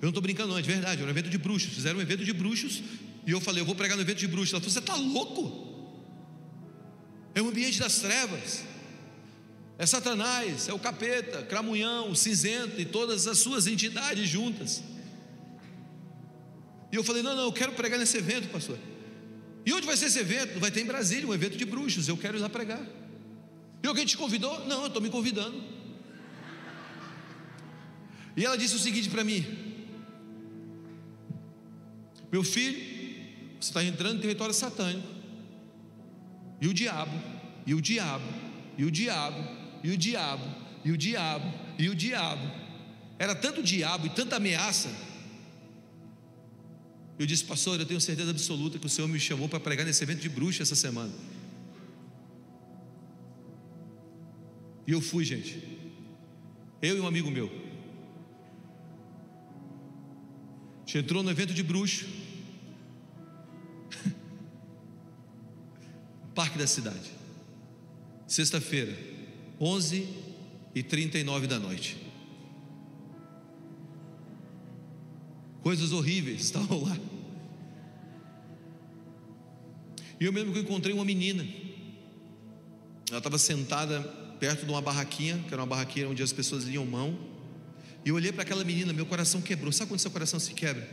Eu 0.00 0.02
não 0.02 0.08
estou 0.08 0.20
brincando, 0.20 0.48
não, 0.48 0.58
é 0.58 0.62
de 0.62 0.66
verdade, 0.66 1.00
era 1.00 1.06
um 1.06 1.10
evento 1.10 1.30
de 1.30 1.38
bruxos. 1.38 1.72
Fizeram 1.72 2.00
um 2.00 2.02
evento 2.02 2.24
de 2.24 2.32
bruxos 2.32 2.82
e 3.24 3.30
eu 3.30 3.40
falei: 3.40 3.62
Eu 3.62 3.64
vou 3.64 3.76
pregar 3.76 3.96
no 3.96 4.02
evento 4.02 4.18
de 4.18 4.26
bruxos. 4.26 4.52
Ela 4.52 4.60
falou: 4.60 4.72
Você 4.72 4.80
está 4.80 4.96
louco? 4.96 5.94
É 7.32 7.40
um 7.40 7.46
ambiente 7.46 7.78
das 7.78 8.00
trevas. 8.00 8.64
É 9.78 9.86
Satanás, 9.86 10.68
é 10.68 10.72
o 10.72 10.78
capeta, 10.80 11.44
Cramunhão, 11.44 12.10
o 12.10 12.16
cinzento 12.16 12.80
e 12.80 12.84
todas 12.84 13.28
as 13.28 13.38
suas 13.38 13.68
entidades 13.68 14.28
juntas. 14.28 14.82
E 16.90 16.96
eu 16.96 17.04
falei: 17.04 17.22
Não, 17.22 17.36
não, 17.36 17.44
eu 17.44 17.52
quero 17.52 17.70
pregar 17.74 17.96
nesse 17.96 18.16
evento, 18.16 18.48
pastor. 18.48 18.76
E 19.66 19.72
onde 19.72 19.84
vai 19.84 19.96
ser 19.96 20.06
esse 20.06 20.20
evento? 20.20 20.60
Vai 20.60 20.70
ter 20.70 20.80
em 20.80 20.86
Brasília, 20.86 21.26
um 21.26 21.34
evento 21.34 21.56
de 21.56 21.64
bruxos. 21.64 22.06
Eu 22.06 22.16
quero 22.16 22.38
ir 22.38 22.40
lá 22.40 22.48
pregar. 22.48 22.80
E 23.82 23.86
alguém 23.86 24.06
te 24.06 24.16
convidou? 24.16 24.64
Não, 24.64 24.82
eu 24.82 24.86
estou 24.86 25.02
me 25.02 25.10
convidando. 25.10 25.60
E 28.36 28.44
ela 28.44 28.56
disse 28.56 28.76
o 28.76 28.78
seguinte 28.78 29.10
para 29.10 29.24
mim: 29.24 29.44
Meu 32.30 32.44
filho, 32.44 32.78
você 33.60 33.70
está 33.70 33.82
entrando 33.82 34.18
em 34.18 34.20
território 34.20 34.54
satânico. 34.54 35.08
E 36.60 36.68
o 36.68 36.72
diabo, 36.72 37.20
e 37.66 37.74
o 37.74 37.80
diabo, 37.80 38.24
e 38.78 38.84
o 38.84 38.90
diabo, 38.90 39.44
e 39.82 39.90
o 39.90 39.96
diabo, 39.96 40.44
e 40.84 40.92
o 40.92 40.96
diabo, 40.96 41.52
e 41.76 41.88
o 41.88 41.94
diabo. 41.94 42.52
Era 43.18 43.34
tanto 43.34 43.64
diabo 43.64 44.06
e 44.06 44.10
tanta 44.10 44.36
ameaça 44.36 44.90
eu 47.18 47.26
disse, 47.26 47.44
pastor, 47.44 47.80
eu 47.80 47.86
tenho 47.86 48.00
certeza 48.00 48.30
absoluta 48.30 48.78
que 48.78 48.86
o 48.86 48.88
Senhor 48.88 49.08
me 49.08 49.18
chamou 49.18 49.48
para 49.48 49.58
pregar 49.58 49.86
nesse 49.86 50.02
evento 50.02 50.20
de 50.20 50.28
bruxa 50.28 50.62
essa 50.62 50.76
semana. 50.76 51.12
E 54.86 54.92
eu 54.92 55.00
fui, 55.00 55.24
gente. 55.24 55.62
Eu 56.80 56.96
e 56.96 57.00
um 57.00 57.06
amigo 57.06 57.30
meu. 57.30 57.46
A 60.76 60.80
gente 60.86 60.98
entrou 60.98 61.22
no 61.22 61.30
evento 61.30 61.54
de 61.54 61.62
bruxo. 61.62 62.06
Parque 66.34 66.58
da 66.58 66.66
cidade. 66.66 67.10
Sexta-feira, 68.26 68.96
11 69.58 70.06
e 70.74 70.82
39 70.82 71.46
da 71.46 71.58
noite. 71.58 72.05
Coisas 75.66 75.90
horríveis 75.90 76.42
estavam 76.42 76.84
lá. 76.84 76.96
E 80.20 80.24
eu 80.24 80.32
mesmo 80.32 80.52
que 80.52 80.60
encontrei 80.60 80.94
uma 80.94 81.04
menina, 81.04 81.44
ela 83.08 83.18
estava 83.18 83.36
sentada 83.36 84.00
perto 84.38 84.64
de 84.64 84.70
uma 84.70 84.80
barraquinha, 84.80 85.38
que 85.38 85.52
era 85.52 85.60
uma 85.60 85.66
barraquinha 85.66 86.08
onde 86.08 86.22
as 86.22 86.32
pessoas 86.32 86.62
liam 86.62 86.86
mão, 86.86 87.18
e 88.04 88.10
eu 88.10 88.14
olhei 88.14 88.30
para 88.30 88.42
aquela 88.42 88.62
menina, 88.62 88.92
meu 88.92 89.06
coração 89.06 89.42
quebrou. 89.42 89.72
Sabe 89.72 89.88
quando 89.88 89.98
seu 89.98 90.12
coração 90.12 90.38
se 90.38 90.54
quebra? 90.54 90.88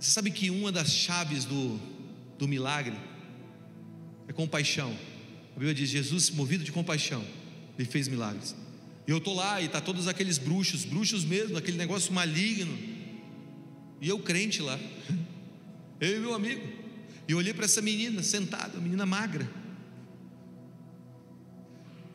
Você 0.00 0.10
sabe 0.10 0.32
que 0.32 0.50
uma 0.50 0.72
das 0.72 0.90
chaves 0.90 1.44
do, 1.44 1.78
do 2.36 2.48
milagre 2.48 2.96
é 4.26 4.32
compaixão. 4.32 4.92
A 5.52 5.60
Bíblia 5.60 5.72
diz: 5.72 5.88
Jesus, 5.90 6.30
movido 6.30 6.64
de 6.64 6.72
compaixão, 6.72 7.24
ele 7.78 7.88
fez 7.88 8.08
milagres. 8.08 8.56
E 9.06 9.10
eu 9.10 9.18
estou 9.18 9.34
lá 9.34 9.62
e 9.62 9.68
tá 9.68 9.80
todos 9.80 10.08
aqueles 10.08 10.36
bruxos, 10.36 10.84
bruxos 10.84 11.24
mesmo, 11.24 11.56
aquele 11.56 11.76
negócio 11.76 12.12
maligno. 12.12 12.76
E 14.00 14.08
eu 14.08 14.18
crente 14.18 14.60
lá. 14.60 14.78
Eu 16.00 16.16
e 16.16 16.20
meu 16.20 16.34
amigo. 16.34 16.66
E 17.28 17.34
olhei 17.34 17.54
para 17.54 17.64
essa 17.64 17.80
menina 17.80 18.22
sentada, 18.22 18.78
menina 18.80 19.06
magra. 19.06 19.48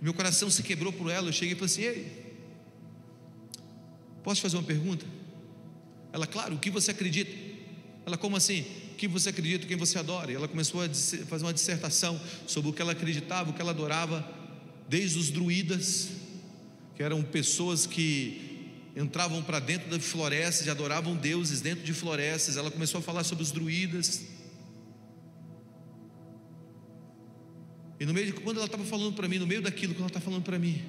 Meu 0.01 0.13
coração 0.13 0.49
se 0.49 0.61
quebrou 0.63 0.91
por 0.91 1.09
ela. 1.09 1.29
Eu 1.29 1.33
cheguei 1.33 1.53
e 1.53 1.55
falei 1.55 1.73
assim: 1.73 1.81
Ei, 1.81 2.35
posso 4.23 4.41
fazer 4.41 4.57
uma 4.57 4.63
pergunta? 4.63 5.05
Ela, 6.11 6.27
claro, 6.27 6.55
o 6.55 6.59
que 6.59 6.69
você 6.69 6.91
acredita? 6.91 7.31
Ela, 8.05 8.17
como 8.17 8.35
assim? 8.35 8.65
O 8.91 8.95
que 8.95 9.07
você 9.07 9.29
acredita, 9.29 9.65
quem 9.65 9.77
você 9.77 9.97
adora? 9.97 10.31
E 10.31 10.35
ela 10.35 10.47
começou 10.47 10.81
a 10.83 10.89
fazer 11.25 11.45
uma 11.45 11.53
dissertação 11.53 12.19
sobre 12.45 12.69
o 12.69 12.73
que 12.73 12.81
ela 12.81 12.91
acreditava, 12.91 13.49
o 13.49 13.53
que 13.53 13.61
ela 13.61 13.71
adorava, 13.71 14.27
desde 14.89 15.17
os 15.17 15.31
druidas 15.31 16.20
que 17.01 17.03
eram 17.03 17.23
pessoas 17.23 17.87
que 17.87 18.69
entravam 18.95 19.41
para 19.41 19.59
dentro 19.59 19.89
de 19.89 20.05
florestas 20.05 20.67
e 20.67 20.69
adoravam 20.69 21.15
deuses 21.15 21.59
dentro 21.59 21.83
de 21.83 21.93
florestas. 21.95 22.57
Ela 22.57 22.69
começou 22.69 22.99
a 22.99 23.01
falar 23.01 23.23
sobre 23.23 23.43
os 23.43 23.51
druidas. 23.51 24.23
E 27.99 28.05
no 28.05 28.13
meio 28.13 28.27
de 28.27 28.33
quando 28.33 28.57
ela 28.57 28.67
estava 28.67 28.83
falando 28.83 29.15
para 29.15 29.27
mim, 29.27 29.39
no 29.39 29.47
meio 29.47 29.63
daquilo 29.63 29.95
que 29.95 29.99
ela 29.99 30.09
está 30.09 30.19
falando 30.19 30.43
para 30.43 30.59
mim, 30.59 30.79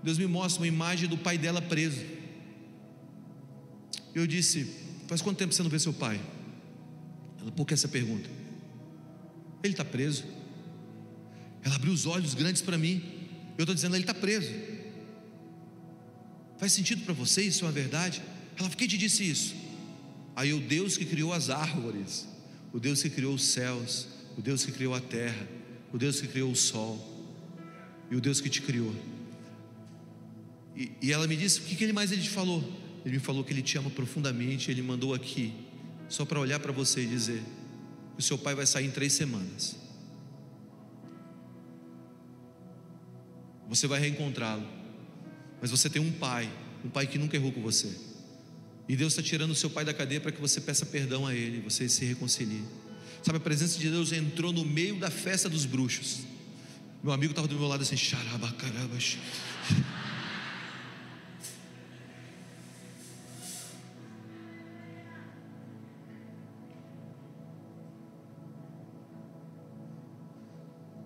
Deus 0.00 0.16
me 0.16 0.28
mostra 0.28 0.62
uma 0.62 0.68
imagem 0.68 1.08
do 1.08 1.18
pai 1.18 1.36
dela 1.36 1.60
preso. 1.60 2.04
Eu 4.14 4.28
disse: 4.28 4.72
Faz 5.08 5.20
quanto 5.20 5.38
tempo 5.38 5.52
você 5.52 5.62
não 5.64 5.70
vê 5.70 5.80
seu 5.80 5.92
pai? 5.92 6.20
Ela, 7.40 7.50
por 7.50 7.66
que 7.66 7.74
essa 7.74 7.88
pergunta? 7.88 8.30
Ele 9.60 9.72
está 9.72 9.84
preso. 9.84 10.24
Ela 11.64 11.74
abriu 11.74 11.92
os 11.92 12.06
olhos 12.06 12.34
grandes 12.34 12.62
para 12.62 12.78
mim. 12.78 13.17
Eu 13.58 13.64
estou 13.64 13.74
dizendo, 13.74 13.96
ele 13.96 14.04
está 14.04 14.14
preso. 14.14 14.54
Faz 16.58 16.72
sentido 16.72 17.04
para 17.04 17.12
você? 17.12 17.42
Isso 17.42 17.64
é 17.64 17.66
uma 17.66 17.72
verdade? 17.72 18.22
Ela, 18.56 18.70
quem 18.70 18.86
te 18.86 18.96
disse 18.96 19.28
isso? 19.28 19.54
Aí 20.36 20.54
o 20.54 20.60
Deus 20.60 20.96
que 20.96 21.04
criou 21.04 21.32
as 21.32 21.50
árvores, 21.50 22.28
o 22.72 22.78
Deus 22.78 23.02
que 23.02 23.10
criou 23.10 23.34
os 23.34 23.42
céus, 23.42 24.06
o 24.36 24.40
Deus 24.40 24.64
que 24.64 24.70
criou 24.70 24.94
a 24.94 25.00
terra, 25.00 25.48
o 25.92 25.98
Deus 25.98 26.20
que 26.20 26.28
criou 26.28 26.52
o 26.52 26.56
sol 26.56 27.26
e 28.08 28.14
o 28.14 28.20
Deus 28.20 28.40
que 28.40 28.48
te 28.48 28.62
criou. 28.62 28.94
E, 30.76 30.92
e 31.02 31.12
ela 31.12 31.26
me 31.26 31.36
disse: 31.36 31.58
o 31.58 31.62
que, 31.64 31.74
que 31.74 31.92
mais 31.92 32.12
ele 32.12 32.22
te 32.22 32.30
falou? 32.30 32.62
Ele 33.04 33.14
me 33.14 33.20
falou 33.20 33.42
que 33.42 33.52
ele 33.52 33.62
te 33.62 33.76
ama 33.76 33.90
profundamente. 33.90 34.70
Ele 34.70 34.82
mandou 34.82 35.12
aqui, 35.12 35.52
só 36.08 36.24
para 36.24 36.38
olhar 36.38 36.60
para 36.60 36.70
você 36.70 37.02
e 37.02 37.06
dizer: 37.06 37.42
o 38.16 38.22
seu 38.22 38.38
pai 38.38 38.54
vai 38.54 38.66
sair 38.66 38.86
em 38.86 38.90
três 38.92 39.12
semanas. 39.12 39.87
Você 43.68 43.86
vai 43.86 44.00
reencontrá-lo, 44.00 44.66
mas 45.60 45.70
você 45.70 45.90
tem 45.90 46.00
um 46.00 46.10
pai, 46.10 46.50
um 46.84 46.88
pai 46.88 47.06
que 47.06 47.18
nunca 47.18 47.36
errou 47.36 47.52
com 47.52 47.60
você. 47.60 47.94
E 48.88 48.96
Deus 48.96 49.12
está 49.12 49.22
tirando 49.22 49.50
o 49.50 49.54
seu 49.54 49.68
pai 49.68 49.84
da 49.84 49.92
cadeia 49.92 50.20
para 50.20 50.32
que 50.32 50.40
você 50.40 50.60
peça 50.60 50.86
perdão 50.86 51.26
a 51.26 51.34
ele, 51.34 51.60
você 51.60 51.88
se 51.88 52.04
reconcilie. 52.06 52.64
Sabe, 53.22 53.36
a 53.36 53.40
presença 53.40 53.78
de 53.78 53.90
Deus 53.90 54.12
entrou 54.12 54.52
no 54.52 54.64
meio 54.64 54.98
da 54.98 55.10
festa 55.10 55.48
dos 55.48 55.66
bruxos. 55.66 56.20
Meu 57.02 57.12
amigo 57.12 57.32
estava 57.32 57.46
do 57.46 57.54
meu 57.54 57.68
lado 57.68 57.82
assim, 57.82 57.96
xarabacarabas. 57.96 59.18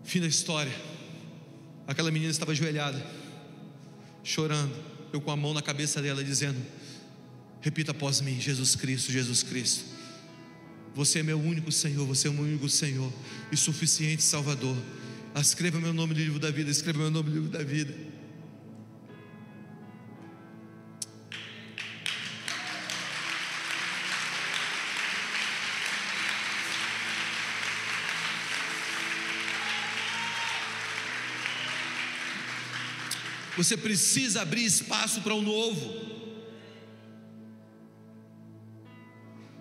Fim 0.05 0.21
da 0.21 0.27
história. 0.27 0.92
Aquela 1.93 2.11
menina 2.11 2.31
estava 2.31 2.53
ajoelhada, 2.53 3.05
chorando. 4.25 4.75
Eu 5.13 5.21
com 5.21 5.31
a 5.31 5.37
mão 5.37 5.53
na 5.53 5.61
cabeça 5.61 6.01
dela, 6.01 6.25
dizendo: 6.25 6.57
Repita 7.61 7.91
após 7.91 8.23
mim: 8.23 8.41
Jesus 8.41 8.75
Cristo, 8.75 9.13
Jesus 9.13 9.43
Cristo. 9.43 9.85
Você 10.95 11.19
é 11.19 11.23
meu 11.23 11.39
único 11.39 11.71
Senhor, 11.71 12.07
você 12.07 12.29
é 12.29 12.31
o 12.31 12.33
meu 12.33 12.45
único 12.45 12.67
Senhor 12.67 13.13
e 13.53 13.59
suficiente 13.59 14.23
Salvador. 14.23 14.75
Escreva 15.39 15.79
meu 15.79 15.93
nome 15.93 16.15
no 16.15 16.21
livro 16.21 16.39
da 16.39 16.51
vida, 16.51 16.71
escreva 16.71 16.99
meu 17.01 17.11
nome 17.11 17.29
no 17.29 17.35
livro 17.35 17.51
da 17.51 17.63
vida. 17.63 17.95
Você 33.57 33.77
precisa 33.77 34.43
abrir 34.43 34.65
espaço 34.65 35.21
para 35.21 35.35
o 35.35 35.43
novo. 35.43 36.13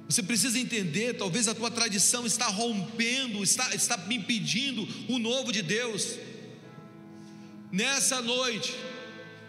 Você 0.09 0.21
precisa 0.21 0.59
entender, 0.59 1.13
talvez 1.13 1.47
a 1.47 1.55
tua 1.55 1.71
tradição 1.71 2.25
está 2.25 2.47
rompendo, 2.47 3.41
está, 3.43 3.73
está 3.73 3.97
impedindo 4.09 4.87
o 5.07 5.17
novo 5.17 5.51
de 5.51 5.61
Deus. 5.61 6.17
Nessa 7.71 8.21
noite, 8.21 8.75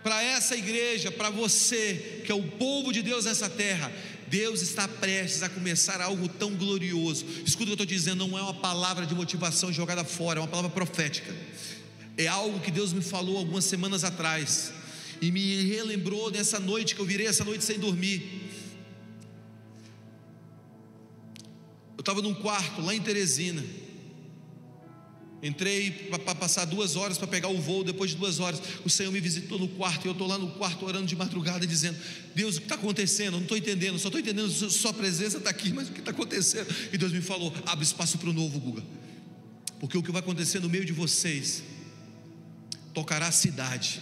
para 0.04 0.22
essa 0.22 0.56
igreja, 0.56 1.10
para 1.10 1.30
você, 1.30 2.22
que 2.24 2.30
é 2.30 2.34
o 2.34 2.42
povo 2.42 2.92
de 2.92 3.02
Deus 3.02 3.24
nessa 3.24 3.48
terra, 3.48 3.92
Deus 4.28 4.62
está 4.62 4.86
prestes 4.86 5.42
a 5.42 5.48
começar 5.48 6.00
algo 6.00 6.28
tão 6.28 6.54
glorioso. 6.54 7.26
Escuta 7.44 7.64
o 7.64 7.66
que 7.66 7.70
eu 7.70 7.84
estou 7.84 7.86
dizendo, 7.86 8.26
não 8.26 8.38
é 8.38 8.42
uma 8.42 8.54
palavra 8.54 9.04
de 9.04 9.14
motivação 9.14 9.72
jogada 9.72 10.04
fora, 10.04 10.38
é 10.38 10.42
uma 10.42 10.48
palavra 10.48 10.70
profética. 10.70 11.34
É 12.16 12.26
algo 12.26 12.60
que 12.60 12.70
Deus 12.70 12.92
me 12.92 13.02
falou 13.02 13.38
algumas 13.38 13.64
semanas 13.64 14.04
atrás 14.04 14.72
e 15.20 15.30
me 15.30 15.62
relembrou 15.62 16.30
nessa 16.30 16.58
noite 16.58 16.94
que 16.94 17.00
eu 17.00 17.06
virei 17.06 17.26
essa 17.26 17.44
noite 17.44 17.64
sem 17.64 17.78
dormir. 17.78 18.50
Eu 21.96 22.00
estava 22.00 22.20
num 22.20 22.34
quarto 22.34 22.82
lá 22.82 22.94
em 22.94 23.00
Teresina. 23.00 23.62
Entrei 25.42 25.90
para 25.90 26.34
passar 26.36 26.64
duas 26.64 26.94
horas 26.94 27.18
para 27.18 27.26
pegar 27.26 27.48
o 27.48 27.60
voo. 27.60 27.82
Depois 27.82 28.10
de 28.10 28.16
duas 28.16 28.38
horas, 28.38 28.62
o 28.84 28.90
Senhor 28.90 29.10
me 29.10 29.20
visitou 29.20 29.58
no 29.58 29.66
quarto. 29.68 30.04
E 30.04 30.08
eu 30.08 30.12
estou 30.12 30.26
lá 30.26 30.38
no 30.38 30.50
quarto 30.52 30.84
orando 30.84 31.06
de 31.06 31.16
madrugada, 31.16 31.66
dizendo: 31.66 31.98
Deus, 32.34 32.56
o 32.56 32.60
que 32.60 32.66
está 32.66 32.76
acontecendo? 32.76 33.34
Eu 33.34 33.38
não 33.38 33.42
estou 33.42 33.56
entendendo. 33.56 33.98
Só 33.98 34.08
estou 34.08 34.20
entendendo. 34.20 34.50
Sua 34.50 34.92
presença 34.92 35.38
está 35.38 35.50
aqui, 35.50 35.72
mas 35.72 35.88
o 35.88 35.92
que 35.92 35.98
está 35.98 36.12
acontecendo? 36.12 36.72
E 36.92 36.98
Deus 36.98 37.12
me 37.12 37.20
falou: 37.20 37.52
abre 37.66 37.84
espaço 37.84 38.18
para 38.18 38.30
o 38.30 38.32
novo, 38.32 38.60
Guga. 38.60 38.84
Porque 39.80 39.98
o 39.98 40.02
que 40.02 40.12
vai 40.12 40.20
acontecer 40.20 40.60
no 40.60 40.68
meio 40.68 40.84
de 40.84 40.92
vocês 40.92 41.62
tocará 42.92 43.28
a 43.28 43.32
cidade 43.32 44.00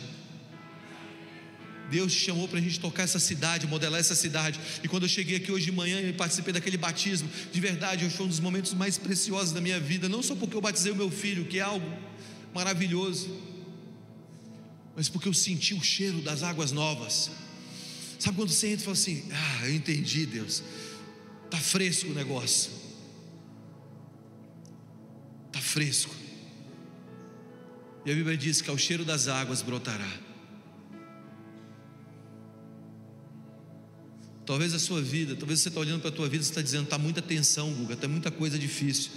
Deus 1.91 2.13
te 2.13 2.21
chamou 2.21 2.47
para 2.47 2.59
a 2.59 2.63
gente 2.63 2.79
tocar 2.79 3.03
essa 3.03 3.19
cidade, 3.19 3.67
modelar 3.67 3.99
essa 3.99 4.15
cidade. 4.15 4.61
E 4.83 4.89
quando 4.89 5.03
eu 5.03 5.09
cheguei 5.09 5.37
aqui 5.37 5.51
hoje 5.51 5.67
de 5.67 5.73
manhã 5.73 6.01
e 6.01 6.13
participei 6.13 6.53
daquele 6.53 6.77
batismo, 6.77 7.29
de 7.53 7.61
verdade, 7.61 8.09
foi 8.09 8.27
um 8.27 8.29
dos 8.29 8.39
momentos 8.39 8.73
mais 8.73 8.97
preciosos 8.97 9.53
da 9.53 9.61
minha 9.61 9.81
vida. 9.81 10.09
Não 10.09 10.23
só 10.23 10.37
porque 10.37 10.57
eu 10.57 10.61
batizei 10.61 10.93
o 10.93 10.97
meu 10.97 11.11
filho, 11.11 11.45
que 11.47 11.59
é 11.59 11.63
algo 11.63 11.87
maravilhoso, 12.55 13.37
mas 14.95 15.09
porque 15.09 15.27
eu 15.27 15.35
senti 15.35 15.75
o 15.75 15.83
cheiro 15.83 16.21
das 16.23 16.45
águas 16.45 16.71
novas. 16.71 17.31
Sabe 18.21 18.37
quando 18.37 18.51
você 18.51 18.69
entra 18.69 18.83
e 18.83 18.85
fala 18.85 18.97
assim: 18.97 19.25
Ah, 19.33 19.67
eu 19.67 19.75
entendi, 19.75 20.27
Deus. 20.27 20.63
Está 21.47 21.59
fresco 21.59 22.11
o 22.11 22.15
negócio. 22.15 22.71
Está 25.49 25.61
fresco. 25.61 26.20
E 28.05 28.11
a 28.11 28.15
Bíblia 28.15 28.37
diz 28.37 28.61
que 28.63 28.71
ao 28.71 28.79
cheiro 28.79 29.05
das 29.05 29.29
águas 29.29 29.63
brotará. 29.63 30.11
Talvez 34.47 34.73
a 34.75 34.79
sua 34.79 35.03
vida, 35.03 35.35
talvez 35.37 35.61
você 35.61 35.69
está 35.69 35.81
olhando 35.81 36.01
para 36.01 36.09
a 36.09 36.13
tua 36.13 36.27
vida 36.29 36.43
e 36.43 36.47
está 36.47 36.63
dizendo, 36.63 36.85
está 36.85 36.99
muita 36.99 37.23
tensão, 37.23 37.73
Guga, 37.73 37.95
está 37.95 38.09
muita 38.09 38.31
coisa 38.31 38.59
difícil. 38.59 39.13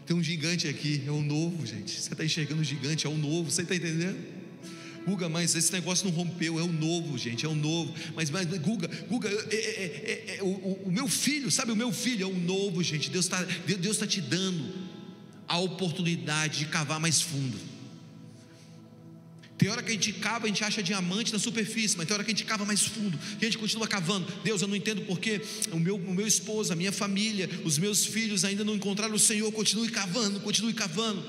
Tem 0.06 0.16
um 0.16 0.22
gigante 0.22 0.66
aqui, 0.66 1.04
é 1.06 1.10
o 1.10 1.16
um 1.16 1.22
novo, 1.22 1.64
gente. 1.64 2.00
Você 2.00 2.12
está 2.12 2.24
enxergando 2.24 2.58
o 2.58 2.62
um 2.62 2.64
gigante, 2.64 3.06
é 3.06 3.08
o 3.08 3.12
um 3.12 3.18
novo, 3.18 3.48
você 3.50 3.62
está 3.62 3.76
entendendo? 3.76 4.18
Guga, 5.06 5.28
mas 5.28 5.54
esse 5.54 5.72
negócio 5.72 6.04
não 6.06 6.12
rompeu, 6.12 6.58
é 6.58 6.62
o 6.62 6.72
novo, 6.72 7.16
gente, 7.16 7.46
é 7.46 7.48
o 7.48 7.54
novo. 7.54 7.94
Mas, 8.16 8.28
mas 8.30 8.46
Guga, 8.46 8.90
Guga, 9.08 9.28
é, 9.28 9.54
é, 9.54 9.54
é, 9.54 10.36
é 10.38 10.42
o, 10.42 10.80
o, 10.86 10.90
meu 10.90 11.06
filho, 11.06 11.48
sabe, 11.50 11.70
o 11.70 11.76
meu 11.76 11.92
filho 11.92 12.24
é 12.24 12.26
o 12.26 12.34
novo, 12.34 12.82
gente. 12.82 13.08
Deus 13.08 13.26
está 13.26 13.40
Deus 13.66 13.98
tá 13.98 14.06
te 14.06 14.20
dando 14.20 14.89
a 15.50 15.58
oportunidade 15.58 16.60
de 16.60 16.66
cavar 16.66 17.00
mais 17.00 17.20
fundo. 17.20 17.58
Tem 19.58 19.68
hora 19.68 19.82
que 19.82 19.90
a 19.90 19.92
gente 19.92 20.12
cava, 20.12 20.44
a 20.44 20.48
gente 20.48 20.62
acha 20.62 20.80
diamante 20.80 21.32
na 21.32 21.40
superfície, 21.40 21.96
mas 21.96 22.06
tem 22.06 22.14
hora 22.14 22.22
que 22.22 22.30
a 22.30 22.34
gente 22.34 22.44
cava 22.44 22.64
mais 22.64 22.82
fundo, 22.82 23.18
e 23.34 23.44
a 23.44 23.44
gente 23.44 23.58
continua 23.58 23.88
cavando. 23.88 24.32
Deus, 24.44 24.62
eu 24.62 24.68
não 24.68 24.76
entendo 24.76 25.02
porque 25.02 25.42
o 25.72 25.80
meu, 25.80 25.96
o 25.96 26.14
meu 26.14 26.24
esposo, 26.24 26.72
a 26.72 26.76
minha 26.76 26.92
família, 26.92 27.50
os 27.64 27.78
meus 27.78 28.06
filhos 28.06 28.44
ainda 28.44 28.62
não 28.62 28.76
encontraram 28.76 29.12
o 29.12 29.18
Senhor. 29.18 29.50
Continue 29.50 29.88
cavando, 29.90 30.38
continue 30.38 30.72
cavando. 30.72 31.20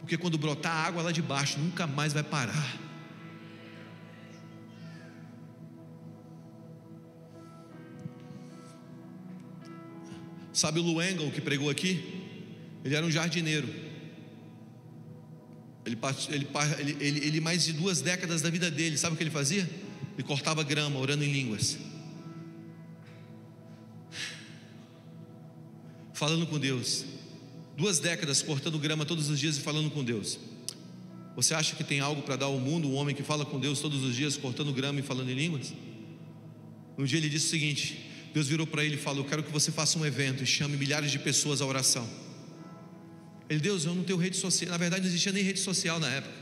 Porque 0.00 0.18
quando 0.18 0.36
brotar 0.36 0.74
água 0.74 1.00
lá 1.00 1.12
de 1.12 1.22
baixo, 1.22 1.56
nunca 1.60 1.86
mais 1.86 2.12
vai 2.12 2.24
parar. 2.24 2.80
Sabe 10.52 10.80
o 10.80 10.82
Luengal 10.82 11.30
que 11.30 11.40
pregou 11.40 11.70
aqui? 11.70 12.17
Ele 12.88 12.96
era 12.96 13.04
um 13.04 13.10
jardineiro. 13.10 13.68
Ele, 15.84 15.98
ele, 16.30 16.96
ele, 16.98 17.26
ele, 17.26 17.40
mais 17.40 17.66
de 17.66 17.74
duas 17.74 18.00
décadas 18.00 18.40
da 18.40 18.48
vida 18.48 18.70
dele, 18.70 18.96
sabe 18.96 19.12
o 19.12 19.16
que 19.18 19.22
ele 19.22 19.30
fazia? 19.30 19.68
Ele 20.14 20.26
cortava 20.26 20.62
grama, 20.62 20.98
orando 20.98 21.22
em 21.22 21.30
línguas, 21.30 21.76
falando 26.14 26.46
com 26.46 26.58
Deus. 26.58 27.04
Duas 27.76 27.98
décadas 27.98 28.40
cortando 28.40 28.78
grama 28.78 29.04
todos 29.04 29.28
os 29.28 29.38
dias 29.38 29.58
e 29.58 29.60
falando 29.60 29.90
com 29.90 30.02
Deus. 30.02 30.38
Você 31.36 31.52
acha 31.52 31.76
que 31.76 31.84
tem 31.84 32.00
algo 32.00 32.22
para 32.22 32.36
dar 32.36 32.46
ao 32.46 32.58
mundo 32.58 32.88
um 32.88 32.94
homem 32.94 33.14
que 33.14 33.22
fala 33.22 33.44
com 33.44 33.60
Deus 33.60 33.80
todos 33.80 34.02
os 34.02 34.16
dias, 34.16 34.34
cortando 34.34 34.72
grama 34.72 35.00
e 35.00 35.02
falando 35.02 35.30
em 35.30 35.34
línguas? 35.34 35.74
Um 36.96 37.04
dia 37.04 37.18
ele 37.18 37.28
disse 37.28 37.48
o 37.48 37.50
seguinte: 37.50 38.10
Deus 38.32 38.48
virou 38.48 38.66
para 38.66 38.82
ele 38.82 38.94
e 38.94 38.98
falou: 38.98 39.26
quero 39.26 39.42
que 39.42 39.52
você 39.52 39.70
faça 39.70 39.98
um 39.98 40.06
evento 40.06 40.42
e 40.42 40.46
chame 40.46 40.74
milhares 40.74 41.10
de 41.10 41.18
pessoas 41.18 41.60
à 41.60 41.66
oração. 41.66 42.08
Ele, 43.48 43.60
Deus, 43.60 43.84
eu 43.84 43.94
não 43.94 44.04
tenho 44.04 44.18
rede 44.18 44.36
social. 44.36 44.70
Na 44.70 44.76
verdade, 44.76 45.02
não 45.02 45.08
existia 45.08 45.32
nem 45.32 45.42
rede 45.42 45.60
social 45.60 45.98
na 45.98 46.08
época. 46.08 46.34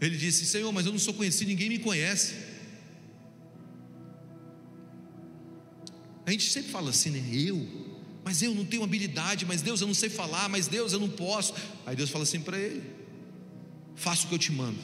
Ele 0.00 0.16
disse: 0.16 0.46
Senhor, 0.46 0.72
mas 0.72 0.86
eu 0.86 0.92
não 0.92 0.98
sou 0.98 1.12
conhecido, 1.12 1.48
ninguém 1.48 1.68
me 1.68 1.78
conhece. 1.78 2.34
A 6.24 6.30
gente 6.30 6.48
sempre 6.48 6.70
fala 6.70 6.90
assim, 6.90 7.10
né? 7.10 7.22
Eu, 7.32 7.66
mas 8.24 8.42
eu 8.42 8.54
não 8.54 8.64
tenho 8.64 8.82
habilidade, 8.82 9.44
mas 9.44 9.62
Deus, 9.62 9.80
eu 9.80 9.86
não 9.86 9.94
sei 9.94 10.08
falar, 10.08 10.48
mas 10.48 10.66
Deus, 10.68 10.92
eu 10.92 11.00
não 11.00 11.08
posso. 11.08 11.54
Aí 11.84 11.94
Deus 11.94 12.08
fala 12.08 12.24
assim 12.24 12.40
para 12.40 12.58
ele: 12.58 12.82
Faça 13.94 14.24
o 14.24 14.28
que 14.28 14.34
eu 14.34 14.38
te 14.38 14.52
mando. 14.52 14.78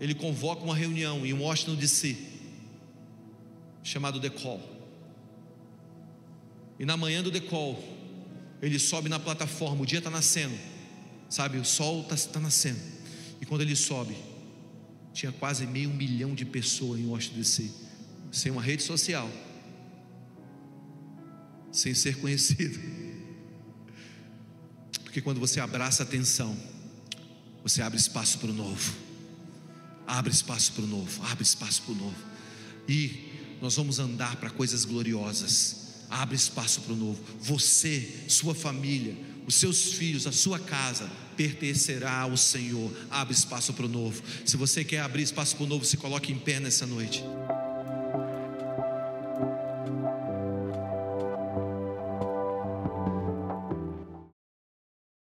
Ele 0.00 0.14
convoca 0.14 0.62
uma 0.62 0.74
reunião 0.74 1.24
em 1.26 1.32
Washington 1.32 1.74
DC, 1.76 2.16
chamado 3.82 4.20
Call. 4.30 4.60
E 6.78 6.84
na 6.84 6.96
manhã 6.96 7.22
do 7.22 7.42
Call, 7.42 7.82
ele 8.66 8.78
sobe 8.78 9.08
na 9.08 9.18
plataforma, 9.18 9.82
o 9.82 9.86
dia 9.86 9.98
está 9.98 10.10
nascendo, 10.10 10.54
sabe? 11.28 11.58
O 11.58 11.64
sol 11.64 12.06
está 12.08 12.16
tá 12.32 12.40
nascendo. 12.40 12.80
E 13.40 13.46
quando 13.46 13.60
ele 13.60 13.76
sobe, 13.76 14.16
tinha 15.12 15.30
quase 15.30 15.66
meio 15.66 15.90
milhão 15.90 16.34
de 16.34 16.44
pessoas 16.44 16.98
em 16.98 17.06
Washington 17.06 17.36
DC, 17.36 17.70
sem 18.32 18.50
uma 18.50 18.62
rede 18.62 18.82
social, 18.82 19.30
sem 21.70 21.94
ser 21.94 22.18
conhecido. 22.18 22.80
Porque 25.02 25.20
quando 25.20 25.38
você 25.38 25.60
abraça 25.60 26.02
a 26.02 26.06
atenção, 26.06 26.56
você 27.62 27.82
abre 27.82 27.98
espaço 27.98 28.38
para 28.38 28.50
o 28.50 28.54
novo. 28.54 28.94
Abre 30.06 30.32
espaço 30.32 30.72
para 30.72 30.84
o 30.84 30.86
novo, 30.86 31.22
abre 31.24 31.42
espaço 31.42 31.82
para 31.82 31.92
o 31.92 31.96
novo. 31.96 32.16
E 32.88 33.56
nós 33.60 33.76
vamos 33.76 33.98
andar 33.98 34.36
para 34.36 34.50
coisas 34.50 34.84
gloriosas. 34.84 35.83
Abre 36.10 36.36
espaço 36.36 36.80
para 36.82 36.92
o 36.92 36.96
novo. 36.96 37.20
Você, 37.40 38.08
sua 38.28 38.54
família, 38.54 39.16
os 39.46 39.54
seus 39.54 39.92
filhos, 39.92 40.26
a 40.26 40.32
sua 40.32 40.58
casa 40.58 41.10
pertencerá 41.36 42.20
ao 42.20 42.36
Senhor. 42.36 42.90
Abre 43.10 43.34
espaço 43.34 43.72
para 43.72 43.86
o 43.86 43.88
novo. 43.88 44.22
Se 44.44 44.56
você 44.56 44.84
quer 44.84 45.00
abrir 45.00 45.22
espaço 45.22 45.56
para 45.56 45.64
o 45.64 45.68
novo, 45.68 45.84
se 45.84 45.96
coloque 45.96 46.32
em 46.32 46.38
pé 46.38 46.60
nessa 46.60 46.86
noite. 46.86 47.22